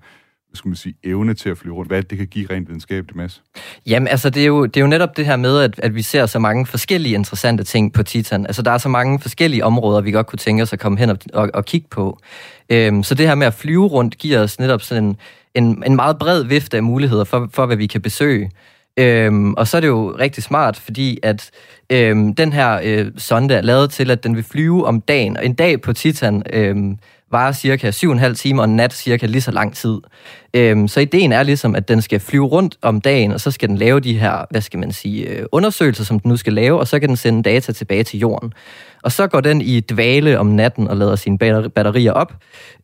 skal 0.57 0.69
man 0.69 0.77
sige, 0.77 0.95
evne 1.05 1.35
til 1.35 1.49
at 1.49 1.59
flyve 1.59 1.75
rundt? 1.75 1.91
Hvad 1.91 2.03
det 2.03 2.19
kan 2.19 2.27
give 2.27 2.51
rent 2.51 2.69
videnskabeligt, 2.69 3.17
Mads? 3.17 3.43
Jamen, 3.87 4.09
altså, 4.09 4.31
det 4.31 4.43
er, 4.43 4.47
jo, 4.47 4.67
det 4.67 4.77
er 4.77 4.81
jo 4.81 4.87
netop 4.87 5.17
det 5.17 5.27
her 5.27 5.37
med, 5.37 5.61
at, 5.61 5.81
at 5.83 5.95
vi 5.95 6.03
ser 6.03 6.27
så 6.27 6.39
mange 6.39 6.67
forskellige 6.67 7.15
interessante 7.15 7.65
ting 7.65 7.93
på 7.93 8.03
Titan. 8.03 8.47
Altså, 8.47 8.63
der 8.63 8.71
er 8.71 8.79
så 8.79 8.89
mange 8.89 9.21
forskellige 9.21 9.65
områder, 9.65 10.01
vi 10.01 10.11
godt 10.11 10.27
kunne 10.27 10.39
tænke 10.39 10.63
os 10.63 10.73
at 10.73 10.79
komme 10.79 10.99
hen 10.99 11.11
og, 11.11 11.19
og, 11.33 11.51
og 11.55 11.65
kigge 11.65 11.87
på. 11.91 12.19
Øhm, 12.71 13.03
så 13.03 13.15
det 13.15 13.27
her 13.27 13.35
med 13.35 13.47
at 13.47 13.55
flyve 13.55 13.87
rundt 13.87 14.19
giver 14.19 14.43
os 14.43 14.59
netop 14.59 14.83
sådan 14.83 15.05
en, 15.05 15.17
en, 15.55 15.83
en 15.87 15.97
meget 15.97 16.19
bred 16.19 16.45
vifte 16.45 16.77
af 16.77 16.83
muligheder 16.83 17.25
for, 17.25 17.49
for 17.53 17.67
hvad 17.67 17.77
vi 17.77 17.87
kan 17.87 18.03
besøge. 18.03 18.51
Øhm, 18.97 19.55
og 19.55 19.69
så 19.69 19.77
er 19.77 19.81
det 19.81 19.89
jo 19.89 20.17
rigtig 20.19 20.43
smart, 20.43 20.77
fordi 20.77 21.19
at 21.23 21.51
øhm, 21.91 22.35
den 22.35 22.53
her 22.53 22.81
øh, 22.85 23.07
sonde 23.17 23.55
er 23.55 23.61
lavet 23.61 23.91
til, 23.91 24.11
at 24.11 24.25
den 24.25 24.37
vil 24.37 24.45
flyve 24.45 24.87
om 24.87 25.01
dagen. 25.01 25.37
Og 25.37 25.47
en 25.47 25.55
dag 25.55 25.81
på 25.81 25.93
Titan 25.93 26.43
øhm, 26.53 26.99
varer 27.31 27.53
cirka 27.53 27.91
7,5 27.91 28.35
timer, 28.35 28.63
og 28.63 28.69
en 28.69 28.77
nat 28.77 28.93
cirka 28.93 29.27
lige 29.27 29.41
så 29.41 29.51
lang 29.51 29.75
tid. 29.75 29.99
Øhm, 30.55 30.89
så 30.89 31.01
ideen 31.01 31.33
er 31.33 31.43
ligesom, 31.43 31.75
at 31.75 31.89
den 31.89 32.03
skal 32.03 32.21
flyve 32.21 32.47
rundt 32.47 32.77
om 32.83 33.01
dagen, 33.01 33.33
og 33.33 33.41
så 33.41 33.51
skal 33.51 33.69
den 33.69 33.79
lave 33.79 34.01
de 34.01 34.19
her, 34.19 34.45
hvad 34.51 34.61
skal 34.61 34.79
man 34.79 34.93
sige, 34.93 35.29
øh, 35.29 35.47
undersøgelser, 35.53 36.05
som 36.05 36.21
den 36.21 36.29
nu 36.29 36.37
skal 36.37 36.53
lave, 36.53 36.79
og 36.79 36.89
så 36.89 37.01
kan 37.01 37.09
den 37.09 37.17
sende 37.17 37.43
data 37.43 37.73
tilbage 37.73 38.05
til 38.05 38.19
jorden. 38.19 38.53
Og 39.07 39.13
så 39.13 39.27
går 39.27 39.41
den 39.41 39.61
i 39.61 39.81
dvale 39.81 40.39
om 40.39 40.47
natten 40.47 40.89
og 40.89 40.97
lader 40.97 41.17
sine 41.17 41.39
batterier 41.75 42.13
op. 42.13 42.33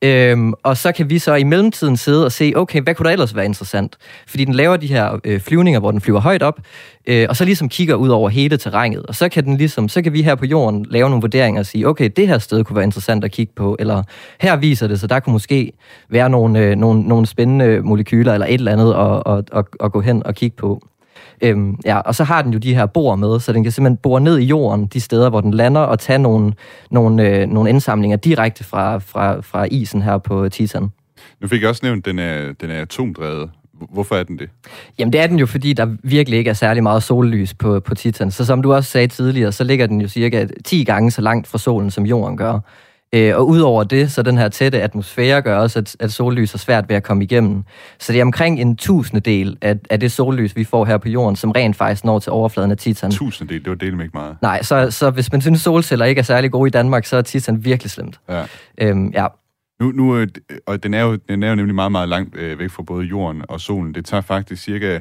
Øhm, 0.02 0.52
og 0.62 0.76
så 0.76 0.92
kan 0.92 1.10
vi 1.10 1.18
så 1.18 1.34
i 1.34 1.44
mellemtiden 1.44 1.96
sidde 1.96 2.24
og 2.24 2.32
se, 2.32 2.52
okay, 2.56 2.80
hvad 2.82 2.94
kunne 2.94 3.06
der 3.06 3.12
ellers 3.12 3.36
være 3.36 3.44
interessant? 3.44 3.96
Fordi 4.26 4.44
den 4.44 4.54
laver 4.54 4.76
de 4.76 4.86
her 4.86 5.18
øh, 5.24 5.40
flyvninger, 5.40 5.80
hvor 5.80 5.90
den 5.90 6.00
flyver 6.00 6.20
højt 6.20 6.42
op, 6.42 6.60
øh, 7.06 7.26
og 7.28 7.36
så 7.36 7.44
ligesom 7.44 7.68
kigger 7.68 7.94
ud 7.94 8.08
over 8.08 8.28
hele 8.28 8.56
terrænet. 8.56 9.06
Og 9.06 9.14
så 9.14 9.28
kan, 9.28 9.44
den 9.44 9.56
ligesom, 9.56 9.88
så 9.88 10.02
kan 10.02 10.12
vi 10.12 10.22
her 10.22 10.34
på 10.34 10.46
jorden 10.46 10.86
lave 10.90 11.08
nogle 11.08 11.20
vurderinger 11.20 11.60
og 11.60 11.66
sige, 11.66 11.88
okay, 11.88 12.10
det 12.16 12.28
her 12.28 12.38
sted 12.38 12.64
kunne 12.64 12.76
være 12.76 12.84
interessant 12.84 13.24
at 13.24 13.30
kigge 13.30 13.52
på, 13.56 13.76
eller 13.78 14.02
her 14.40 14.56
viser 14.56 14.86
det, 14.86 15.00
så 15.00 15.06
der 15.06 15.20
kunne 15.20 15.32
måske 15.32 15.72
være 16.08 16.30
nogle, 16.30 16.58
øh, 16.58 16.76
nogle, 16.76 17.02
nogle 17.02 17.26
spændende 17.26 17.80
molekyler 17.80 18.34
eller 18.34 18.46
et 18.46 18.54
eller 18.54 18.72
andet 18.72 18.94
at, 18.94 19.38
at, 19.38 19.58
at, 19.58 19.64
at 19.84 19.92
gå 19.92 20.00
hen 20.00 20.26
og 20.26 20.34
kigge 20.34 20.56
på. 20.56 20.82
Øhm, 21.42 21.76
ja, 21.84 21.98
og 21.98 22.14
så 22.14 22.24
har 22.24 22.42
den 22.42 22.52
jo 22.52 22.58
de 22.58 22.74
her 22.74 22.86
bor 22.86 23.16
med, 23.16 23.40
så 23.40 23.52
den 23.52 23.62
kan 23.62 23.72
simpelthen 23.72 23.96
bore 23.96 24.20
ned 24.20 24.38
i 24.38 24.44
jorden, 24.44 24.86
de 24.86 25.00
steder, 25.00 25.30
hvor 25.30 25.40
den 25.40 25.54
lander, 25.54 25.80
og 25.80 25.98
tage 25.98 26.18
nogle, 26.18 26.52
nogle, 26.90 27.28
øh, 27.28 27.48
nogle 27.48 27.70
indsamlinger 27.70 28.16
direkte 28.16 28.64
fra, 28.64 28.98
fra, 28.98 29.40
fra 29.40 29.64
isen 29.64 30.02
her 30.02 30.18
på 30.18 30.48
Titan. 30.48 30.88
Nu 31.40 31.48
fik 31.48 31.60
jeg 31.60 31.68
også 31.68 31.80
nævnt, 31.84 32.06
at 32.06 32.10
den 32.10 32.18
er, 32.18 32.52
den 32.60 32.70
er 32.70 32.82
atomdrevet. 32.82 33.50
Hvorfor 33.92 34.14
er 34.14 34.22
den 34.22 34.38
det? 34.38 34.48
Jamen 34.98 35.12
det 35.12 35.20
er 35.20 35.26
den 35.26 35.38
jo, 35.38 35.46
fordi 35.46 35.72
der 35.72 35.96
virkelig 36.02 36.38
ikke 36.38 36.50
er 36.50 36.54
særlig 36.54 36.82
meget 36.82 37.02
sollys 37.02 37.54
på, 37.54 37.80
på 37.80 37.94
Titan. 37.94 38.30
Så 38.30 38.44
som 38.44 38.62
du 38.62 38.72
også 38.72 38.90
sagde 38.90 39.06
tidligere, 39.06 39.52
så 39.52 39.64
ligger 39.64 39.86
den 39.86 40.00
jo 40.00 40.08
cirka 40.08 40.46
10 40.64 40.84
gange 40.84 41.10
så 41.10 41.22
langt 41.22 41.46
fra 41.46 41.58
solen, 41.58 41.90
som 41.90 42.06
jorden 42.06 42.36
gør. 42.36 42.60
Øh, 43.14 43.36
og 43.36 43.48
udover 43.48 43.84
det, 43.84 44.12
så 44.12 44.22
den 44.22 44.38
her 44.38 44.48
tætte 44.48 44.82
atmosfære 44.82 45.42
gør 45.42 45.56
også, 45.56 45.78
at, 45.78 45.96
at 46.00 46.12
sollys 46.12 46.54
er 46.54 46.58
svært 46.58 46.88
ved 46.88 46.96
at 46.96 47.02
komme 47.02 47.24
igennem. 47.24 47.64
Så 47.98 48.12
det 48.12 48.18
er 48.18 48.24
omkring 48.24 48.60
en 48.60 48.76
tusindedel 48.76 49.58
af, 49.60 49.76
af 49.90 50.00
det 50.00 50.12
sollys, 50.12 50.56
vi 50.56 50.64
får 50.64 50.84
her 50.84 50.98
på 50.98 51.08
jorden, 51.08 51.36
som 51.36 51.50
rent 51.50 51.76
faktisk 51.76 52.04
når 52.04 52.18
til 52.18 52.32
overfladen 52.32 52.70
af 52.70 52.76
Titan. 52.76 53.10
Tusindedel, 53.10 53.64
det 53.64 53.70
var 53.70 53.76
delt 53.76 54.02
ikke 54.02 54.10
meget. 54.14 54.36
Nej, 54.42 54.62
så, 54.62 54.90
så 54.90 55.10
hvis 55.10 55.32
man 55.32 55.40
synes, 55.40 55.60
solceller 55.60 56.04
ikke 56.04 56.18
er 56.18 56.22
særlig 56.22 56.50
gode 56.50 56.68
i 56.68 56.70
Danmark, 56.70 57.04
så 57.04 57.16
er 57.16 57.22
Titan 57.22 57.64
virkelig 57.64 57.90
slemt. 57.90 58.20
Ja. 58.28 58.44
Øhm, 58.78 59.10
ja. 59.10 59.26
Nu, 59.80 59.92
nu, 59.92 60.16
øh, 60.16 60.28
og 60.66 60.82
den 60.82 60.94
er, 60.94 61.02
jo, 61.02 61.16
den 61.16 61.42
er 61.42 61.48
jo 61.48 61.54
nemlig 61.54 61.74
meget, 61.74 61.92
meget 61.92 62.08
langt 62.08 62.36
øh, 62.36 62.58
væk 62.58 62.70
fra 62.70 62.82
både 62.82 63.04
jorden 63.04 63.42
og 63.48 63.60
solen. 63.60 63.94
Det 63.94 64.04
tager 64.04 64.20
faktisk 64.20 64.62
cirka 64.62 65.00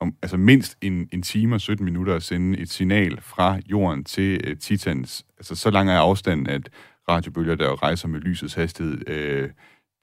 om, 0.00 0.14
altså 0.22 0.36
mindst 0.36 0.76
en, 0.82 1.08
en 1.12 1.22
time 1.22 1.54
og 1.54 1.60
17 1.60 1.84
minutter 1.84 2.14
at 2.14 2.22
sende 2.22 2.58
et 2.58 2.70
signal 2.70 3.18
fra 3.22 3.58
jorden 3.66 4.04
til 4.04 4.40
øh, 4.44 4.56
Titans. 4.56 5.24
Altså 5.38 5.54
så 5.54 5.70
lang 5.70 5.90
er 5.90 5.98
afstanden, 5.98 6.46
at 6.46 6.68
radiobølger, 7.08 7.54
der 7.54 7.82
rejser 7.82 8.08
med 8.08 8.20
lysets 8.20 8.54
hastighed, 8.54 9.08
øh, 9.08 9.50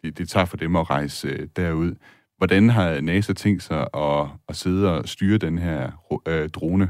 det, 0.04 0.18
det 0.18 0.30
tager 0.30 0.46
for 0.46 0.58
dem 0.58 0.76
at 0.76 0.89
rejse 0.89 1.28
øh, 1.28 1.48
derud. 1.56 1.96
Hvordan 2.38 2.70
har 2.70 3.02
NASA 3.02 3.34
tænkt 3.34 3.63
sig 3.63 3.88
at, 3.94 4.28
at 4.50 4.56
sidde 4.56 4.98
og 4.98 5.10
styre 5.10 5.38
den 5.38 5.58
her 5.58 5.91
øh, 6.28 6.50
drone? 6.50 6.89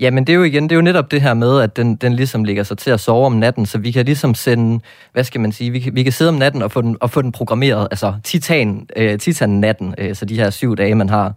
Jamen 0.00 0.26
det 0.26 0.32
er 0.32 0.36
jo 0.36 0.42
igen, 0.42 0.62
det 0.62 0.72
er 0.72 0.76
jo 0.76 0.82
netop 0.82 1.10
det 1.10 1.22
her 1.22 1.34
med, 1.34 1.60
at 1.60 1.76
den, 1.76 1.96
den 1.96 2.12
ligesom 2.12 2.44
ligger 2.44 2.62
sig 2.62 2.78
til 2.78 2.90
at 2.90 3.00
sove 3.00 3.26
om 3.26 3.32
natten, 3.32 3.66
så 3.66 3.78
vi 3.78 3.90
kan 3.90 4.04
ligesom 4.04 4.34
sende, 4.34 4.80
hvad 5.12 5.24
skal 5.24 5.40
man 5.40 5.52
sige, 5.52 5.70
vi 5.70 5.80
kan, 5.80 5.94
vi 5.94 6.02
kan 6.02 6.12
sidde 6.12 6.28
om 6.28 6.34
natten 6.34 6.62
og 6.62 6.72
få 6.72 6.82
den, 6.82 6.96
og 7.00 7.10
få 7.10 7.22
den 7.22 7.32
programmeret, 7.32 7.88
altså 7.90 8.14
titan, 8.24 8.88
øh, 8.96 9.18
titan-natten, 9.18 9.94
øh, 9.98 10.14
så 10.14 10.24
de 10.24 10.36
her 10.36 10.50
syv 10.50 10.76
dage, 10.76 10.94
man 10.94 11.08
har 11.08 11.34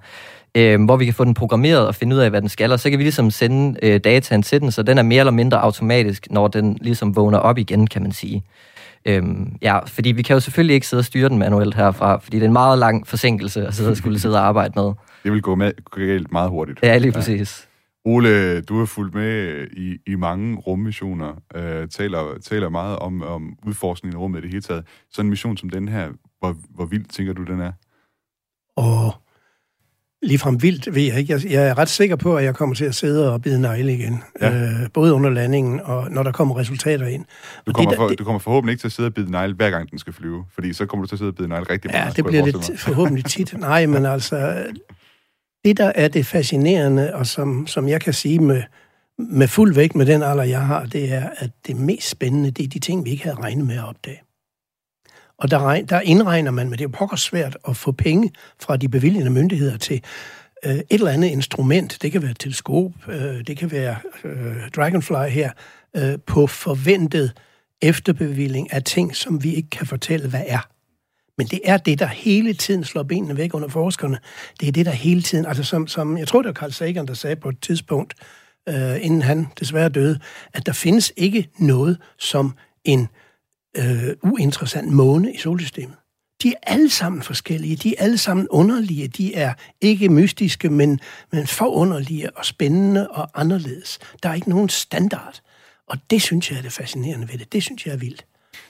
øh, 0.57 0.85
hvor 0.85 0.97
vi 0.97 1.05
kan 1.05 1.13
få 1.13 1.23
den 1.23 1.33
programmeret 1.33 1.87
og 1.87 1.95
finde 1.95 2.15
ud 2.15 2.21
af, 2.21 2.29
hvad 2.29 2.41
den 2.41 2.49
skal, 2.49 2.71
og 2.71 2.79
så 2.79 2.89
kan 2.89 2.99
vi 2.99 3.03
ligesom 3.03 3.31
sende 3.31 3.79
øh, 3.83 3.99
dataen 3.99 4.43
til 4.43 4.61
den, 4.61 4.71
så 4.71 4.83
den 4.83 4.97
er 4.97 5.03
mere 5.03 5.19
eller 5.19 5.31
mindre 5.31 5.61
automatisk, 5.61 6.27
når 6.31 6.47
den 6.47 6.77
ligesom 6.81 7.15
vågner 7.15 7.37
op 7.37 7.57
igen, 7.57 7.87
kan 7.87 8.01
man 8.01 8.11
sige. 8.11 8.43
Øhm, 9.05 9.57
ja, 9.61 9.79
fordi 9.85 10.11
vi 10.11 10.21
kan 10.21 10.33
jo 10.33 10.39
selvfølgelig 10.39 10.73
ikke 10.73 10.87
sidde 10.87 11.01
og 11.01 11.05
styre 11.05 11.29
den 11.29 11.37
manuelt 11.37 11.75
herfra, 11.75 12.17
fordi 12.17 12.37
det 12.37 12.43
er 12.43 12.47
en 12.47 12.53
meget 12.53 12.79
lang 12.79 13.07
forsinkelse 13.07 13.67
at 13.67 13.73
sidde 13.73 13.89
og 13.89 13.97
skulle 13.97 14.19
sidde 14.19 14.37
og 14.37 14.45
arbejde 14.45 14.73
med. 14.75 14.93
Det 15.23 15.31
vil 15.31 15.41
gå 15.41 15.55
med, 15.55 15.71
galt 15.95 16.31
meget 16.31 16.49
hurtigt. 16.49 16.79
Ja, 16.83 16.97
lige 16.97 17.11
præcis. 17.11 17.67
Ja. 18.05 18.11
Ole, 18.11 18.61
du 18.61 18.77
har 18.77 18.85
fulgt 18.85 19.15
med 19.15 19.67
i, 19.77 19.97
i 20.07 20.15
mange 20.15 20.57
rummissioner, 20.57 21.41
øh, 21.55 21.87
taler, 21.87 22.37
taler 22.43 22.69
meget 22.69 22.99
om, 22.99 23.23
om 23.23 23.57
udforskningen 23.65 24.17
af 24.17 24.21
rummet 24.21 24.39
i 24.39 24.41
det 24.41 24.49
hele 24.49 24.61
taget. 24.61 24.85
Så 25.11 25.21
en 25.21 25.29
mission 25.29 25.57
som 25.57 25.69
den 25.69 25.87
her, 25.87 26.09
hvor, 26.39 26.55
hvor 26.69 26.85
vildt 26.85 27.11
tænker 27.11 27.33
du, 27.33 27.43
den 27.43 27.59
er? 27.59 27.71
Og 28.77 29.13
ligefrem 30.21 30.61
vildt, 30.61 30.95
ved 30.95 31.01
jeg 31.01 31.19
ikke. 31.19 31.33
Jeg, 31.33 31.51
jeg 31.51 31.67
er 31.67 31.77
ret 31.77 31.89
sikker 31.89 32.15
på, 32.15 32.37
at 32.37 32.43
jeg 32.43 32.55
kommer 32.55 32.75
til 32.75 32.85
at 32.85 32.95
sidde 32.95 33.33
og 33.33 33.41
bide 33.41 33.61
negle 33.61 33.93
igen. 33.93 34.23
Ja. 34.41 34.55
Øh, 34.55 34.89
både 34.93 35.13
under 35.13 35.29
landingen 35.29 35.79
og 35.79 36.11
når 36.11 36.23
der 36.23 36.31
kommer 36.31 36.57
resultater 36.57 37.07
ind. 37.07 37.25
Du 37.67 37.73
kommer, 37.73 37.95
for, 37.95 38.07
det, 38.07 38.19
du 38.19 38.23
kommer 38.23 38.39
forhåbentlig 38.39 38.71
ikke 38.73 38.81
til 38.81 38.87
at 38.87 38.91
sidde 38.91 39.07
og 39.07 39.13
bide 39.13 39.31
negle, 39.31 39.53
hver 39.53 39.69
gang 39.69 39.91
den 39.91 39.99
skal 39.99 40.13
flyve, 40.13 40.45
fordi 40.53 40.73
så 40.73 40.85
kommer 40.85 41.05
du 41.05 41.07
til 41.07 41.15
at 41.15 41.19
sidde 41.19 41.29
og 41.29 41.35
bide 41.35 41.47
negle 41.47 41.65
rigtig 41.69 41.91
meget. 41.91 42.05
Ja, 42.05 42.11
det 42.11 42.25
bliver 42.25 42.45
lidt 42.45 42.79
forhåbentlig 42.79 43.25
tit. 43.35 43.59
Nej, 43.59 43.85
men 43.85 44.05
altså, 44.05 44.63
det 45.65 45.77
der 45.77 45.91
er 45.95 46.07
det 46.07 46.25
fascinerende, 46.25 47.15
og 47.15 47.27
som, 47.27 47.67
som 47.67 47.87
jeg 47.87 48.01
kan 48.01 48.13
sige 48.13 48.39
med, 48.39 48.63
med 49.17 49.47
fuld 49.47 49.73
vægt 49.73 49.95
med 49.95 50.05
den 50.05 50.23
alder, 50.23 50.43
jeg 50.43 50.61
har, 50.61 50.85
det 50.85 51.13
er, 51.13 51.29
at 51.37 51.49
det 51.67 51.75
mest 51.75 52.09
spændende, 52.09 52.51
det 52.51 52.65
er 52.65 52.69
de 52.69 52.79
ting, 52.79 53.05
vi 53.05 53.09
ikke 53.09 53.23
havde 53.23 53.37
regnet 53.37 53.65
med 53.65 53.75
at 53.75 53.87
opdage. 53.87 54.21
Og 55.39 55.51
der, 55.51 55.81
der 55.81 56.01
indregner 56.01 56.51
man, 56.51 56.69
men 56.69 56.71
det 56.71 56.81
er 56.81 56.89
jo 56.89 56.97
pokker 56.97 57.17
svært 57.17 57.57
at 57.67 57.77
få 57.77 57.91
penge 57.91 58.31
fra 58.61 58.77
de 58.77 58.89
bevilgende 58.89 59.31
myndigheder 59.31 59.77
til 59.77 60.03
øh, 60.65 60.75
et 60.75 60.85
eller 60.89 61.11
andet 61.11 61.27
instrument. 61.27 61.97
Det 62.01 62.11
kan 62.11 62.21
være 62.21 62.33
teleskop, 62.33 62.91
øh, 63.07 63.47
det 63.47 63.57
kan 63.57 63.71
være 63.71 63.95
øh, 64.23 64.69
Dragonfly 64.75 65.29
her, 65.29 65.51
øh, 65.95 66.17
på 66.27 66.47
forventet 66.47 67.31
efterbevilling 67.81 68.73
af 68.73 68.83
ting, 68.83 69.15
som 69.15 69.43
vi 69.43 69.53
ikke 69.53 69.69
kan 69.69 69.87
fortælle, 69.87 70.29
hvad 70.29 70.43
er. 70.47 70.67
Men 71.37 71.47
det 71.47 71.61
er 71.63 71.77
det, 71.77 71.99
der 71.99 72.05
hele 72.05 72.53
tiden 72.53 72.83
slår 72.83 73.03
benene 73.03 73.37
væk 73.37 73.53
under 73.53 73.67
forskerne. 73.67 74.19
Det 74.59 74.67
er 74.67 74.71
det, 74.71 74.85
der 74.85 74.91
hele 74.91 75.21
tiden, 75.21 75.45
altså 75.45 75.63
som, 75.63 75.87
som 75.87 76.17
jeg 76.17 76.27
tror, 76.27 76.41
det 76.41 76.47
var 76.47 76.53
Carl 76.53 76.71
Sagan, 76.71 77.07
der 77.07 77.13
sagde 77.13 77.35
på 77.35 77.49
et 77.49 77.61
tidspunkt, 77.61 78.13
øh, 78.69 79.05
inden 79.05 79.21
han 79.21 79.47
desværre 79.59 79.89
døde, 79.89 80.19
at 80.53 80.65
der 80.65 80.73
findes 80.73 81.13
ikke 81.17 81.49
noget 81.59 81.97
som 82.17 82.53
en 82.85 83.01
øh, 83.01 83.07
uinteressant 84.23 84.91
måne 84.91 85.33
i 85.33 85.37
solsystemet. 85.37 85.95
De 86.43 86.49
er 86.49 86.57
alle 86.63 86.89
sammen 86.89 87.21
forskellige, 87.21 87.75
de 87.75 87.95
er 87.97 88.03
alle 88.03 88.17
sammen 88.17 88.47
underlige, 88.49 89.07
de 89.07 89.35
er 89.35 89.53
ikke 89.81 90.09
mystiske, 90.09 90.69
men, 90.69 90.99
men 91.31 91.47
forunderlige 91.47 92.37
og 92.37 92.45
spændende 92.45 93.07
og 93.09 93.29
anderledes. 93.33 93.99
Der 94.23 94.29
er 94.29 94.33
ikke 94.33 94.49
nogen 94.49 94.69
standard. 94.69 95.41
Og 95.87 95.97
det 96.09 96.21
synes 96.21 96.51
jeg 96.51 96.57
er 96.57 96.61
det 96.61 96.71
fascinerende 96.71 97.29
ved 97.31 97.39
det. 97.39 97.53
Det 97.53 97.63
synes 97.63 97.85
jeg 97.85 97.93
er 97.93 97.97
vildt. 97.97 98.25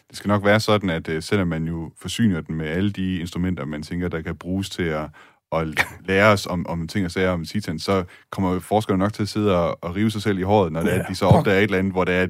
Det 0.09 0.17
skal 0.17 0.27
nok 0.27 0.45
være 0.45 0.59
sådan, 0.59 0.89
at 0.89 1.07
uh, 1.07 1.23
selvom 1.23 1.47
man 1.47 1.67
jo 1.67 1.91
forsyner 2.01 2.41
den 2.41 2.55
med 2.55 2.67
alle 2.67 2.91
de 2.91 3.19
instrumenter, 3.19 3.65
man 3.65 3.83
tænker, 3.83 4.07
der 4.07 4.21
kan 4.21 4.35
bruges 4.35 4.69
til 4.69 4.83
at, 4.83 5.09
at 5.51 5.67
lære 6.05 6.31
os 6.31 6.45
om, 6.45 6.67
om 6.67 6.87
ting 6.87 7.05
og 7.05 7.11
sager 7.11 7.29
om 7.29 7.45
Titan, 7.45 7.79
så 7.79 8.03
kommer 8.31 8.59
forskerne 8.59 8.99
nok 8.99 9.13
til 9.13 9.21
at 9.21 9.29
sidde 9.29 9.57
og, 9.57 9.83
og 9.83 9.95
rive 9.95 10.11
sig 10.11 10.21
selv 10.21 10.39
i 10.39 10.41
håret, 10.41 10.71
når 10.71 10.79
ja, 10.79 10.85
det 10.85 10.95
er, 10.95 11.05
de 11.05 11.15
så 11.15 11.25
opdager 11.25 11.57
et 11.57 11.63
eller 11.63 11.77
andet, 11.77 11.93
hvor 11.93 12.03
det 12.03 12.15
er, 12.15 12.27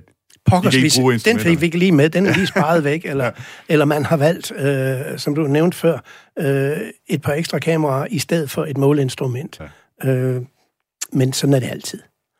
pokkers, 0.49 0.75
hvis, 0.75 1.23
den 1.23 1.39
fik 1.39 1.62
vi 1.62 1.65
ikke 1.65 1.77
lige 1.77 1.91
med, 1.91 2.09
den 2.09 2.25
er 2.25 2.33
lige 2.33 2.47
sparet 2.55 2.83
væk, 2.83 3.05
eller, 3.05 3.25
ja. 3.25 3.31
eller 3.69 3.85
man 3.85 4.05
har 4.05 4.17
valgt, 4.17 4.51
øh, 4.51 5.17
som 5.17 5.35
du 5.35 5.41
nævnte 5.41 5.77
før, 5.77 5.99
øh, 6.39 6.77
et 7.07 7.21
par 7.21 7.33
ekstra 7.33 7.59
kameraer 7.59 8.07
i 8.09 8.19
stedet 8.19 8.49
for 8.49 8.65
et 8.65 8.77
måleinstrument. 8.77 9.59
Ja. 10.03 10.09
Øh, 10.09 10.41
men 11.12 11.33
sådan 11.33 11.53
er 11.53 11.59
det 11.59 11.69
altid. 11.69 11.99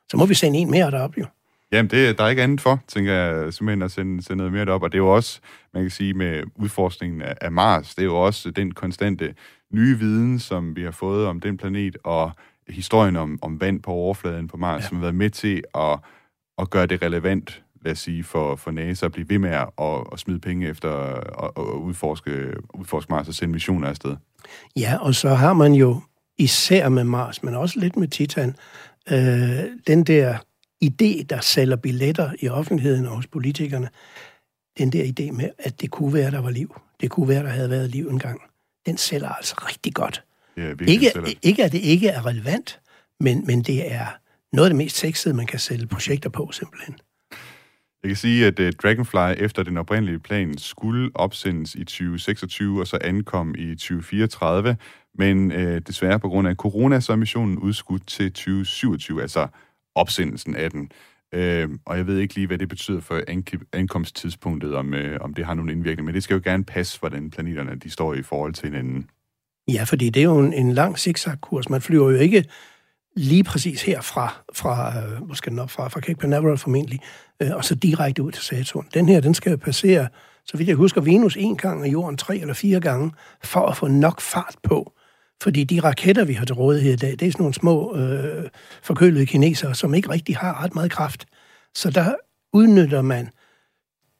Så 0.10 0.18
må 0.18 0.26
vi 0.26 0.34
sende 0.34 0.60
en 0.60 0.72
mere 0.72 0.92
derop, 0.92 1.18
jo. 1.18 1.26
Jamen, 1.72 1.90
det, 1.90 2.18
der 2.18 2.24
er 2.24 2.30
ikke 2.30 2.44
andet 2.44 2.62
for, 2.62 2.80
tænker 2.88 3.14
jeg, 3.14 3.54
simpelthen 3.54 3.82
at 3.82 3.92
sende, 3.92 4.24
sende 4.24 4.38
noget 4.38 4.54
mere 4.54 4.66
derop. 4.66 4.84
Og 4.84 4.92
det 4.92 4.96
er 4.96 5.02
jo 5.02 5.16
også, 5.16 5.40
man 5.74 5.84
kan 5.84 5.92
sige, 5.92 6.14
med 6.14 6.44
udforskningen 6.56 7.22
af, 7.22 7.36
af 7.42 7.52
Mars, 7.52 7.96
det 7.96 8.02
er 8.02 8.06
jo 8.06 8.16
også 8.26 8.52
den 8.52 8.72
konstante 8.72 9.34
nye 9.74 10.00
viden, 10.00 10.40
som 10.40 10.76
vi 10.76 10.84
har 10.84 10.92
fået 10.92 11.26
om 11.28 11.40
den 11.40 11.58
planet, 11.58 11.98
og 12.04 12.32
historien 12.70 13.16
om, 13.16 13.40
om 13.42 13.62
vand 13.62 13.82
på 13.82 13.92
overfladen 13.92 14.48
på 14.48 14.58
Mars, 14.58 14.84
ja. 14.84 14.88
som 14.88 14.98
har 14.98 15.02
været 15.02 15.16
med 15.16 15.30
til 15.30 15.64
at, 15.76 16.00
at 16.58 16.70
gøre 16.70 16.86
det 16.86 17.02
relevant 17.02 17.64
lad 17.82 17.92
os 17.92 18.00
sige, 18.00 18.24
for, 18.24 18.56
for 18.56 18.72
NASA 18.72 19.06
at 19.06 19.12
blive 19.12 19.30
ved 19.30 19.40
med 19.40 19.50
at, 19.50 19.68
at 20.14 20.20
smide 20.20 20.40
penge 20.40 20.68
efter 20.68 20.90
at, 21.44 21.52
at 21.58 21.64
udforske, 21.64 22.54
udforske 22.74 23.10
Mars 23.14 23.28
og 23.28 23.34
sende 23.34 23.52
missioner 23.52 23.88
afsted. 23.88 24.16
Ja, 24.76 24.98
og 25.02 25.16
så 25.16 25.30
har 25.30 25.54
man 25.54 25.74
jo 25.74 26.02
især 26.38 26.90
med 26.90 27.04
Mars, 27.04 27.44
men 27.44 27.56
også 27.56 27.80
lidt 27.80 27.98
med 27.98 28.08
Titan, 28.08 28.56
øh, 29.12 29.60
den 29.88 30.04
der 30.04 30.38
idé, 30.86 31.24
der 31.30 31.40
sælger 31.42 31.76
billetter 31.76 32.32
i 32.42 32.50
offentligheden 32.50 33.06
og 33.06 33.16
hos 33.16 33.28
politikerne, 33.28 33.90
den 34.78 34.92
der 34.92 35.04
idé 35.04 35.32
med, 35.32 35.50
at 35.60 35.82
det 35.82 35.92
kunne 35.92 36.14
være, 36.14 36.32
der 36.32 36.42
var 36.42 36.50
liv. 36.50 36.82
Det 37.02 37.10
kunne 37.10 37.28
være, 37.28 37.44
der 37.44 37.50
havde 37.50 37.70
været 37.70 37.90
liv 37.90 38.08
engang. 38.10 38.42
den 38.86 38.98
sælger 38.98 39.30
altså 39.30 39.56
rigtig 39.68 39.94
godt. 39.94 40.24
Virkelig 40.56 40.90
Ikke, 40.90 41.12
sælger. 41.14 41.34
ikke 41.42 41.64
at 41.64 41.72
det 41.72 41.82
ikke 41.82 42.08
er 42.08 42.26
relevant, 42.26 42.80
men, 43.20 43.46
men 43.46 43.62
det 43.62 43.92
er 43.92 44.06
noget 44.54 44.66
af 44.68 44.70
det 44.70 44.78
mest 44.78 44.96
sexede, 44.98 45.34
man 45.34 45.46
kan 45.46 45.60
sælge 45.60 45.88
projekter 45.88 46.30
på, 46.30 46.50
simpelthen. 46.52 46.96
Jeg 48.04 48.10
kan 48.10 48.16
sige, 48.16 48.46
at 48.46 48.60
uh, 48.60 48.70
Dragonfly 48.84 49.44
efter 49.44 49.64
den 49.64 49.78
oprindelige 49.78 50.20
plan 50.20 50.58
skulle 50.58 51.12
opsendes 51.14 51.76
i 51.76 51.84
2026 51.84 52.80
og 52.80 52.88
så 52.88 52.98
ankom 53.02 53.56
i 53.58 53.76
2034, 53.76 54.78
men 55.16 55.52
uh, 55.52 55.78
desværre 55.78 56.20
på 56.20 56.30
grund 56.30 56.48
af 56.48 56.56
corona, 56.56 57.00
så 57.00 57.12
er 57.12 57.16
missionen 57.16 57.58
udskudt 57.58 58.08
til 58.08 58.34
2027, 58.34 59.22
altså 59.22 59.48
opsendelsen 59.96 60.56
af 60.56 60.72
den. 60.72 60.92
Uh, 61.36 61.76
og 61.86 61.98
jeg 61.98 62.08
ved 62.08 62.18
ikke 62.18 62.36
lige, 62.36 62.48
hvad 62.48 62.58
det 62.58 62.70
betyder 62.70 63.02
for 63.02 63.22
ankomsttidspunktet, 63.74 64.76
om, 64.76 64.94
uh, 64.94 65.18
om 65.22 65.34
det 65.34 65.46
har 65.46 65.54
nogen 65.54 65.70
indvirkning, 65.70 66.06
men 66.06 66.16
det 66.16 66.24
skal 66.24 66.34
jo 66.34 66.42
gerne 66.44 66.64
passe, 66.64 67.00
hvordan 67.00 67.30
planeterne 67.30 67.76
de 67.76 67.90
står 67.90 68.14
i 68.14 68.22
forhold 68.22 68.54
til 68.54 68.66
hinanden. 68.66 69.10
Ja, 69.68 69.84
fordi 69.84 70.10
det 70.10 70.20
er 70.20 70.24
jo 70.24 70.40
en, 70.40 70.54
en 70.54 70.72
lang 70.72 71.00
zigzag-kurs. 71.00 71.70
Man 71.70 71.82
flyver 71.82 72.12
jo 72.12 72.18
ikke 72.18 72.46
lige 73.16 73.44
præcis 73.44 73.82
herfra, 73.82 74.44
fra, 74.54 75.00
øh, 75.00 75.24
hvor 75.24 75.36
skal 75.36 75.52
den 75.52 75.60
op 75.60 75.72
fra, 75.72 75.88
fra 75.88 76.00
Cape 76.00 76.22
Canaveral 76.22 76.58
formentlig, 76.58 77.00
øh, 77.40 77.56
og 77.56 77.66
så 77.66 77.76
direkte 77.76 78.24
ud 78.24 78.32
til 78.32 78.44
Saturn. 78.44 78.88
Den 78.94 79.10
her, 79.10 79.20
den 79.20 79.34
skal 79.34 79.50
jo 79.50 79.58
passere, 79.58 80.08
så 80.46 80.58
vidt 80.58 80.68
jeg 80.70 80.76
husker, 80.76 81.02
Venus 81.02 81.38
en 81.38 81.58
gang 81.58 81.82
og 81.82 81.88
Jorden 81.88 82.18
tre 82.18 82.38
eller 82.38 82.54
fire 82.54 82.80
gange, 82.80 83.12
for 83.44 83.66
at 83.66 83.78
få 83.78 83.88
nok 83.88 84.22
fart 84.22 84.56
på. 84.64 84.94
Fordi 85.44 85.64
de 85.64 85.80
raketter, 85.80 86.26
vi 86.26 86.34
har 86.34 86.46
til 86.46 86.56
rådighed 86.56 86.94
i 86.94 86.96
dag, 86.96 87.12
det 87.12 87.22
er 87.22 87.32
sådan 87.32 87.44
nogle 87.44 87.54
små 87.54 87.96
øh, 87.96 88.50
forkølede 88.84 89.26
kinesere, 89.26 89.76
som 89.76 89.94
ikke 89.94 90.10
rigtig 90.10 90.38
har 90.38 90.64
ret 90.64 90.76
meget 90.76 90.92
kraft. 90.92 91.26
Så 91.76 91.90
der 91.90 92.16
udnytter 92.54 93.02
man 93.02 93.30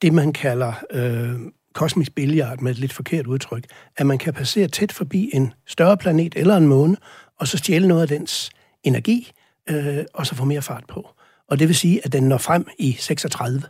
det, 0.02 0.12
man 0.12 0.32
kalder 0.32 0.72
øh, 0.90 1.32
kosmisk 1.74 2.14
billiard 2.14 2.60
med 2.60 2.72
et 2.72 2.78
lidt 2.78 2.92
forkert 2.92 3.26
udtryk, 3.26 3.64
at 3.96 4.06
man 4.06 4.18
kan 4.18 4.34
passere 4.34 4.68
tæt 4.68 4.92
forbi 4.92 5.30
en 5.34 5.52
større 5.66 5.96
planet 5.96 6.34
eller 6.36 6.56
en 6.56 6.66
måne, 6.66 6.96
og 7.38 7.48
så 7.48 7.58
stjæle 7.58 7.88
noget 7.88 8.02
af 8.02 8.08
dens 8.08 8.50
energi, 8.82 9.32
øh, 9.70 10.04
og 10.14 10.26
så 10.26 10.34
få 10.34 10.44
mere 10.44 10.62
fart 10.62 10.84
på. 10.88 11.10
Og 11.48 11.58
det 11.58 11.68
vil 11.68 11.76
sige, 11.76 12.00
at 12.04 12.12
den 12.12 12.28
når 12.28 12.38
frem 12.38 12.66
i 12.78 12.92
36. 12.92 13.62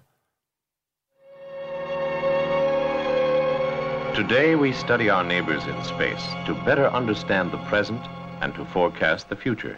Today 4.15 4.57
we 4.57 4.73
study 4.73 5.11
our 5.11 5.23
neighbors 5.23 5.67
in 5.67 5.85
space 5.85 6.25
to 6.47 6.55
better 6.65 6.97
understand 6.97 7.49
the 7.49 7.61
present 7.69 8.01
and 8.43 8.53
to 8.55 8.65
forecast 8.65 9.27
the 9.27 9.37
future. 9.37 9.75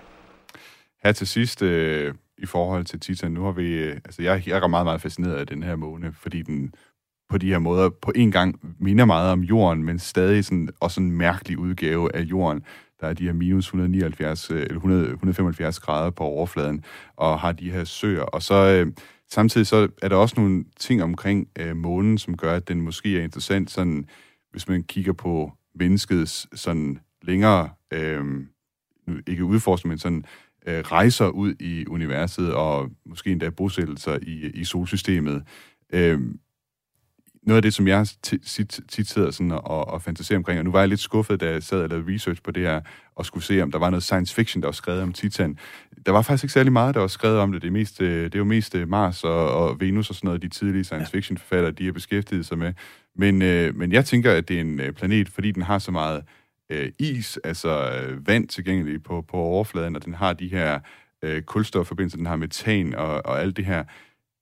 Her 1.04 1.12
til 1.12 1.26
sidst, 1.26 1.62
øh, 1.62 2.14
i 2.38 2.46
forhold 2.46 2.84
til 2.84 3.00
Titan, 3.00 3.32
nu 3.32 3.44
har 3.44 3.52
vi... 3.52 3.74
Øh, 3.74 3.96
altså, 4.04 4.22
jeg, 4.22 4.42
jeg 4.46 4.58
er 4.58 4.66
meget, 4.66 4.86
meget 4.86 5.00
fascineret 5.00 5.34
af 5.34 5.46
den 5.46 5.62
her 5.62 5.76
måne, 5.76 6.12
fordi 6.12 6.42
den 6.42 6.74
på 7.28 7.38
de 7.38 7.48
her 7.48 7.58
måder 7.58 7.90
på 8.02 8.12
en 8.14 8.30
gang 8.30 8.76
minder 8.80 9.04
meget 9.04 9.32
om 9.32 9.40
jorden, 9.40 9.84
men 9.84 9.98
stadig 9.98 10.44
sådan, 10.44 10.68
også 10.80 11.00
en 11.00 11.10
mærkelig 11.10 11.58
udgave 11.58 12.16
af 12.16 12.20
jorden. 12.20 12.62
Der 13.02 13.08
er 13.08 13.12
de 13.12 13.24
her 13.24 13.32
minus 13.32 13.64
179, 13.64 14.50
øh, 14.50 14.62
eller 14.62 14.74
100, 14.74 15.10
175 15.10 15.80
grader 15.80 16.10
på 16.10 16.24
overfladen, 16.24 16.84
og 17.16 17.40
har 17.40 17.52
de 17.52 17.70
her 17.70 17.84
søer. 17.84 18.22
Og 18.22 18.42
så 18.42 18.54
øh, 18.54 18.92
samtidig 19.30 19.66
så 19.66 19.88
er 20.02 20.08
der 20.08 20.16
også 20.16 20.34
nogle 20.40 20.64
ting 20.78 21.02
omkring 21.02 21.48
øh, 21.58 21.76
månen, 21.76 22.18
som 22.18 22.36
gør, 22.36 22.54
at 22.56 22.68
den 22.68 22.80
måske 22.80 23.18
er 23.18 23.22
interessant, 23.22 23.70
sådan, 23.70 24.06
hvis 24.50 24.68
man 24.68 24.82
kigger 24.82 25.12
på 25.12 25.52
menneskets 25.74 26.60
sådan 26.60 26.98
længere, 27.22 27.68
øh, 27.92 28.24
ikke 29.26 29.44
udforskning, 29.44 29.88
men 29.88 29.98
sådan 29.98 30.24
øh, 30.66 30.80
rejser 30.80 31.28
ud 31.28 31.54
i 31.60 31.86
universet, 31.86 32.54
og 32.54 32.90
måske 33.06 33.32
endda 33.32 33.50
bosættelser 33.50 34.18
i, 34.22 34.50
i 34.54 34.64
solsystemet. 34.64 35.42
Øh, 35.92 36.20
noget 37.46 37.56
af 37.56 37.62
det, 37.62 37.74
som 37.74 37.88
jeg 37.88 38.06
tit, 38.22 38.80
tit 38.88 39.08
sidder 39.08 39.30
sådan 39.30 39.52
og, 39.52 39.88
og 39.88 40.02
fantaserer 40.02 40.38
omkring, 40.38 40.58
og 40.58 40.64
nu 40.64 40.70
var 40.70 40.78
jeg 40.78 40.88
lidt 40.88 41.00
skuffet, 41.00 41.40
da 41.40 41.50
jeg 41.50 41.62
sad 41.62 41.82
og 41.82 41.88
lavede 41.88 42.14
research 42.14 42.42
på 42.42 42.50
det 42.50 42.62
her, 42.62 42.80
og 43.16 43.26
skulle 43.26 43.44
se, 43.44 43.62
om 43.62 43.70
der 43.70 43.78
var 43.78 43.90
noget 43.90 44.02
science 44.02 44.34
fiction, 44.34 44.62
der 44.62 44.66
var 44.66 44.72
skrevet 44.72 45.02
om 45.02 45.12
Titan. 45.12 45.58
Der 46.06 46.12
var 46.12 46.22
faktisk 46.22 46.44
ikke 46.44 46.52
særlig 46.52 46.72
meget, 46.72 46.94
der 46.94 47.00
var 47.00 47.08
skrevet 47.08 47.38
om 47.38 47.52
det. 47.52 47.62
Det 47.62 47.68
er, 47.68 47.72
mest, 47.72 47.98
det 47.98 48.34
er 48.34 48.38
jo 48.38 48.44
mest 48.44 48.76
Mars 48.86 49.24
og, 49.24 49.50
og 49.50 49.80
Venus 49.80 50.10
og 50.10 50.16
sådan 50.16 50.26
noget, 50.28 50.42
de 50.42 50.48
tidlige 50.48 50.84
science 50.84 51.10
fiction 51.10 51.38
forfattere, 51.38 51.72
de 51.72 51.84
har 51.84 51.92
beskæftiget 51.92 52.46
sig 52.46 52.58
med. 52.58 52.72
Men, 53.16 53.42
øh, 53.42 53.76
men 53.76 53.92
jeg 53.92 54.04
tænker, 54.04 54.32
at 54.32 54.48
det 54.48 54.56
er 54.56 54.60
en 54.60 54.80
planet, 54.96 55.28
fordi 55.28 55.50
den 55.50 55.62
har 55.62 55.78
så 55.78 55.90
meget 55.90 56.24
øh, 56.70 56.92
is, 56.98 57.38
altså 57.44 57.90
øh, 57.90 58.26
vand 58.26 58.48
tilgængeligt 58.48 59.04
på, 59.04 59.22
på 59.22 59.36
overfladen, 59.36 59.96
og 59.96 60.04
den 60.04 60.14
har 60.14 60.32
de 60.32 60.48
her 60.48 60.80
øh, 61.22 61.42
kulstofforbindelser, 61.42 62.16
den 62.16 62.26
har 62.26 62.36
metan 62.36 62.94
og, 62.94 63.26
og 63.26 63.40
alt 63.40 63.56
det 63.56 63.64
her 63.64 63.84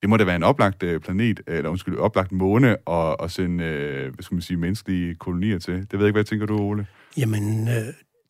det 0.01 0.11
må 0.11 0.17
da 0.17 0.25
være 0.25 0.37
en 0.37 0.43
oplagt 0.43 0.83
øh, 0.83 1.01
planet, 1.01 1.41
eller 1.47 1.71
undskyld, 1.71 1.99
oplagt 1.99 2.33
måne 2.33 2.77
at, 2.91 3.17
at 3.23 3.31
sende, 3.31 3.65
øh, 3.65 4.15
hvad 4.15 4.23
skal 4.23 4.35
man 4.35 4.43
sige, 4.43 4.57
menneskelige 4.57 5.15
kolonier 5.15 5.59
til. 5.59 5.75
Det 5.75 5.93
ved 5.93 5.99
jeg 5.99 6.07
ikke, 6.07 6.17
hvad 6.17 6.25
tænker 6.25 6.47
du, 6.47 6.59
Ole? 6.59 6.87
Jamen, 7.17 7.69
øh, 7.69 7.75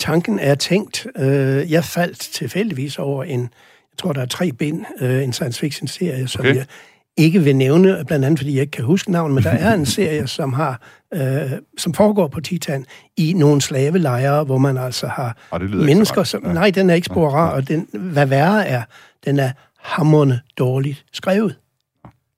tanken 0.01 0.39
er 0.39 0.55
tænkt. 0.55 1.07
Øh, 1.19 1.73
jeg 1.73 1.85
faldt 1.85 2.19
tilfældigvis 2.19 2.99
over 2.99 3.25
en, 3.25 3.41
jeg 3.41 3.99
tror, 3.99 4.13
der 4.13 4.21
er 4.21 4.27
tre 4.27 4.53
bind, 4.53 4.85
øh, 5.01 5.25
en 5.25 5.33
science 5.33 5.61
fiction-serie, 5.61 6.29
som 6.29 6.41
okay. 6.41 6.57
jeg 6.57 6.67
ikke 7.17 7.43
vil 7.43 7.57
nævne, 7.57 8.05
blandt 8.07 8.25
andet 8.25 8.39
fordi 8.39 8.55
jeg 8.55 8.61
ikke 8.61 8.71
kan 8.71 8.85
huske 8.85 9.13
navnet, 9.13 9.35
men 9.35 9.45
der 9.45 9.51
er 9.51 9.75
en 9.75 9.87
serie, 9.87 10.27
som 10.39 10.53
har 10.53 10.81
øh, 11.15 11.51
som 11.79 11.95
foregår 11.95 12.29
på 12.29 12.41
Titan 12.41 12.85
i 13.17 13.33
nogle 13.33 13.61
slavelejre, 13.61 14.45
hvor 14.45 14.59
man 14.59 14.77
altså 14.77 15.07
har 15.07 15.59
mennesker, 15.87 16.25
som... 16.25 16.47
Ja. 16.47 16.53
Nej, 16.53 16.71
den 16.71 16.91
er 16.91 16.95
ikke 16.95 17.07
spor 17.07 17.29
rar, 17.29 17.51
og 17.51 17.69
den, 17.69 17.89
hvad 17.93 18.27
værre 18.27 18.67
er, 18.67 18.83
den 19.25 19.39
er 19.39 19.51
hammerne 19.83 20.41
dårligt 20.59 21.05
skrevet. 21.13 21.57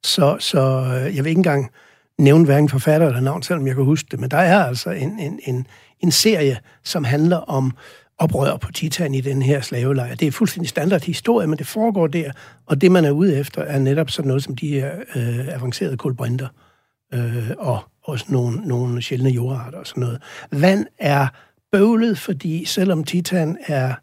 Så, 0.04 0.36
så 0.40 0.60
øh, 0.60 1.16
jeg 1.16 1.24
vil 1.24 1.30
ikke 1.30 1.38
engang 1.38 1.70
nævne 2.18 2.44
hverken 2.44 2.68
forfatter 2.68 3.06
eller 3.06 3.20
navn, 3.20 3.42
selvom 3.42 3.66
jeg 3.66 3.74
kan 3.74 3.84
huske 3.84 4.08
det, 4.10 4.20
men 4.20 4.30
der 4.30 4.36
er 4.36 4.64
altså 4.64 4.90
en, 4.90 5.18
en, 5.18 5.40
en, 5.42 5.66
en 6.00 6.10
serie, 6.10 6.58
som 6.84 7.04
handler 7.04 7.36
om 7.36 7.72
oprør 8.18 8.56
på 8.56 8.72
Titan 8.72 9.14
i 9.14 9.20
den 9.20 9.42
her 9.42 9.60
slavelejr. 9.60 10.14
Det 10.14 10.28
er 10.28 10.32
fuldstændig 10.32 10.68
standard 10.68 11.02
historie, 11.02 11.46
men 11.46 11.58
det 11.58 11.66
foregår 11.66 12.06
der, 12.06 12.32
og 12.66 12.80
det, 12.80 12.92
man 12.92 13.04
er 13.04 13.10
ude 13.10 13.38
efter, 13.38 13.62
er 13.62 13.78
netop 13.78 14.10
sådan 14.10 14.28
noget 14.28 14.42
som 14.42 14.56
de 14.56 14.68
her 14.68 14.90
øh, 15.14 15.54
avancerede 15.54 15.96
kulbrinter, 15.96 16.48
øh, 17.14 17.50
og 17.58 17.78
også 18.04 18.24
nogle, 18.28 18.68
nogle 18.68 19.02
sjældne 19.02 19.30
jordarter 19.30 19.78
og 19.78 19.86
sådan 19.86 20.00
noget. 20.00 20.22
Vand 20.50 20.86
er 20.98 21.26
bøvlet, 21.72 22.18
fordi 22.18 22.64
selvom 22.64 23.04
Titan 23.04 23.58
er 23.66 23.94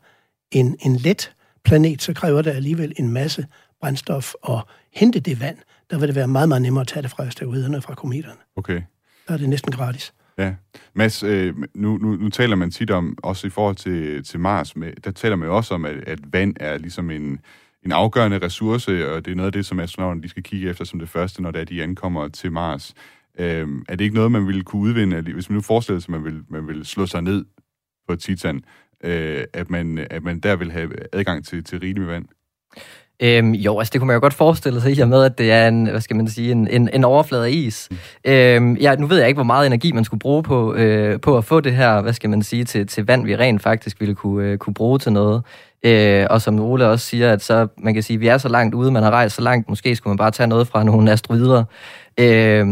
en, 0.51 0.77
en 0.81 0.95
let 0.95 1.31
planet, 1.69 2.01
så 2.01 2.13
kræver 2.13 2.41
det 2.41 2.51
alligevel 2.51 2.93
en 2.97 3.11
masse 3.13 3.45
brændstof 3.81 4.33
at 4.49 4.63
hente 4.93 5.19
det 5.19 5.41
vand. 5.41 5.57
Der 5.89 5.99
vil 5.99 6.07
det 6.07 6.15
være 6.15 6.27
meget, 6.27 6.49
meget 6.49 6.61
nemmere 6.61 6.81
at 6.81 6.87
tage 6.87 7.03
det 7.03 7.11
fra 7.11 7.23
asteroiderne 7.23 7.77
og 7.77 7.83
fra 7.83 7.95
kometerne. 7.95 8.39
Okay. 8.55 8.81
Der 9.27 9.33
er 9.33 9.37
det 9.37 9.49
næsten 9.49 9.71
gratis. 9.71 10.13
Ja. 10.37 10.53
Mads, 10.93 11.23
øh, 11.23 11.55
nu, 11.75 11.97
nu, 11.97 12.15
nu 12.15 12.29
taler 12.29 12.55
man 12.55 12.71
tit 12.71 12.91
om, 12.91 13.17
også 13.23 13.47
i 13.47 13.49
forhold 13.49 13.75
til, 13.75 14.23
til 14.23 14.39
Mars, 14.39 14.75
med, 14.75 14.93
der 15.03 15.11
taler 15.11 15.35
man 15.35 15.47
jo 15.47 15.55
også 15.55 15.73
om, 15.73 15.85
at, 15.85 15.95
at 16.07 16.19
vand 16.33 16.55
er 16.59 16.77
ligesom 16.77 17.11
en, 17.11 17.39
en 17.85 17.91
afgørende 17.91 18.39
ressource, 18.39 19.11
og 19.11 19.25
det 19.25 19.31
er 19.31 19.35
noget 19.35 19.47
af 19.47 19.53
det, 19.53 19.65
som 19.65 19.79
astronauterne 19.79 20.23
de 20.23 20.29
skal 20.29 20.43
kigge 20.43 20.69
efter 20.69 20.85
som 20.85 20.99
det 20.99 21.09
første, 21.09 21.41
når 21.41 21.51
det 21.51 21.61
er, 21.61 21.65
de 21.65 21.83
ankommer 21.83 22.27
til 22.27 22.51
Mars. 22.51 22.93
Øh, 23.39 23.67
er 23.89 23.95
det 23.95 24.01
ikke 24.01 24.15
noget, 24.15 24.31
man 24.31 24.47
ville 24.47 24.63
kunne 24.63 24.81
udvinde, 24.81 25.21
hvis 25.21 25.49
man 25.49 25.55
nu 25.55 25.61
forestiller 25.61 25.99
sig, 25.99 26.15
at 26.15 26.21
man 26.21 26.33
vil, 26.33 26.43
man 26.49 26.67
vil 26.67 26.85
slå 26.85 27.05
sig 27.05 27.21
ned 27.21 27.45
på 28.07 28.15
Titan, 28.15 28.63
øh, 29.03 29.43
at, 29.53 29.69
man, 29.69 30.07
at 30.09 30.23
man 30.23 30.39
der 30.39 30.55
vil 30.55 30.71
have 30.71 30.89
adgang 31.13 31.45
til, 31.45 31.63
til 31.63 31.79
rigeligt 31.79 32.05
med 32.05 32.13
vand? 32.13 32.25
Øhm, 33.21 33.51
jo, 33.51 33.79
altså 33.79 33.91
det 33.91 34.01
kunne 34.01 34.07
man 34.07 34.13
jo 34.13 34.19
godt 34.19 34.33
forestille 34.33 34.81
sig 34.81 34.97
i 34.97 34.99
og 34.99 35.09
med, 35.09 35.23
at 35.23 35.37
det 35.37 35.51
er 35.51 35.67
en, 35.67 35.85
hvad 35.85 36.01
skal 36.01 36.15
man 36.15 36.27
sige, 36.27 36.51
en, 36.51 36.67
en, 36.67 36.89
en 36.93 37.03
overflade 37.03 37.45
af 37.45 37.51
is. 37.51 37.87
Mm. 37.91 37.97
Øhm, 38.31 38.75
ja, 38.75 38.95
nu 38.95 39.07
ved 39.07 39.17
jeg 39.17 39.27
ikke, 39.27 39.37
hvor 39.37 39.43
meget 39.43 39.67
energi 39.67 39.91
man 39.91 40.03
skulle 40.03 40.19
bruge 40.19 40.43
på, 40.43 40.73
øh, 40.73 41.19
på 41.21 41.37
at 41.37 41.45
få 41.45 41.59
det 41.59 41.75
her, 41.75 42.01
hvad 42.01 42.13
skal 42.13 42.29
man 42.29 42.43
sige, 42.43 42.63
til, 42.63 42.87
til 42.87 43.05
vand, 43.05 43.25
vi 43.25 43.35
rent 43.35 43.61
faktisk 43.61 43.99
ville 43.99 44.15
kunne, 44.15 44.47
øh, 44.47 44.57
kunne 44.57 44.73
bruge 44.73 44.99
til 44.99 45.13
noget. 45.13 45.43
Øh, 45.85 46.27
og 46.29 46.41
som 46.41 46.59
Ole 46.59 46.87
også 46.87 47.05
siger, 47.05 47.33
at 47.33 47.41
så, 47.41 47.67
man 47.77 47.93
kan 47.93 48.03
sige, 48.03 48.15
at 48.15 48.21
vi 48.21 48.27
er 48.27 48.37
så 48.37 48.49
langt 48.49 48.75
ude, 48.75 48.91
man 48.91 49.03
har 49.03 49.11
rejst 49.11 49.35
så 49.35 49.41
langt, 49.41 49.69
måske 49.69 49.95
skulle 49.95 50.11
man 50.11 50.17
bare 50.17 50.31
tage 50.31 50.47
noget 50.47 50.67
fra 50.67 50.83
nogle 50.83 51.11
asteroider. 51.11 51.63
Øh, 52.19 52.67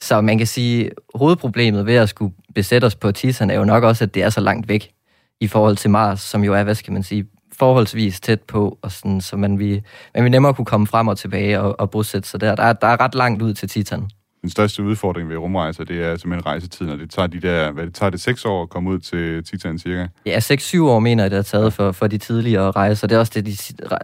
så 0.00 0.20
man 0.20 0.38
kan 0.38 0.46
sige, 0.46 0.90
hovedproblemet 1.14 1.86
ved 1.86 1.94
at 1.94 2.08
skulle 2.08 2.34
besætte 2.54 2.84
os 2.84 2.96
på 2.96 3.12
Titan 3.12 3.50
er 3.50 3.54
jo 3.54 3.64
nok 3.64 3.84
også, 3.84 4.04
at 4.04 4.14
det 4.14 4.22
er 4.22 4.30
så 4.30 4.40
langt 4.40 4.68
væk 4.68 4.93
i 5.40 5.48
forhold 5.48 5.76
til 5.76 5.90
Mars, 5.90 6.20
som 6.20 6.44
jo 6.44 6.54
er, 6.54 6.62
hvad 6.62 6.74
skal 6.74 6.92
man 6.92 7.02
sige, 7.02 7.26
forholdsvis 7.58 8.20
tæt 8.20 8.42
på, 8.42 8.78
og 8.82 8.92
sådan, 8.92 9.20
så 9.20 9.36
man 9.36 9.58
vi, 9.58 9.82
man 10.14 10.24
vi 10.24 10.28
nemmere 10.28 10.54
kunne 10.54 10.64
komme 10.64 10.86
frem 10.86 11.08
og 11.08 11.18
tilbage 11.18 11.60
og, 11.60 11.80
og 11.80 11.90
bosætte 11.90 12.28
sig 12.28 12.40
der. 12.40 12.54
Der 12.54 12.62
er, 12.62 12.72
der 12.72 12.86
er 12.86 13.00
ret 13.00 13.14
langt 13.14 13.42
ud 13.42 13.54
til 13.54 13.68
Titan. 13.68 14.10
Den 14.42 14.50
største 14.50 14.82
udfordring 14.82 15.28
ved 15.28 15.36
rumrejser, 15.36 15.84
det 15.84 16.02
er 16.02 16.16
simpelthen 16.16 16.46
rejsetiden, 16.46 16.92
og 16.92 16.98
det 16.98 17.10
tager 17.10 17.26
de 17.26 17.40
der, 17.40 17.72
hvad 17.72 17.86
det 17.86 17.94
tager 17.94 18.10
det 18.10 18.20
seks 18.20 18.44
år 18.44 18.62
at 18.62 18.70
komme 18.70 18.90
ud 18.90 18.98
til 18.98 19.44
Titan 19.44 19.78
cirka? 19.78 20.06
Ja, 20.26 20.38
6-7 20.38 20.82
år 20.82 20.98
mener 20.98 21.24
jeg, 21.24 21.30
det 21.30 21.36
har 21.36 21.42
taget 21.42 21.72
for, 21.72 21.92
for 21.92 22.06
de 22.06 22.18
tidligere 22.18 22.70
rejser. 22.70 23.06
Det 23.06 23.14
er 23.14 23.18
også 23.18 23.32
det, 23.34 23.46
de 23.46 23.52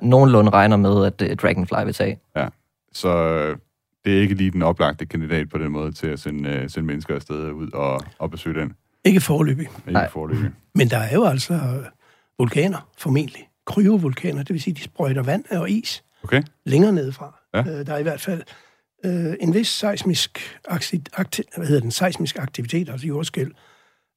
nogenlunde 0.03 0.51
regner 0.51 0.77
med, 0.77 1.07
at 1.07 1.23
uh, 1.23 1.37
Dragonfly 1.37 1.85
vil 1.85 1.95
tage. 1.95 2.19
Ja, 2.37 2.49
så 2.93 3.37
det 4.05 4.17
er 4.17 4.21
ikke 4.21 4.35
lige 4.35 4.51
den 4.51 4.63
oplagte 4.63 5.07
kandidat 5.07 5.49
på 5.49 5.59
den 5.59 5.73
måde 5.73 5.93
til 5.93 6.07
at 6.07 6.19
sende, 6.19 6.63
uh, 6.63 6.71
sende 6.71 6.87
mennesker 6.87 7.15
afsted 7.15 7.51
ud 7.51 7.71
og, 7.73 8.01
og 8.19 8.31
besøge 8.31 8.61
den. 8.61 8.73
Ikke 9.05 9.21
forløbig. 9.21 9.69
Ikke 9.89 10.09
forløbig. 10.11 10.51
Men 10.75 10.91
der 10.91 10.99
er 10.99 11.15
jo 11.15 11.25
altså 11.25 11.85
vulkaner, 12.39 12.89
formentlig. 12.99 13.49
Kryovulkaner, 13.67 14.43
det 14.43 14.53
vil 14.53 14.63
sige, 14.63 14.75
de 14.75 14.83
sprøjter 14.83 15.23
vand 15.23 15.45
og 15.51 15.71
is 15.71 16.05
okay. 16.25 16.43
længere 16.67 16.93
nedefra. 16.93 17.41
Ja. 17.55 17.61
Øh, 17.61 17.87
der 17.87 17.95
er 17.95 17.99
i 17.99 18.03
hvert 18.03 18.21
fald 18.21 18.43
øh, 19.05 19.35
en 19.41 19.55
vis 19.55 19.69
seismisk, 19.69 20.39
akti- 20.69 21.21
akti- 21.21 21.57
hvad 21.57 21.67
hedder 21.67 21.81
den, 21.81 21.91
seismisk 21.91 22.39
aktivitet, 22.39 22.89
altså 22.89 23.07
jordskæld, 23.07 23.53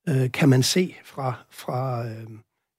øh, 0.10 0.32
kan 0.32 0.50
man 0.50 0.64
se 0.64 0.96
fra, 1.06 1.34
fra, 1.52 2.06
øh, 2.08 2.28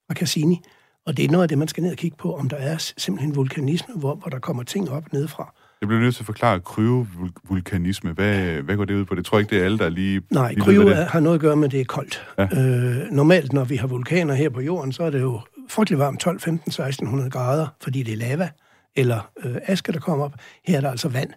fra 0.09 0.15
Cassini. 0.15 0.61
Og 1.07 1.17
det 1.17 1.25
er 1.25 1.29
noget 1.31 1.43
af 1.43 1.49
det, 1.49 1.59
man 1.59 1.69
skal 1.69 1.83
ned 1.83 1.91
og 1.91 1.97
kigge 1.97 2.17
på, 2.17 2.37
om 2.37 2.49
der 2.49 2.57
er 2.57 2.77
simpelthen 2.79 3.37
vulkanisme, 3.37 3.95
hvor, 3.95 4.15
hvor 4.15 4.29
der 4.29 4.39
kommer 4.39 4.63
ting 4.63 4.91
op 4.91 5.13
nedefra. 5.13 5.55
Jeg 5.85 5.89
bliver 5.89 6.01
nødt 6.01 6.15
til 6.15 6.23
at 6.23 6.27
forklare 6.27 6.61
kryovulkanisme. 6.61 8.13
Hvad, 8.13 8.63
hvad 8.63 8.77
går 8.77 8.85
det 8.85 8.95
ud 8.95 9.05
på? 9.05 9.15
Det 9.15 9.25
tror 9.25 9.39
jeg 9.39 9.41
ikke, 9.41 9.55
det 9.55 9.61
er 9.61 9.65
alle, 9.65 9.79
der 9.79 9.89
lige... 9.89 10.23
Nej, 10.31 10.53
lige 10.53 10.61
kryo 10.61 10.89
det. 10.89 11.07
har 11.07 11.21
noget 11.21 11.35
at 11.35 11.41
gøre 11.41 11.57
med, 11.57 11.65
at 11.65 11.73
det 11.73 11.81
er 11.81 11.85
koldt. 11.85 12.27
Ja. 12.39 12.45
Øh, 12.45 13.11
normalt, 13.11 13.53
når 13.53 13.65
vi 13.65 13.77
har 13.77 13.87
vulkaner 13.87 14.35
her 14.35 14.49
på 14.49 14.61
jorden, 14.61 14.93
så 14.93 15.03
er 15.03 15.11
det 15.11 15.21
jo 15.21 15.41
frygtelig 15.69 15.99
varmt 15.99 16.21
12, 16.21 16.41
15, 16.41 16.69
1600 16.69 17.31
grader, 17.31 17.67
fordi 17.83 18.03
det 18.03 18.13
er 18.13 18.17
lava 18.17 18.49
eller 18.97 19.31
øh, 19.45 19.57
aske, 19.63 19.93
der 19.93 19.99
kommer 19.99 20.25
op. 20.25 20.35
Her 20.65 20.77
er 20.77 20.81
der 20.81 20.91
altså 20.91 21.09
vand 21.09 21.31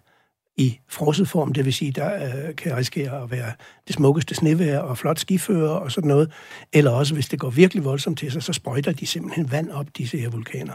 i 0.56 0.78
frosset 0.88 1.28
form, 1.28 1.52
det 1.52 1.64
vil 1.64 1.72
sige, 1.72 1.92
der 1.92 2.14
øh, 2.14 2.56
kan 2.56 2.76
risikere 2.76 3.22
at 3.22 3.30
være 3.30 3.52
det 3.86 3.94
smukkeste 3.94 4.34
snevejr 4.34 4.78
og 4.78 4.98
flot 4.98 5.18
skifører 5.18 5.70
og 5.70 5.92
sådan 5.92 6.08
noget. 6.08 6.32
Eller 6.72 6.90
også, 6.90 7.14
hvis 7.14 7.28
det 7.28 7.38
går 7.38 7.50
virkelig 7.50 7.84
voldsomt 7.84 8.18
til 8.18 8.32
sig, 8.32 8.42
så 8.42 8.52
sprøjter 8.52 8.92
de 8.92 9.06
simpelthen 9.06 9.50
vand 9.50 9.70
op, 9.70 9.86
disse 9.96 10.18
her 10.18 10.30
vulkaner. 10.30 10.74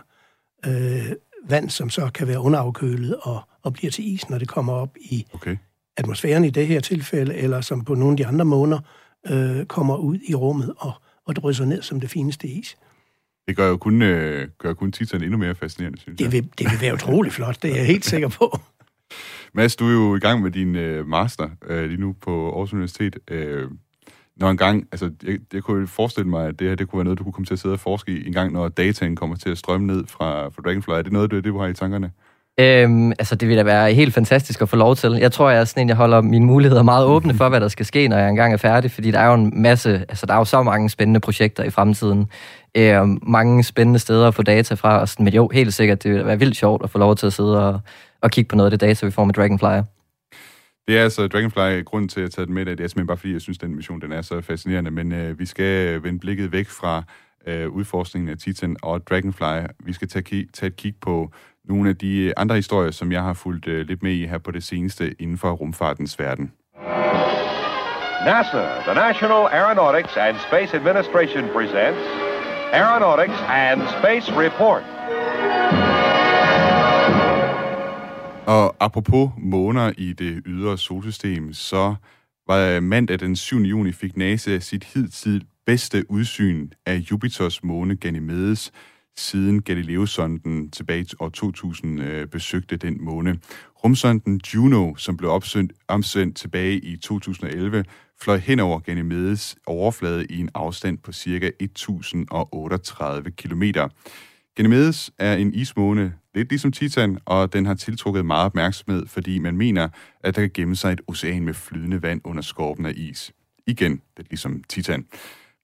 Øh, 0.66 1.12
vand, 1.50 1.70
som 1.70 1.90
så 1.90 2.10
kan 2.14 2.28
være 2.28 2.40
underafkølet 2.40 3.16
og, 3.22 3.42
og 3.62 3.74
bliver 3.74 3.92
til 3.92 4.14
is, 4.14 4.30
når 4.30 4.38
det 4.38 4.48
kommer 4.48 4.74
op 4.74 4.98
i 5.02 5.26
okay. 5.34 5.58
atmosfæren 5.98 6.46
i 6.46 6.50
det 6.50 6.68
her 6.68 6.80
tilfælde, 6.80 7.36
eller 7.36 7.62
som 7.62 7.86
på 7.86 7.96
nogle 7.96 8.14
af 8.14 8.18
de 8.18 8.28
andre 8.28 8.46
måneder 8.46 8.80
øh, 9.30 9.66
kommer 9.66 9.98
ud 9.98 10.20
i 10.28 10.36
rummet 10.36 10.74
og, 10.78 10.94
og 11.26 11.36
drysser 11.36 11.66
ned 11.66 11.82
som 11.82 12.00
det 12.00 12.10
fineste 12.10 12.48
is. 12.48 12.78
Det 13.48 13.56
gør 13.56 13.68
jo 13.68 13.78
kun, 13.78 14.02
øh, 14.02 14.48
gør 14.58 14.74
kun 14.74 14.92
Titan 14.92 15.24
endnu 15.24 15.38
mere 15.38 15.56
fascinerende, 15.56 16.00
synes 16.00 16.18
det 16.18 16.32
vil, 16.32 16.38
jeg. 16.38 16.60
Det 16.60 16.72
vil 16.72 16.82
være 16.82 16.94
utrolig 16.94 17.32
flot, 17.38 17.64
det 17.64 17.72
er 17.72 17.76
jeg 17.76 17.86
helt 17.86 18.06
sikker 18.06 18.30
på. 18.30 18.60
Mads, 19.54 19.76
du 19.76 19.88
er 19.88 19.92
jo 19.92 20.16
i 20.16 20.20
gang 20.20 20.42
med 20.42 20.52
din 20.52 20.76
øh, 20.76 21.08
master 21.08 21.50
øh, 21.66 21.86
lige 21.86 22.02
nu 22.02 22.16
på 22.22 22.52
Aarhus 22.52 22.74
Universitet. 22.74 23.18
Øh, 23.28 23.70
når 24.38 24.50
en 24.50 24.58
gang, 24.58 24.88
altså, 24.92 25.12
jeg, 25.24 25.38
jeg 25.54 25.64
kunne 25.64 25.88
forestille 25.88 26.30
mig, 26.30 26.48
at 26.48 26.60
det 26.60 26.68
her 26.68 26.76
det 26.76 26.88
kunne 26.88 26.98
være 26.98 27.04
noget, 27.04 27.20
du 27.20 27.24
kunne 27.24 27.34
komme 27.34 27.46
til 27.46 27.54
at 27.54 27.60
sidde 27.60 27.74
og 27.74 27.80
forske 27.80 28.12
i 28.12 28.28
en 28.28 28.34
gang, 28.34 28.54
når 28.54 28.68
dataen 28.68 29.16
kommer 29.16 29.36
til 29.36 29.50
at 29.50 29.58
strømme 29.58 29.88
ned 29.88 30.04
fra, 30.08 30.48
fra 30.48 30.62
Dragonfly. 30.66 30.92
Er 30.92 31.02
det 31.02 31.12
noget, 31.12 31.32
det, 31.32 31.44
det 31.44 31.54
du 31.54 31.60
har 31.60 31.68
i 31.68 31.74
tankerne? 31.74 32.12
Øhm, 32.60 33.12
altså, 33.12 33.36
det 33.36 33.50
vil 33.50 33.58
da 33.58 33.64
være 33.64 33.94
helt 33.94 34.14
fantastisk 34.14 34.62
at 34.62 34.70
få 34.70 34.76
lov 34.76 34.96
til. 34.96 35.12
Jeg 35.12 35.32
tror, 35.32 35.50
jeg 35.50 35.60
er 35.60 35.66
sådan 35.66 35.82
en, 35.82 35.90
jeg 35.90 35.98
holder 35.98 36.22
mine 36.22 36.46
muligheder 36.46 36.84
meget 36.84 37.06
åbne 37.16 37.34
for, 37.34 37.50
hvad 37.50 37.62
der 37.62 37.68
skal 37.68 37.86
ske, 37.86 38.08
når 38.08 38.18
jeg 38.18 38.30
engang 38.30 38.54
er 38.54 38.58
færdig, 38.58 38.92
fordi 38.92 39.12
der 39.12 39.20
er 39.20 39.28
jo 39.28 39.34
en 39.34 39.62
masse, 39.62 40.06
altså 40.10 40.26
der 40.26 40.34
er 40.34 40.38
jo 40.38 40.46
så 40.46 40.64
mange 40.64 40.90
spændende 40.90 41.20
projekter 41.20 41.64
i 41.64 41.70
fremtiden. 41.70 42.28
Øhm, 42.78 43.20
mange 43.22 43.64
spændende 43.64 44.00
steder 44.00 44.28
at 44.28 44.36
få 44.36 44.44
data 44.44 44.74
fra, 44.74 45.00
og 45.00 45.10
sådan, 45.10 45.24
men 45.24 45.34
jo, 45.34 45.50
helt 45.54 45.74
sikkert, 45.74 46.04
det 46.04 46.12
vil 46.12 46.26
være 46.26 46.40
vildt 46.40 46.58
sjovt 46.58 46.84
at 46.84 46.90
få 46.90 46.98
lov 46.98 47.16
til 47.16 47.28
at 47.28 47.34
sidde 47.34 47.68
og, 47.68 47.80
og 48.22 48.32
kigge 48.32 48.48
på 48.48 48.56
noget 48.56 48.72
af 48.72 48.80
det 48.80 48.88
data, 48.88 49.06
vi 49.06 49.12
får 49.12 49.24
med 49.24 49.34
Dragonfly. 49.34 49.93
Det 50.88 50.98
er 50.98 51.04
altså 51.04 51.28
Dragonfly, 51.28 51.84
grunden 51.84 52.10
til 52.10 52.22
at 52.22 52.32
tage 52.32 52.46
den 52.46 52.54
med, 52.54 52.66
det 52.66 52.72
er 52.72 52.88
simpelthen 52.88 53.08
bare 53.08 53.18
fordi, 53.18 53.34
jeg 53.34 53.42
synes, 53.42 53.58
den 53.58 53.76
mission 53.76 54.02
den 54.02 54.12
er 54.12 54.22
så 54.22 54.42
fascinerende, 54.42 54.92
men 54.92 55.12
øh, 55.12 55.40
vi 55.40 55.46
skal 55.46 55.88
øh, 55.96 56.04
vende 56.04 56.20
blikket 56.20 56.52
væk 56.52 56.70
fra 56.70 57.04
øh, 57.48 57.70
udforskningen 57.70 58.30
af 58.30 58.38
Titan 58.38 58.76
og 58.82 59.08
Dragonfly. 59.08 59.68
Vi 59.86 59.94
skal 59.94 60.08
tage, 60.08 60.48
tage 60.54 60.68
et 60.68 60.76
kig 60.76 60.96
på 61.02 61.32
nogle 61.66 61.90
af 61.90 61.96
de 61.98 62.18
øh, 62.18 62.34
andre 62.38 62.56
historier, 62.56 62.92
som 62.92 63.12
jeg 63.12 63.24
har 63.24 63.34
fulgt 63.34 63.68
øh, 63.68 63.88
lidt 63.88 64.04
med 64.04 64.12
i 64.12 64.26
her 64.26 64.38
på 64.38 64.52
det 64.52 64.64
seneste 64.64 65.22
inden 65.22 65.38
for 65.38 65.52
rumfartens 65.52 66.20
verden. 66.20 66.52
NASA, 68.26 68.64
the 68.88 68.94
National 68.94 69.44
Aeronautics 69.52 70.18
and 70.18 70.38
Space 70.48 70.74
Administration 70.78 71.44
presents 71.54 72.08
Aeronautics 72.74 73.40
and 73.48 73.82
Space 74.00 74.32
Report. 74.32 74.93
Og 78.48 78.76
apropos 78.80 79.30
måner 79.38 79.92
i 79.98 80.14
det 80.14 80.42
ydre 80.46 80.78
solsystem, 80.78 81.54
så 81.54 81.96
var 82.48 82.76
øh, 82.76 82.84
mandag 82.84 83.20
den 83.20 83.36
7. 83.36 83.58
juni 83.58 83.92
fik 83.92 84.18
NASA 84.18 84.60
sit 84.60 84.84
hidtil 84.84 85.46
bedste 85.66 86.12
udsyn 86.12 86.70
af 86.86 86.96
Jupiters 86.96 87.64
måne 87.64 87.96
Ganymedes, 87.96 88.72
siden 89.16 89.62
Galileo-sonden 89.62 90.72
tilbage 90.72 91.02
i 91.02 91.06
år 91.20 91.30
2000 91.30 92.02
øh, 92.02 92.28
besøgte 92.28 92.78
den 92.78 93.06
måne. 93.06 93.40
Rumsonden 93.84 94.42
Juno, 94.54 94.96
som 94.96 95.18
blev 95.18 95.30
opsendt, 95.30 95.74
omsendt 95.88 96.38
tilbage 96.38 96.80
i 96.80 96.98
2011, 96.98 97.86
fløj 98.22 98.38
hen 98.38 98.60
over 98.60 98.80
Ganymedes 98.80 99.56
overflade 99.68 100.26
i 100.26 100.40
en 100.40 100.50
afstand 100.54 100.98
på 100.98 101.12
ca. 101.12 101.52
1038 101.60 103.32
km. 103.32 103.64
Ganymedes 104.56 105.12
er 105.20 105.36
en 105.36 105.54
ismåne, 105.54 106.14
lidt 106.36 106.50
ligesom 106.50 106.72
Titan, 106.72 107.18
og 107.26 107.54
den 107.54 107.66
har 107.66 107.74
tiltrukket 107.74 108.26
meget 108.26 108.46
opmærksomhed, 108.46 109.08
fordi 109.08 109.40
man 109.40 109.58
mener, 109.58 109.90
at 110.24 110.36
der 110.36 110.42
kan 110.42 110.52
gemme 110.54 110.76
sig 110.76 110.92
et 110.94 111.02
ocean 111.08 111.46
med 111.46 111.54
flydende 111.54 112.02
vand 112.02 112.22
under 112.24 112.42
skorpen 112.42 112.86
af 112.86 112.94
is. 112.96 113.32
Igen, 113.68 114.02
lidt 114.18 114.30
ligesom 114.30 114.64
Titan. 114.70 115.06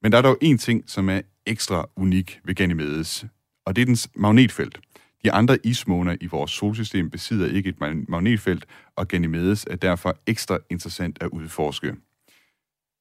Men 0.01 0.11
der 0.11 0.17
er 0.17 0.21
dog 0.21 0.37
en 0.41 0.57
ting, 0.57 0.83
som 0.87 1.09
er 1.09 1.21
ekstra 1.45 1.89
unik 1.95 2.39
ved 2.45 2.55
Ganymedes, 2.55 3.25
og 3.65 3.75
det 3.75 3.81
er 3.81 3.85
dens 3.85 4.09
magnetfelt. 4.15 4.79
De 5.23 5.31
andre 5.31 5.57
ismåner 5.63 6.15
i 6.21 6.25
vores 6.25 6.51
solsystem 6.51 7.09
besidder 7.09 7.47
ikke 7.47 7.69
et 7.69 7.79
magnetfelt, 8.09 8.65
og 8.95 9.07
Ganymedes 9.07 9.65
er 9.69 9.75
derfor 9.75 10.17
ekstra 10.27 10.57
interessant 10.69 11.17
at 11.23 11.27
udforske. 11.27 11.95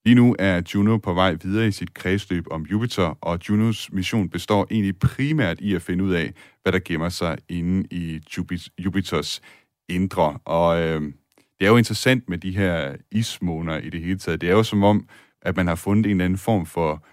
Lige 0.08 0.16
nu 0.16 0.36
er 0.38 0.62
Juno 0.74 0.96
på 0.96 1.12
vej 1.12 1.36
videre 1.42 1.68
i 1.68 1.70
sit 1.70 1.94
kredsløb 1.94 2.46
om 2.50 2.62
Jupiter, 2.62 3.18
og 3.20 3.38
Junos 3.48 3.92
mission 3.92 4.28
består 4.28 4.66
egentlig 4.70 4.98
primært 4.98 5.60
i 5.60 5.74
at 5.74 5.82
finde 5.82 6.04
ud 6.04 6.12
af, 6.12 6.32
hvad 6.62 6.72
der 6.72 6.78
gemmer 6.84 7.08
sig 7.08 7.38
inde 7.48 7.88
i 7.90 8.20
Jupiters 8.78 9.42
indre. 9.88 10.38
Og 10.44 10.80
øh, 10.80 11.02
det 11.60 11.66
er 11.66 11.68
jo 11.68 11.76
interessant 11.76 12.28
med 12.28 12.38
de 12.38 12.56
her 12.56 12.96
ismåner 13.10 13.78
i 13.78 13.90
det 13.90 14.00
hele 14.00 14.18
taget. 14.18 14.40
Det 14.40 14.48
er 14.48 14.52
jo 14.52 14.62
som 14.62 14.82
om, 14.82 15.08
at 15.42 15.56
man 15.56 15.66
har 15.66 15.74
fundet 15.74 16.06
en 16.06 16.10
eller 16.10 16.24
anden 16.24 16.38
form 16.38 16.66
for 16.66 17.04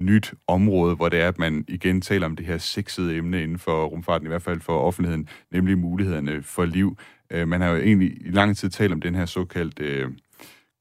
nyt 0.00 0.34
område, 0.46 0.94
hvor 0.94 1.08
det 1.08 1.20
er, 1.20 1.28
at 1.28 1.38
man 1.38 1.64
igen 1.68 2.00
taler 2.00 2.26
om 2.26 2.36
det 2.36 2.46
her 2.46 2.58
sexede 2.58 3.16
emne 3.16 3.42
inden 3.42 3.58
for 3.58 3.84
rumfarten, 3.84 4.26
i 4.26 4.28
hvert 4.28 4.42
fald 4.42 4.60
for 4.60 4.78
offentligheden, 4.78 5.28
nemlig 5.52 5.78
mulighederne 5.78 6.42
for 6.42 6.64
liv. 6.64 6.96
Øh, 7.30 7.48
man 7.48 7.60
har 7.60 7.68
jo 7.68 7.76
egentlig 7.76 8.26
i 8.26 8.30
lang 8.30 8.56
tid 8.56 8.70
talt 8.70 8.92
om 8.92 9.00
den 9.00 9.14
her 9.14 9.26
såkaldte 9.26 9.84
øh, 9.84 10.08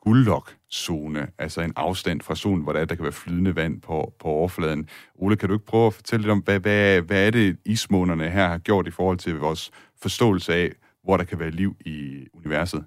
guldlok-zone, 0.04 1.28
altså 1.38 1.62
en 1.62 1.74
afstand 1.76 2.22
fra 2.22 2.36
solen, 2.36 2.64
hvor 2.64 2.74
der, 2.74 2.80
er, 2.80 2.86
der 2.86 2.96
kan 2.96 3.04
være 3.04 3.12
flydende 3.14 3.56
vand 3.56 3.82
på, 3.82 4.14
på 4.20 4.28
overfladen. 4.28 4.90
Ole, 5.16 5.36
kan 5.36 5.50
du 5.50 5.56
ikke 5.56 5.66
prøve 5.66 5.88
at 5.88 5.94
fortælle 5.94 6.24
lidt 6.24 6.32
om, 6.32 6.40
hvad, 6.40 6.60
hvad, 6.60 7.02
hvad 7.02 7.28
er 7.28 7.32
det, 7.32 7.58
ismånerne 7.66 8.30
her 8.30 8.48
har 8.48 8.58
gjort 8.58 8.88
i 8.88 8.92
forhold 8.92 9.18
til 9.18 9.36
vores 9.36 9.72
forståelse 10.02 10.54
af, 10.54 10.72
hvor 11.04 11.18
der 11.18 11.24
kan 11.24 11.40
være 11.40 11.52
liv 11.52 11.76
i 11.86 12.28
universet? 12.34 12.84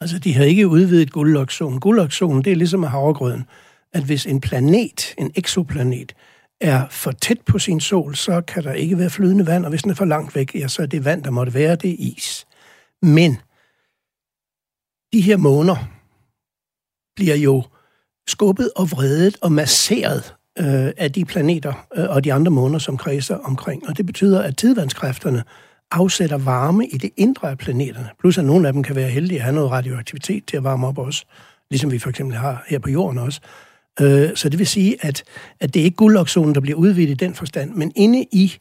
Altså, 0.00 0.18
de 0.18 0.34
har 0.34 0.44
ikke 0.44 0.68
udvidet 0.68 1.12
guldlokzonen. 1.12 1.80
Guldlokzonen, 1.80 2.44
det 2.44 2.52
er 2.52 2.56
ligesom 2.56 2.82
havregrøden, 2.82 3.44
at 3.92 4.04
hvis 4.04 4.26
en 4.26 4.40
planet, 4.40 5.14
en 5.18 5.32
exoplanet, 5.34 6.14
er 6.60 6.88
for 6.90 7.10
tæt 7.10 7.40
på 7.40 7.58
sin 7.58 7.80
sol, 7.80 8.14
så 8.14 8.40
kan 8.40 8.64
der 8.64 8.72
ikke 8.72 8.98
være 8.98 9.10
flydende 9.10 9.46
vand, 9.46 9.64
og 9.64 9.70
hvis 9.70 9.82
den 9.82 9.90
er 9.90 9.94
for 9.94 10.04
langt 10.04 10.34
væk, 10.34 10.54
ja, 10.54 10.68
så 10.68 10.82
er 10.82 10.86
det 10.86 11.04
vand, 11.04 11.22
der 11.22 11.30
måtte 11.30 11.54
være, 11.54 11.76
det 11.76 11.90
er 11.90 11.96
is. 11.98 12.46
Men 13.02 13.36
de 15.12 15.20
her 15.20 15.36
måner, 15.36 15.76
bliver 17.16 17.36
jo 17.36 17.62
skubbet 18.28 18.70
og 18.76 18.90
vredet 18.90 19.36
og 19.40 19.52
masseret 19.52 20.34
øh, 20.58 20.90
af 20.96 21.12
de 21.12 21.24
planeter 21.24 21.86
øh, 21.96 22.06
og 22.08 22.24
de 22.24 22.32
andre 22.32 22.50
måner, 22.50 22.78
som 22.78 22.96
kredser 22.96 23.36
omkring. 23.36 23.88
Og 23.88 23.96
det 23.96 24.06
betyder, 24.06 24.42
at 24.42 24.56
tidvandskræfterne 24.56 25.44
afsætter 25.90 26.38
varme 26.38 26.86
i 26.86 26.98
det 26.98 27.10
indre 27.16 27.50
af 27.50 27.58
planeterne. 27.58 28.08
Plus 28.20 28.38
at 28.38 28.44
nogle 28.44 28.66
af 28.66 28.72
dem 28.72 28.82
kan 28.82 28.96
være 28.96 29.08
heldige 29.08 29.38
at 29.38 29.44
have 29.44 29.54
noget 29.54 29.70
radioaktivitet 29.70 30.46
til 30.46 30.56
at 30.56 30.64
varme 30.64 30.86
op 30.86 30.98
også, 30.98 31.24
ligesom 31.70 31.92
vi 31.92 31.98
for 31.98 32.10
eksempel 32.10 32.36
har 32.36 32.64
her 32.68 32.78
på 32.78 32.90
jorden 32.90 33.18
også. 33.18 33.40
Øh, 34.00 34.30
så 34.34 34.48
det 34.48 34.58
vil 34.58 34.66
sige, 34.66 34.96
at, 35.00 35.24
at 35.60 35.74
det 35.74 35.80
er 35.80 35.84
ikke 35.84 35.96
guldoksonen, 35.96 36.54
der 36.54 36.60
bliver 36.60 36.78
udvidet 36.78 37.10
i 37.10 37.14
den 37.14 37.34
forstand, 37.34 37.70
men 37.74 37.92
inde 37.96 38.26
i 38.32 38.56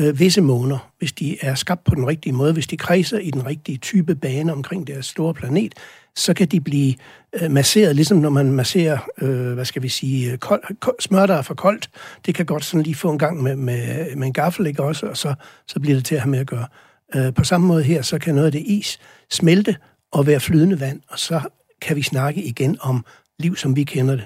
øh, 0.00 0.18
visse 0.18 0.40
måner, 0.40 0.92
hvis 0.98 1.12
de 1.12 1.36
er 1.40 1.54
skabt 1.54 1.84
på 1.84 1.94
den 1.94 2.06
rigtige 2.06 2.32
måde, 2.32 2.52
hvis 2.52 2.66
de 2.66 2.76
kredser 2.76 3.18
i 3.18 3.30
den 3.30 3.46
rigtige 3.46 3.78
type 3.78 4.14
bane 4.14 4.52
omkring 4.52 4.86
deres 4.86 5.06
store 5.06 5.34
planet, 5.34 5.74
så 6.16 6.34
kan 6.34 6.46
de 6.46 6.60
blive 6.60 6.94
øh, 7.42 7.50
masseret, 7.50 7.96
ligesom 7.96 8.18
når 8.18 8.30
man 8.30 8.52
masserer, 8.52 8.98
øh, 9.22 9.52
hvad 9.52 9.64
skal 9.64 9.82
vi 9.82 9.88
sige, 9.88 10.32
øh, 10.32 10.38
kold, 10.38 10.78
kold, 10.80 11.00
smør, 11.00 11.26
der 11.26 11.34
er 11.34 11.42
for 11.42 11.54
koldt. 11.54 11.90
Det 12.26 12.34
kan 12.34 12.46
godt 12.46 12.64
sådan 12.64 12.82
lige 12.82 12.94
få 12.94 13.10
en 13.10 13.18
gang 13.18 13.42
med, 13.42 13.56
med, 13.56 14.16
med 14.16 14.26
en 14.26 14.32
gaffel, 14.32 14.66
ikke 14.66 14.82
også, 14.82 15.06
og 15.06 15.16
så, 15.16 15.34
så 15.66 15.80
bliver 15.80 15.94
det 15.94 16.04
til 16.04 16.14
at 16.14 16.20
have 16.20 16.30
med 16.30 16.38
at 16.38 16.46
gøre. 16.46 16.66
Øh, 17.14 17.34
på 17.34 17.44
samme 17.44 17.66
måde 17.66 17.82
her, 17.82 18.02
så 18.02 18.18
kan 18.18 18.34
noget 18.34 18.46
af 18.46 18.52
det 18.52 18.62
is 18.66 18.98
smelte 19.30 19.76
og 20.12 20.26
være 20.26 20.40
flydende 20.40 20.80
vand, 20.80 21.00
og 21.08 21.18
så 21.18 21.40
kan 21.82 21.96
vi 21.96 22.02
snakke 22.02 22.42
igen 22.42 22.76
om 22.80 23.04
liv, 23.38 23.56
som 23.56 23.76
vi 23.76 23.84
kender 23.84 24.16
det. 24.16 24.24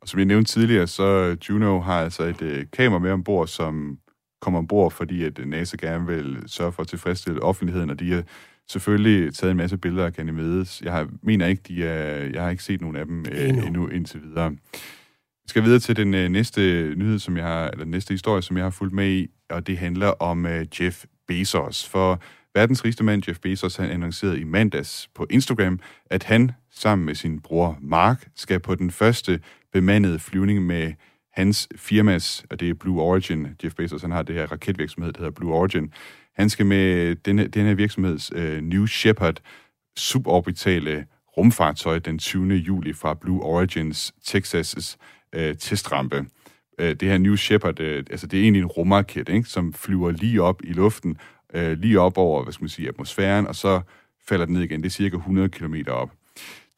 Og 0.00 0.08
som 0.08 0.18
jeg 0.18 0.26
nævnte 0.26 0.52
tidligere, 0.52 0.86
så 0.86 1.04
øh, 1.04 1.36
Juno 1.48 1.80
har 1.80 2.00
altså 2.00 2.22
et 2.22 2.42
øh, 2.42 2.66
kamera 2.72 2.98
med 2.98 3.10
ombord, 3.10 3.46
som 3.46 3.98
kommer 4.40 4.58
ombord, 4.58 4.90
fordi 4.90 5.24
at 5.24 5.40
NASA 5.46 5.76
gerne 5.80 6.06
vil 6.06 6.38
sørge 6.46 6.72
for 6.72 6.82
at 6.82 6.88
tilfredsstille 6.88 7.42
offentligheden, 7.42 7.90
og 7.90 8.00
de 8.00 8.14
er 8.14 8.22
selvfølgelig 8.68 9.34
taget 9.34 9.50
en 9.50 9.56
masse 9.56 9.78
billeder 9.78 10.06
af 10.06 10.12
Ganymedes. 10.12 10.82
Jeg 10.84 10.92
har, 10.92 11.08
mener 11.22 11.46
ikke, 11.46 11.62
de 11.68 11.84
er, 11.84 12.30
jeg 12.32 12.42
har 12.42 12.50
ikke 12.50 12.62
set 12.62 12.80
nogen 12.80 12.96
af 12.96 13.06
dem 13.06 13.26
øh, 13.32 13.48
endnu. 13.48 13.66
endnu 13.66 13.88
indtil 13.88 14.22
videre. 14.22 14.56
Jeg 15.44 15.48
skal 15.48 15.64
videre 15.64 15.78
til 15.78 15.96
den 15.96 16.14
øh, 16.14 16.28
næste 16.28 16.60
nyhed, 16.96 17.18
som 17.18 17.36
jeg 17.36 17.44
har, 17.44 17.68
eller 17.68 17.84
den 17.84 17.90
næste 17.90 18.14
historie, 18.14 18.42
som 18.42 18.56
jeg 18.56 18.64
har 18.64 18.70
fulgt 18.70 18.94
med 18.94 19.10
i, 19.10 19.28
og 19.50 19.66
det 19.66 19.78
handler 19.78 20.08
om 20.08 20.46
øh, 20.46 20.66
Jeff 20.80 21.04
Bezos. 21.28 21.88
For 21.88 22.22
verdens 22.54 22.84
rigeste 22.84 23.04
mand, 23.04 23.28
Jeff 23.28 23.40
Bezos, 23.40 23.76
han 23.76 23.90
annoncerede 23.90 24.40
i 24.40 24.44
mandags 24.44 25.08
på 25.14 25.26
Instagram, 25.30 25.80
at 26.06 26.24
han 26.24 26.52
sammen 26.70 27.06
med 27.06 27.14
sin 27.14 27.40
bror 27.40 27.78
Mark 27.80 28.28
skal 28.36 28.60
på 28.60 28.74
den 28.74 28.90
første 28.90 29.40
bemandet 29.72 30.20
flyvning 30.20 30.62
med 30.66 30.92
hans 31.32 31.68
firmas, 31.76 32.44
og 32.50 32.60
det 32.60 32.70
er 32.70 32.74
Blue 32.74 33.02
Origin. 33.02 33.48
Jeff 33.64 33.74
Bezos 33.74 34.02
han 34.02 34.10
har 34.10 34.22
det 34.22 34.34
her 34.34 34.46
raketvirksomhed, 34.46 35.12
der 35.12 35.18
hedder 35.18 35.32
Blue 35.32 35.54
Origin. 35.54 35.92
Han 36.36 36.50
skal 36.50 36.66
med 36.66 37.14
denne, 37.14 37.46
denne 37.46 37.76
virksomheds 37.76 38.32
øh, 38.34 38.60
New 38.60 38.86
Shepard 38.86 39.40
suborbitale 39.96 41.06
rumfartøj 41.36 41.98
den 41.98 42.18
20. 42.18 42.54
juli 42.54 42.92
fra 42.92 43.14
Blue 43.14 43.42
Origins 43.42 44.14
Texas' 44.28 44.96
øh, 45.32 45.56
testrampe. 45.56 46.26
Øh, 46.78 46.96
det 46.96 47.08
her 47.08 47.18
New 47.18 47.36
Shepard, 47.36 47.80
øh, 47.80 48.04
altså 48.10 48.26
det 48.26 48.38
er 48.38 48.42
egentlig 48.42 48.60
en 48.60 48.66
rumraket, 48.66 49.28
ikke, 49.28 49.48
som 49.48 49.72
flyver 49.72 50.10
lige 50.10 50.42
op 50.42 50.64
i 50.64 50.72
luften, 50.72 51.16
øh, 51.54 51.78
lige 51.78 52.00
op 52.00 52.18
over, 52.18 52.42
hvad 52.42 52.52
skal 52.52 52.62
man 52.62 52.68
sige, 52.68 52.88
atmosfæren, 52.88 53.46
og 53.46 53.56
så 53.56 53.80
falder 54.28 54.44
den 54.44 54.54
ned 54.54 54.62
igen. 54.62 54.82
Det 54.82 54.86
er 54.86 54.90
cirka 54.90 55.16
100 55.16 55.48
km 55.48 55.74
op. 55.88 56.10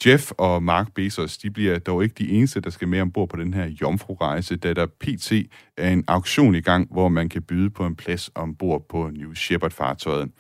Jeff 0.07 0.33
og 0.39 0.63
Mark 0.63 0.95
Bezos, 0.95 1.39
de 1.39 1.51
bliver 1.51 1.79
dog 1.79 2.03
ikke 2.03 2.15
de 2.19 2.31
eneste, 2.31 2.61
der 2.61 2.71
skal 2.71 2.89
med 2.89 3.01
ombord 3.01 3.29
på 3.29 3.37
den 3.37 3.55
her 3.55 3.67
jomfru-rejse, 3.67 4.57
da 4.57 4.73
der 4.75 4.87
pt. 4.87 5.33
er 5.77 5.91
en 5.91 6.05
auktion 6.09 6.55
i 6.55 6.61
gang, 6.61 6.89
hvor 6.93 7.09
man 7.09 7.29
kan 7.29 7.43
byde 7.43 7.71
på 7.71 7.87
en 7.87 7.97
plads 7.97 8.31
ombord 8.35 8.89
på 8.89 9.11
New 9.11 9.35
Shepard-fartøjet. 9.35 10.31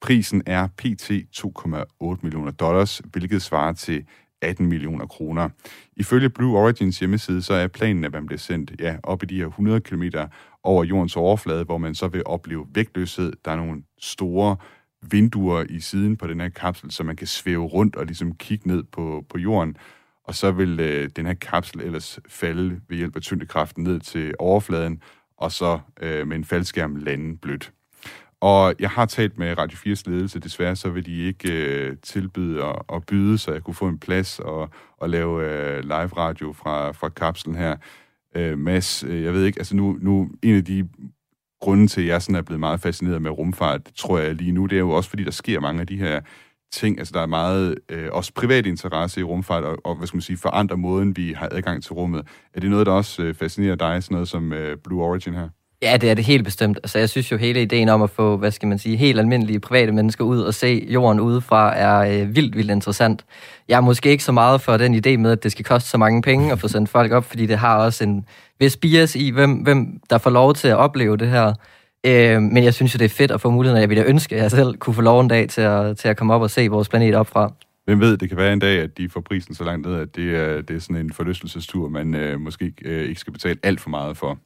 Prisen 0.00 0.42
er 0.46 0.66
pt. 0.66 1.10
2,8 1.10 2.18
millioner 2.22 2.50
dollars, 2.50 3.02
hvilket 3.12 3.42
svarer 3.42 3.72
til 3.72 4.04
18 4.42 4.66
millioner 4.66 5.06
kroner. 5.06 5.48
Ifølge 5.96 6.30
Blue 6.30 6.58
Origins 6.58 6.98
hjemmeside, 6.98 7.42
så 7.42 7.54
er 7.54 7.66
planen, 7.68 8.04
at 8.04 8.12
man 8.12 8.26
bliver 8.26 8.38
sendt 8.38 8.72
ja, 8.80 8.96
op 9.02 9.22
i 9.22 9.26
de 9.26 9.36
her 9.36 9.46
100 9.46 9.80
km 9.80 10.02
over 10.62 10.84
jordens 10.84 11.16
overflade, 11.16 11.64
hvor 11.64 11.78
man 11.78 11.94
så 11.94 12.08
vil 12.08 12.22
opleve 12.26 12.66
vægtløshed. 12.74 13.32
Der 13.44 13.50
er 13.50 13.56
nogle 13.56 13.82
store 14.00 14.56
vinduer 15.10 15.64
i 15.68 15.80
siden 15.80 16.16
på 16.16 16.26
den 16.26 16.40
her 16.40 16.48
kapsel, 16.48 16.90
så 16.90 17.04
man 17.04 17.16
kan 17.16 17.26
svæve 17.26 17.66
rundt 17.66 17.96
og 17.96 18.06
ligesom 18.06 18.34
kigge 18.34 18.68
ned 18.68 18.82
på, 18.82 19.24
på 19.28 19.38
jorden. 19.38 19.76
Og 20.24 20.34
så 20.34 20.50
vil 20.50 20.80
øh, 20.80 21.10
den 21.16 21.26
her 21.26 21.34
kapsel 21.34 21.80
ellers 21.80 22.20
falde 22.28 22.80
ved 22.88 22.96
hjælp 22.96 23.16
af 23.16 23.22
tyngdekraften 23.22 23.84
ned 23.84 24.00
til 24.00 24.34
overfladen, 24.38 25.02
og 25.36 25.52
så 25.52 25.78
øh, 26.00 26.26
med 26.26 26.36
en 26.36 26.44
faldskærm 26.44 26.96
lande 26.96 27.36
blødt. 27.36 27.72
Og 28.40 28.74
jeg 28.78 28.90
har 28.90 29.06
talt 29.06 29.38
med 29.38 29.58
Radio 29.58 29.76
4's 29.76 30.02
ledelse. 30.06 30.38
Desværre 30.38 30.76
så 30.76 30.90
vil 30.90 31.06
de 31.06 31.26
ikke 31.26 31.52
øh, 31.52 31.96
tilbyde 32.02 32.64
at, 32.64 32.82
at 32.92 33.06
byde, 33.06 33.38
så 33.38 33.52
jeg 33.52 33.62
kunne 33.62 33.74
få 33.74 33.88
en 33.88 33.98
plads 33.98 34.38
og, 34.38 34.70
og 34.96 35.10
lave 35.10 35.50
øh, 35.50 35.82
live 35.82 36.16
radio 36.16 36.52
fra, 36.52 36.92
fra 36.92 37.08
kapslen 37.08 37.54
her. 37.54 37.76
Øh, 38.36 38.58
Mads, 38.58 39.04
øh, 39.04 39.22
jeg 39.22 39.32
ved 39.32 39.44
ikke, 39.44 39.60
altså 39.60 39.76
nu, 39.76 39.98
nu 40.00 40.30
en 40.42 40.54
af 40.54 40.64
de 40.64 40.88
grunden 41.62 41.88
til, 41.88 42.00
at 42.00 42.06
jeg 42.06 42.22
sådan 42.22 42.36
er 42.36 42.42
blevet 42.42 42.60
meget 42.60 42.80
fascineret 42.80 43.22
med 43.22 43.30
rumfart, 43.30 43.80
tror 43.96 44.18
jeg 44.18 44.34
lige 44.34 44.52
nu, 44.52 44.66
det 44.66 44.76
er 44.76 44.80
jo 44.80 44.90
også, 44.90 45.10
fordi 45.10 45.24
der 45.24 45.30
sker 45.30 45.60
mange 45.60 45.80
af 45.80 45.86
de 45.86 45.96
her 45.96 46.20
ting. 46.72 46.98
Altså, 46.98 47.12
der 47.14 47.20
er 47.20 47.26
meget 47.26 47.78
øh, 47.88 48.08
også 48.12 48.32
privat 48.34 48.66
interesse 48.66 49.20
i 49.20 49.22
rumfart, 49.22 49.64
og, 49.64 49.78
og 49.84 49.96
hvad 49.96 50.06
skal 50.06 50.16
man 50.16 50.22
sige, 50.22 50.36
forandrer 50.36 50.76
måden, 50.76 51.16
vi 51.16 51.32
har 51.32 51.48
adgang 51.52 51.82
til 51.82 51.92
rummet. 51.92 52.26
Er 52.54 52.60
det 52.60 52.70
noget, 52.70 52.86
der 52.86 52.92
også 52.92 53.22
øh, 53.22 53.34
fascinerer 53.34 53.76
dig, 53.76 54.02
sådan 54.02 54.14
noget 54.14 54.28
som 54.28 54.52
øh, 54.52 54.76
Blue 54.84 55.02
Origin 55.02 55.34
her? 55.34 55.48
Ja, 55.82 55.96
det 55.96 56.10
er 56.10 56.14
det 56.14 56.24
helt 56.24 56.44
bestemt. 56.44 56.76
Altså, 56.82 56.98
jeg 56.98 57.08
synes 57.08 57.32
jo, 57.32 57.36
hele 57.36 57.62
ideen 57.62 57.88
om 57.88 58.02
at 58.02 58.10
få, 58.10 58.36
hvad 58.36 58.50
skal 58.50 58.68
man 58.68 58.78
sige, 58.78 58.96
helt 58.96 59.18
almindelige 59.18 59.60
private 59.60 59.92
mennesker 59.92 60.24
ud 60.24 60.40
og 60.40 60.54
se 60.54 60.86
jorden 60.88 61.20
udefra 61.20 61.76
er 61.76 61.98
øh, 61.98 62.36
vildt, 62.36 62.56
vildt 62.56 62.70
interessant. 62.70 63.24
Jeg 63.68 63.76
er 63.76 63.80
måske 63.80 64.10
ikke 64.10 64.24
så 64.24 64.32
meget 64.32 64.60
for 64.60 64.76
den 64.76 64.94
idé 64.94 65.16
med, 65.16 65.30
at 65.30 65.42
det 65.42 65.52
skal 65.52 65.64
koste 65.64 65.90
så 65.90 65.98
mange 65.98 66.22
penge 66.22 66.52
at 66.52 66.58
få 66.58 66.68
sendt 66.68 66.90
folk 66.90 67.12
op, 67.12 67.24
fordi 67.24 67.46
det 67.46 67.58
har 67.58 67.78
også 67.78 68.04
en 68.04 68.26
vis 68.60 68.76
bias 68.76 69.16
i, 69.16 69.30
hvem, 69.30 69.52
hvem 69.52 70.00
der 70.10 70.18
får 70.18 70.30
lov 70.30 70.54
til 70.54 70.68
at 70.68 70.76
opleve 70.76 71.16
det 71.16 71.28
her. 71.28 71.54
Øh, 72.06 72.42
men 72.42 72.64
jeg 72.64 72.74
synes 72.74 72.94
jo, 72.94 72.98
det 72.98 73.04
er 73.04 73.08
fedt 73.08 73.30
at 73.30 73.40
få 73.40 73.50
muligheden, 73.50 73.80
jeg 73.80 73.88
ville 73.88 74.04
ønske, 74.04 74.36
at 74.36 74.42
jeg 74.42 74.50
selv 74.50 74.76
kunne 74.76 74.94
få 74.94 75.02
lov 75.02 75.20
en 75.20 75.28
dag 75.28 75.48
til 75.48 75.60
at, 75.60 75.96
til 75.96 76.08
at 76.08 76.16
komme 76.16 76.34
op 76.34 76.42
og 76.42 76.50
se 76.50 76.68
vores 76.68 76.88
planet 76.88 77.14
opfra. 77.14 77.52
Hvem 77.84 78.00
ved, 78.00 78.16
det 78.16 78.28
kan 78.28 78.38
være 78.38 78.52
en 78.52 78.58
dag, 78.58 78.80
at 78.80 78.98
de 78.98 79.08
får 79.08 79.20
prisen 79.20 79.54
så 79.54 79.64
langt 79.64 79.86
ned, 79.86 80.00
at 80.00 80.16
det 80.16 80.36
er, 80.36 80.62
det 80.62 80.76
er 80.76 80.80
sådan 80.80 80.96
en 80.96 81.12
forlystelsestur, 81.12 81.88
man 81.88 82.14
øh, 82.14 82.40
måske 82.40 82.72
øh, 82.84 83.08
ikke 83.08 83.20
skal 83.20 83.32
betale 83.32 83.58
alt 83.62 83.80
for 83.80 83.90
meget 83.90 84.16
for. 84.16 84.38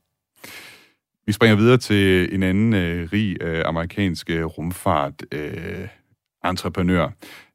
Vi 1.26 1.32
springer 1.32 1.56
videre 1.56 1.76
til 1.76 2.34
en 2.34 2.42
anden 2.42 2.74
øh, 2.74 3.08
rig 3.12 3.42
øh, 3.42 3.62
amerikansk 3.66 4.30
øh, 4.30 4.44
rumfart 4.44 5.24
øh, 5.32 5.88
entreprenør, 6.44 7.08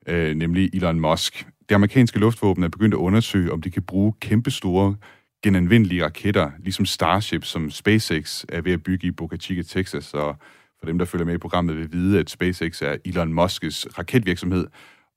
øh, 0.08 0.36
nemlig 0.36 0.70
Elon 0.74 1.00
Musk. 1.00 1.48
Det 1.70 1.76
amerikanske 1.76 2.20
luftvåben 2.20 2.64
er 2.64 2.68
begyndt 2.68 2.94
at 2.94 2.98
undersøge, 2.98 3.52
om 3.52 3.62
de 3.62 3.72
kan 3.72 3.84
bruge 3.84 4.14
kæmpestore 4.22 4.96
genanvendelige 5.44 6.04
raketter, 6.04 6.52
ligesom 6.60 6.86
Starship, 6.86 7.44
som 7.46 7.70
SpaceX 7.70 8.46
er 8.50 8.62
ved 8.62 8.74
at 8.74 8.84
bygge 8.84 9.08
i 9.08 9.12
Boca 9.12 9.38
Chica, 9.38 9.62
Texas. 9.62 10.14
Og 10.14 10.36
for 10.80 10.86
dem, 10.86 10.98
der 10.98 11.06
følger 11.06 11.26
med 11.26 11.34
i 11.34 11.38
programmet, 11.38 11.78
vil 11.78 11.92
vide, 11.92 12.20
at 12.20 12.30
SpaceX 12.30 12.82
er 12.82 12.96
Elon 13.06 13.34
Musks 13.34 13.88
raketvirksomhed. 13.98 14.68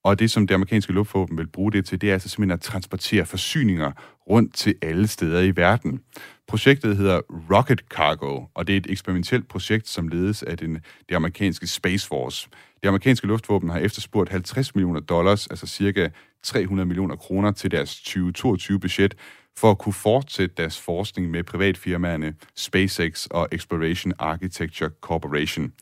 Og 0.04 0.18
det, 0.18 0.30
som 0.30 0.46
det 0.46 0.54
amerikanske 0.54 0.92
luftvåben 0.92 1.38
vil 1.38 1.46
bruge 1.46 1.72
det 1.72 1.86
til, 1.86 2.00
det 2.00 2.08
er 2.08 2.12
altså 2.12 2.28
simpelthen 2.28 2.54
at 2.54 2.60
transportere 2.60 3.26
forsyninger 3.26 3.92
rundt 4.30 4.54
til 4.54 4.74
alle 4.82 5.06
steder 5.06 5.40
i 5.40 5.56
verden. 5.56 6.00
Projektet 6.48 6.96
hedder 6.96 7.20
Rocket 7.54 7.80
Cargo, 7.90 8.44
og 8.54 8.66
det 8.66 8.72
er 8.72 8.76
et 8.76 8.86
eksperimentelt 8.90 9.48
projekt, 9.48 9.88
som 9.88 10.08
ledes 10.08 10.42
af 10.42 10.58
den, 10.58 10.74
det 11.08 11.14
amerikanske 11.14 11.66
Space 11.66 12.08
Force. 12.08 12.48
Det 12.82 12.88
amerikanske 12.88 13.26
luftvåben 13.26 13.70
har 13.70 13.78
efterspurgt 13.78 14.30
50 14.30 14.74
millioner 14.74 15.00
dollars, 15.00 15.46
altså 15.46 15.66
cirka 15.66 16.08
300 16.42 16.86
millioner 16.86 17.16
kroner 17.16 17.50
til 17.50 17.70
deres 17.70 17.94
2022-budget, 17.94 19.14
for 19.56 19.70
at 19.70 19.78
kunne 19.78 19.92
fortsætte 19.92 20.54
deres 20.56 20.80
forskning 20.80 21.30
med 21.30 21.44
privatfirmaerne 21.44 22.34
SpaceX 22.56 23.26
og 23.26 23.48
Exploration 23.52 24.12
Architecture 24.18 24.90
Corporation. 25.00 25.72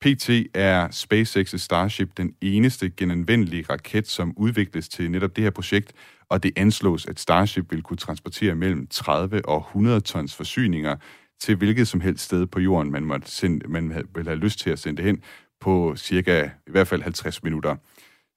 PT 0.00 0.30
er 0.54 0.90
SpaceX 0.90 1.60
Starship 1.60 2.16
den 2.16 2.34
eneste 2.40 2.90
genanvendelige 2.90 3.64
raket, 3.70 4.08
som 4.08 4.34
udvikles 4.36 4.88
til 4.88 5.10
netop 5.10 5.36
det 5.36 5.44
her 5.44 5.50
projekt, 5.50 5.92
og 6.28 6.42
det 6.42 6.52
anslås, 6.56 7.06
at 7.06 7.20
Starship 7.20 7.72
vil 7.72 7.82
kunne 7.82 7.96
transportere 7.96 8.54
mellem 8.54 8.86
30 8.86 9.48
og 9.48 9.66
100 9.68 10.00
tons 10.00 10.34
forsyninger 10.34 10.96
til 11.40 11.56
hvilket 11.56 11.88
som 11.88 12.00
helst 12.00 12.24
sted 12.24 12.46
på 12.46 12.60
jorden, 12.60 12.92
man, 12.92 13.04
måtte 13.04 13.30
sende, 13.30 13.68
man 13.68 14.04
vil 14.14 14.26
have 14.26 14.38
lyst 14.38 14.58
til 14.58 14.70
at 14.70 14.78
sende 14.78 14.96
det 14.96 15.04
hen 15.04 15.22
på 15.60 15.94
cirka 15.96 16.50
i 16.66 16.70
hvert 16.70 16.88
fald 16.88 17.02
50 17.02 17.42
minutter. 17.42 17.76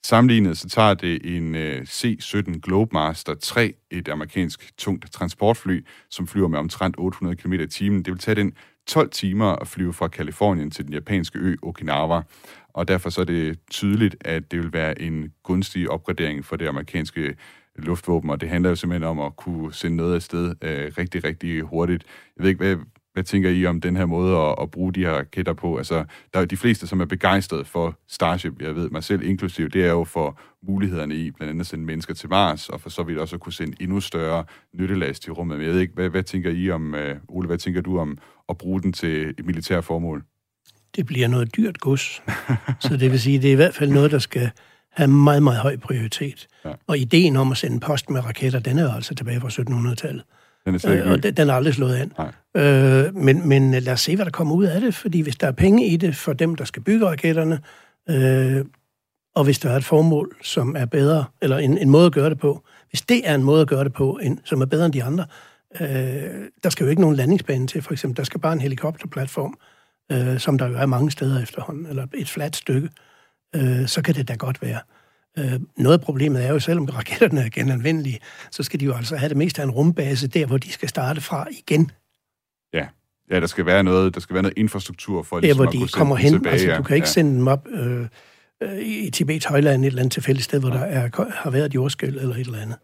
Sammenlignet 0.03 0.57
så 0.57 0.69
tager 0.69 0.93
det 0.93 1.37
en 1.37 1.55
øh, 1.55 1.85
C-17 1.85 2.59
Globemaster 2.59 3.33
3, 3.33 3.73
et 3.91 4.07
amerikansk 4.07 4.77
tungt 4.77 5.11
transportfly, 5.11 5.85
som 6.09 6.27
flyver 6.27 6.47
med 6.47 6.59
omtrent 6.59 6.95
800 6.97 7.35
km 7.35 7.53
i 7.53 7.67
timen. 7.67 8.03
Det 8.03 8.13
vil 8.13 8.19
tage 8.19 8.35
den 8.35 8.53
12 8.91 9.09
timer 9.09 9.45
at 9.45 9.67
flyve 9.67 9.93
fra 9.93 10.07
Kalifornien 10.07 10.71
til 10.71 10.85
den 10.85 10.93
japanske 10.93 11.39
ø 11.39 11.55
Okinawa. 11.63 12.21
Og 12.73 12.87
derfor 12.87 13.09
så 13.09 13.21
er 13.21 13.25
det 13.25 13.59
tydeligt, 13.69 14.15
at 14.21 14.51
det 14.51 14.59
vil 14.59 14.73
være 14.73 15.01
en 15.01 15.33
gunstig 15.43 15.89
opgradering 15.89 16.45
for 16.45 16.55
det 16.55 16.67
amerikanske 16.67 17.35
luftvåben, 17.75 18.29
og 18.29 18.41
det 18.41 18.49
handler 18.49 18.69
jo 18.69 18.75
simpelthen 18.75 19.09
om 19.09 19.19
at 19.19 19.35
kunne 19.35 19.73
sende 19.73 19.97
noget 19.97 20.15
afsted 20.15 20.55
øh, 20.61 20.91
rigtig, 20.97 21.23
rigtig 21.23 21.61
hurtigt. 21.61 22.03
Jeg 22.37 22.43
ved 22.43 22.49
ikke, 22.49 22.63
hvad, 22.63 22.75
hvad 23.13 23.23
tænker 23.23 23.49
I 23.49 23.65
om 23.65 23.81
den 23.81 23.95
her 23.95 24.05
måde 24.05 24.37
at, 24.37 24.55
at 24.61 24.71
bruge 24.71 24.93
de 24.93 24.99
her 24.99 25.11
raketter 25.11 25.53
på? 25.53 25.77
Altså, 25.77 26.05
der 26.33 26.39
er 26.39 26.45
de 26.45 26.57
fleste, 26.57 26.87
som 26.87 27.01
er 27.01 27.05
begejstrede 27.05 27.65
for 27.65 27.99
Starship, 28.07 28.61
jeg 28.61 28.75
ved 28.75 28.89
mig 28.89 29.03
selv 29.03 29.23
inklusiv, 29.23 29.69
det 29.69 29.85
er 29.85 29.91
jo 29.91 30.03
for 30.03 30.39
mulighederne 30.67 31.15
i 31.15 31.31
blandt 31.31 31.49
andet 31.49 31.61
at 31.61 31.67
sende 31.67 31.85
mennesker 31.85 32.13
til 32.13 32.29
Mars, 32.29 32.69
og 32.69 32.81
for 32.81 32.89
så 32.89 33.03
vidt 33.03 33.19
også 33.19 33.35
at 33.35 33.39
kunne 33.39 33.53
sende 33.53 33.77
endnu 33.79 33.99
større 33.99 34.43
nyttelast 34.73 35.27
i 35.27 35.31
rummet. 35.31 35.57
Men 35.57 35.65
jeg 35.65 35.73
ved 35.73 35.81
ikke, 35.81 35.93
hvad, 35.93 36.09
hvad 36.09 36.23
tænker 36.23 36.51
I 36.51 36.69
om, 36.69 36.93
uh, 36.93 37.35
Ole, 37.35 37.47
hvad 37.47 37.57
tænker 37.57 37.81
du 37.81 37.99
om 37.99 38.17
at 38.49 38.57
bruge 38.57 38.81
den 38.81 38.93
til 38.93 39.29
et 39.29 39.45
militært 39.45 39.83
formål? 39.83 40.23
Det 40.95 41.05
bliver 41.05 41.27
noget 41.27 41.55
dyrt 41.55 41.79
gods. 41.79 42.23
så 42.79 42.97
det 42.97 43.11
vil 43.11 43.19
sige, 43.19 43.39
det 43.39 43.47
er 43.47 43.51
i 43.53 43.55
hvert 43.55 43.75
fald 43.75 43.91
noget, 43.91 44.11
der 44.11 44.19
skal 44.19 44.51
have 44.91 45.07
meget, 45.07 45.43
meget 45.43 45.59
høj 45.59 45.77
prioritet. 45.77 46.47
Ja. 46.65 46.73
Og 46.87 46.97
ideen 46.97 47.35
om 47.35 47.51
at 47.51 47.57
sende 47.57 47.79
post 47.79 48.09
med 48.09 48.25
raketter, 48.25 48.59
den 48.59 48.79
er 48.79 48.83
jo 48.83 48.91
altså 48.91 49.15
tilbage 49.15 49.41
fra 49.41 49.47
1700-tallet. 49.47 50.23
Den 50.65 50.75
er 50.75 50.79
slet 50.79 50.91
ikke 50.91 51.05
Øh, 51.05 51.11
og 51.11 51.23
den, 51.23 51.33
den 51.33 51.49
er 51.49 51.53
aldrig 51.53 51.73
slået 51.73 51.95
an. 51.95 52.13
Nej. 52.17 52.31
Øh, 52.57 53.15
men, 53.15 53.47
men 53.47 53.71
lad 53.71 53.93
os 53.93 54.01
se, 54.01 54.15
hvad 54.15 54.25
der 54.25 54.31
kommer 54.31 54.55
ud 54.55 54.65
af 54.65 54.81
det, 54.81 54.95
fordi 54.95 55.21
hvis 55.21 55.35
der 55.35 55.47
er 55.47 55.51
penge 55.51 55.87
i 55.87 55.97
det 55.97 56.15
for 56.15 56.33
dem, 56.33 56.55
der 56.55 56.65
skal 56.65 56.83
bygge 56.83 57.07
raketterne, 57.07 57.59
øh, 58.09 58.65
og 59.35 59.43
hvis 59.43 59.59
der 59.59 59.69
er 59.69 59.77
et 59.77 59.85
formål, 59.85 60.35
som 60.41 60.75
er 60.75 60.85
bedre, 60.85 61.25
eller 61.41 61.57
en, 61.57 61.77
en 61.77 61.89
måde 61.89 62.05
at 62.05 62.11
gøre 62.11 62.29
det 62.29 62.39
på, 62.39 62.63
hvis 62.89 63.01
det 63.01 63.29
er 63.29 63.35
en 63.35 63.43
måde 63.43 63.61
at 63.61 63.67
gøre 63.67 63.83
det 63.83 63.93
på, 63.93 64.19
en, 64.21 64.39
som 64.43 64.61
er 64.61 64.65
bedre 64.65 64.85
end 64.85 64.93
de 64.93 65.03
andre, 65.03 65.25
øh, 65.81 66.47
der 66.63 66.69
skal 66.69 66.83
jo 66.83 66.89
ikke 66.89 67.01
nogen 67.01 67.15
landingsbane 67.15 67.67
til, 67.67 67.81
for 67.81 67.91
eksempel. 67.91 68.17
Der 68.17 68.23
skal 68.23 68.39
bare 68.39 68.53
en 68.53 68.61
helikopterplatform, 68.61 69.57
øh, 70.11 70.39
som 70.39 70.57
der 70.57 70.67
jo 70.67 70.75
er 70.75 70.85
mange 70.85 71.11
steder 71.11 71.41
efterhånden, 71.41 71.85
eller 71.85 72.07
et 72.13 72.29
fladt 72.29 72.55
stykke, 72.55 72.89
øh, 73.55 73.87
så 73.87 74.01
kan 74.01 74.15
det 74.15 74.27
da 74.27 74.35
godt 74.35 74.61
være. 74.61 74.79
Øh, 75.37 75.59
noget 75.77 75.97
af 75.97 76.01
problemet 76.01 76.45
er 76.45 76.49
jo, 76.49 76.59
selvom 76.59 76.85
raketterne 76.85 77.41
er 77.41 77.49
genanvendelige, 77.49 78.19
så 78.51 78.63
skal 78.63 78.79
de 78.79 78.85
jo 78.85 78.93
altså 78.93 79.15
have 79.15 79.29
det 79.29 79.37
meste 79.37 79.61
af 79.61 79.65
en 79.65 79.71
rumbase 79.71 80.27
der, 80.27 80.45
hvor 80.45 80.57
de 80.57 80.71
skal 80.71 80.89
starte 80.89 81.21
fra 81.21 81.47
igen. 81.51 81.91
Ja. 83.31 83.35
ja, 83.35 83.41
der 83.41 83.47
skal 83.47 83.65
være 83.65 83.83
noget, 83.83 84.13
der 84.13 84.19
skal 84.19 84.33
være 84.33 84.43
noget 84.43 84.57
infrastruktur 84.57 85.23
for, 85.23 85.39
ligesom 85.39 85.57
hvor 85.57 85.65
at 85.65 85.73
de 85.73 85.77
kunne 85.77 85.89
sende 85.89 85.97
kommer 85.97 86.15
hen. 86.15 86.33
Tilbage, 86.33 86.51
altså, 86.51 86.67
ja. 86.67 86.77
du 86.77 86.83
kan 86.83 86.95
ikke 86.95 87.05
ja. 87.05 87.11
sende 87.11 87.39
dem 87.39 87.47
op 87.47 87.67
øh, 87.67 88.07
øh, 88.63 88.79
i 88.79 89.09
Tibet, 89.09 89.45
Højland, 89.45 89.81
et 89.81 89.87
eller 89.87 89.99
andet 89.99 90.13
tilfældigt 90.13 90.45
sted, 90.45 90.59
hvor 90.59 90.69
der 90.69 90.79
er, 90.79 91.09
har 91.43 91.49
været 91.49 91.65
et 91.65 91.75
jordskæld 91.75 92.17
eller 92.17 92.35
et 92.35 92.39
eller 92.39 92.59
andet. 92.59 92.77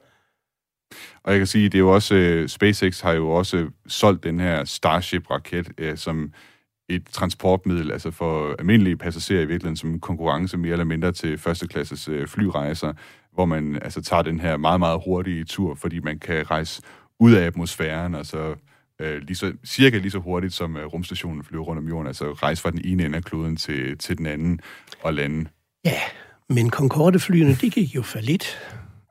Og 1.23 1.31
jeg 1.31 1.39
kan 1.39 1.47
sige, 1.47 1.63
det 1.63 1.75
er 1.75 1.79
jo 1.79 1.93
også, 1.93 2.39
uh, 2.41 2.47
SpaceX 2.47 3.01
har 3.01 3.11
jo 3.11 3.29
også 3.29 3.67
solgt 3.87 4.23
den 4.23 4.39
her 4.39 4.65
Starship-raket 4.65 5.69
uh, 5.81 5.95
som 5.95 6.33
et 6.89 7.03
transportmiddel, 7.11 7.91
altså 7.91 8.11
for 8.11 8.55
almindelige 8.59 8.97
passagerer 8.97 9.41
i 9.41 9.45
virkeligheden, 9.45 9.77
som 9.77 9.99
konkurrence 9.99 10.57
mere 10.57 10.71
eller 10.71 10.85
mindre 10.85 11.11
til 11.11 11.37
førsteklasses 11.37 12.09
uh, 12.09 12.25
flyrejser, 12.25 12.93
hvor 13.33 13.45
man 13.45 13.79
altså 13.81 14.01
tager 14.01 14.21
den 14.21 14.39
her 14.39 14.57
meget, 14.57 14.79
meget 14.79 15.01
hurtige 15.05 15.43
tur, 15.43 15.75
fordi 15.75 15.99
man 15.99 16.19
kan 16.19 16.51
rejse 16.51 16.81
ud 17.19 17.33
af 17.33 17.45
atmosfæren, 17.45 18.15
og 18.15 18.25
så 18.25 18.55
øh, 19.01 19.21
lige 19.21 19.35
så, 19.35 19.53
cirka 19.65 19.97
lige 19.97 20.11
så 20.11 20.19
hurtigt, 20.19 20.53
som 20.53 20.77
øh, 20.77 20.85
rumstationen 20.85 21.43
flyver 21.43 21.63
rundt 21.63 21.79
om 21.79 21.87
jorden, 21.87 22.07
altså 22.07 22.31
rejse 22.31 22.61
fra 22.61 22.71
den 22.71 22.81
ene 22.85 23.05
ende 23.05 23.17
af 23.17 23.23
kloden 23.23 23.57
til, 23.57 23.97
til 23.97 24.17
den 24.17 24.25
anden 24.25 24.59
og 25.01 25.13
lande. 25.13 25.49
Ja, 25.85 25.99
men 26.49 26.69
Concorde-flyene, 26.69 27.55
de 27.55 27.69
gik 27.69 27.95
jo 27.95 28.01
for 28.01 28.19
lidt. 28.19 28.59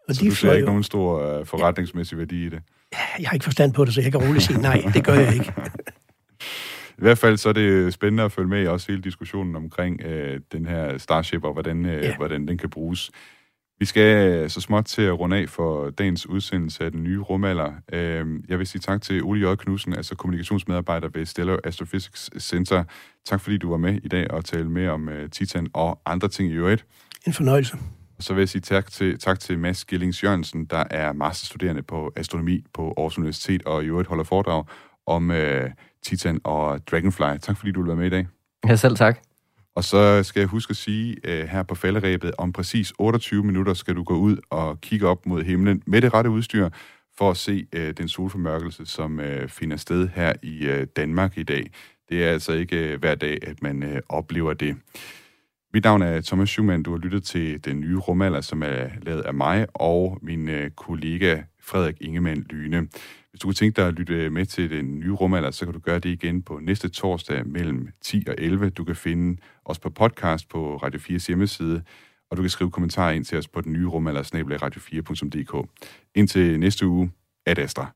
Og 0.08 0.14
så 0.14 0.24
de 0.24 0.30
du 0.30 0.34
ser 0.34 0.52
ikke 0.52 0.60
jo... 0.60 0.66
nogen 0.66 0.82
stor 0.82 1.38
uh, 1.40 1.46
forretningsmæssig 1.46 2.18
værdi 2.18 2.46
i 2.46 2.48
det? 2.48 2.62
Jeg 3.18 3.28
har 3.28 3.34
ikke 3.34 3.44
forstand 3.44 3.72
på 3.72 3.84
det, 3.84 3.94
så 3.94 4.00
jeg 4.00 4.12
kan 4.12 4.20
roligt 4.20 4.44
sige 4.44 4.60
nej, 4.60 4.82
det 4.94 5.04
gør 5.04 5.14
jeg 5.14 5.34
ikke. 5.34 5.52
I 6.98 7.02
hvert 7.02 7.18
fald 7.18 7.36
så 7.36 7.48
er 7.48 7.52
det 7.52 7.94
spændende 7.94 8.22
at 8.22 8.32
følge 8.32 8.48
med 8.48 8.62
i 8.62 8.66
også 8.66 8.92
hele 8.92 9.02
diskussionen 9.02 9.56
omkring 9.56 10.02
øh, 10.02 10.40
den 10.52 10.66
her 10.66 10.98
Starship, 10.98 11.44
og 11.44 11.52
hvordan, 11.52 11.86
øh, 11.86 12.04
ja. 12.04 12.16
hvordan 12.16 12.48
den 12.48 12.58
kan 12.58 12.70
bruges. 12.70 13.10
Vi 13.78 13.84
skal 13.84 14.28
øh, 14.28 14.50
så 14.50 14.60
småt 14.60 14.84
til 14.84 15.02
at 15.02 15.18
runde 15.18 15.36
af 15.36 15.48
for 15.48 15.90
dagens 15.90 16.26
udsendelse 16.26 16.84
af 16.84 16.92
den 16.92 17.02
nye 17.02 17.20
rumalder. 17.20 17.72
Øh, 17.92 18.26
jeg 18.48 18.58
vil 18.58 18.66
sige 18.66 18.80
tak 18.80 19.02
til 19.02 19.22
Ole 19.22 19.50
J. 19.50 19.54
Knudsen, 19.54 19.92
altså 19.92 20.14
kommunikationsmedarbejder 20.14 21.08
ved 21.08 21.26
Stellar 21.26 21.58
Astrophysics 21.64 22.30
Center. 22.38 22.84
Tak 23.26 23.40
fordi 23.40 23.58
du 23.58 23.70
var 23.70 23.76
med 23.76 24.00
i 24.04 24.08
dag 24.08 24.30
og 24.30 24.44
talte 24.44 24.68
med 24.68 24.88
om 24.88 25.08
øh, 25.08 25.30
Titan 25.30 25.68
og 25.72 26.00
andre 26.06 26.28
ting 26.28 26.50
i 26.50 26.54
øvrigt. 26.54 26.86
En 27.26 27.32
fornøjelse. 27.32 27.76
Og 28.18 28.22
så 28.22 28.34
vil 28.34 28.40
jeg 28.40 28.48
sige 28.48 28.62
tak 28.62 28.90
til, 28.90 29.18
tak 29.18 29.40
til 29.40 29.58
Mads 29.58 29.84
Gillings 29.84 30.24
Jørgensen, 30.24 30.64
der 30.64 30.84
er 30.90 31.12
masterstuderende 31.12 31.82
på 31.82 32.12
astronomi 32.16 32.64
på 32.74 32.94
Aarhus 32.96 33.18
Universitet 33.18 33.62
og 33.62 33.84
i 33.84 33.86
øvrigt 33.86 34.08
holder 34.08 34.24
foredrag 34.24 34.64
om 35.06 35.30
øh, 35.30 35.70
Titan 36.02 36.40
og 36.44 36.86
Dragonfly. 36.90 37.38
Tak 37.42 37.56
fordi 37.56 37.72
du 37.72 37.82
være 37.82 37.96
med 37.96 38.06
i 38.06 38.10
dag. 38.10 38.26
Ja, 38.68 38.76
selv 38.76 38.96
tak. 38.96 39.25
Og 39.76 39.84
så 39.84 40.22
skal 40.22 40.40
jeg 40.40 40.48
huske 40.48 40.70
at 40.70 40.76
sige 40.76 41.16
øh, 41.24 41.48
her 41.48 41.62
på 41.62 41.74
falderæbet, 41.74 42.32
om 42.38 42.52
præcis 42.52 42.92
28 42.98 43.44
minutter 43.44 43.74
skal 43.74 43.96
du 43.96 44.02
gå 44.02 44.14
ud 44.14 44.36
og 44.50 44.80
kigge 44.80 45.08
op 45.08 45.26
mod 45.26 45.42
himlen 45.42 45.82
med 45.86 46.02
det 46.02 46.14
rette 46.14 46.30
udstyr, 46.30 46.68
for 47.18 47.30
at 47.30 47.36
se 47.36 47.66
øh, 47.72 47.94
den 47.98 48.08
solformørkelse, 48.08 48.86
som 48.86 49.20
øh, 49.20 49.48
finder 49.48 49.76
sted 49.76 50.08
her 50.14 50.32
i 50.42 50.66
øh, 50.66 50.86
Danmark 50.96 51.38
i 51.38 51.42
dag. 51.42 51.70
Det 52.08 52.24
er 52.24 52.30
altså 52.30 52.52
ikke 52.52 52.92
øh, 52.92 53.00
hver 53.00 53.14
dag, 53.14 53.38
at 53.42 53.62
man 53.62 53.82
øh, 53.82 54.00
oplever 54.08 54.54
det. 54.54 54.76
Mit 55.74 55.84
navn 55.84 56.02
er 56.02 56.20
Thomas 56.20 56.48
Schumann. 56.48 56.82
Du 56.82 56.90
har 56.90 56.98
lyttet 56.98 57.24
til 57.24 57.64
den 57.64 57.80
nye 57.80 57.96
rumalder, 57.96 58.40
som 58.40 58.62
er 58.62 58.88
lavet 59.02 59.22
af 59.22 59.34
mig 59.34 59.66
og 59.74 60.18
min 60.22 60.48
øh, 60.48 60.70
kollega 60.70 61.42
Frederik 61.62 61.96
Ingemann 62.00 62.42
Lyne. 62.50 62.88
Hvis 63.30 63.40
du 63.40 63.46
kunne 63.46 63.54
tænke 63.54 63.76
dig 63.76 63.88
at 63.88 63.94
lytte 63.94 64.30
med 64.30 64.46
til 64.46 64.70
den 64.70 64.98
nye 64.98 65.12
rumalder, 65.12 65.50
så 65.50 65.64
kan 65.64 65.74
du 65.74 65.80
gøre 65.80 65.98
det 65.98 66.10
igen 66.10 66.42
på 66.42 66.58
næste 66.62 66.88
torsdag 66.88 67.46
mellem 67.46 67.88
10 68.02 68.24
og 68.28 68.34
11. 68.38 68.70
Du 68.70 68.84
kan 68.84 68.96
finde 68.96 69.40
også 69.66 69.80
på 69.80 69.90
podcast 69.90 70.48
på 70.48 70.76
Radio 70.76 71.00
4's 71.00 71.26
hjemmeside, 71.26 71.82
og 72.30 72.36
du 72.36 72.42
kan 72.42 72.50
skrive 72.50 72.70
kommentarer 72.70 73.12
ind 73.12 73.24
til 73.24 73.38
os 73.38 73.48
på 73.48 73.60
den 73.60 73.72
nye 73.72 73.86
rum, 73.86 73.92
rumalder, 73.92 74.22
radio4.dk. 74.62 75.68
Indtil 76.14 76.60
næste 76.60 76.86
uge, 76.86 77.12
ad 77.46 77.58
Astra. 77.58 77.92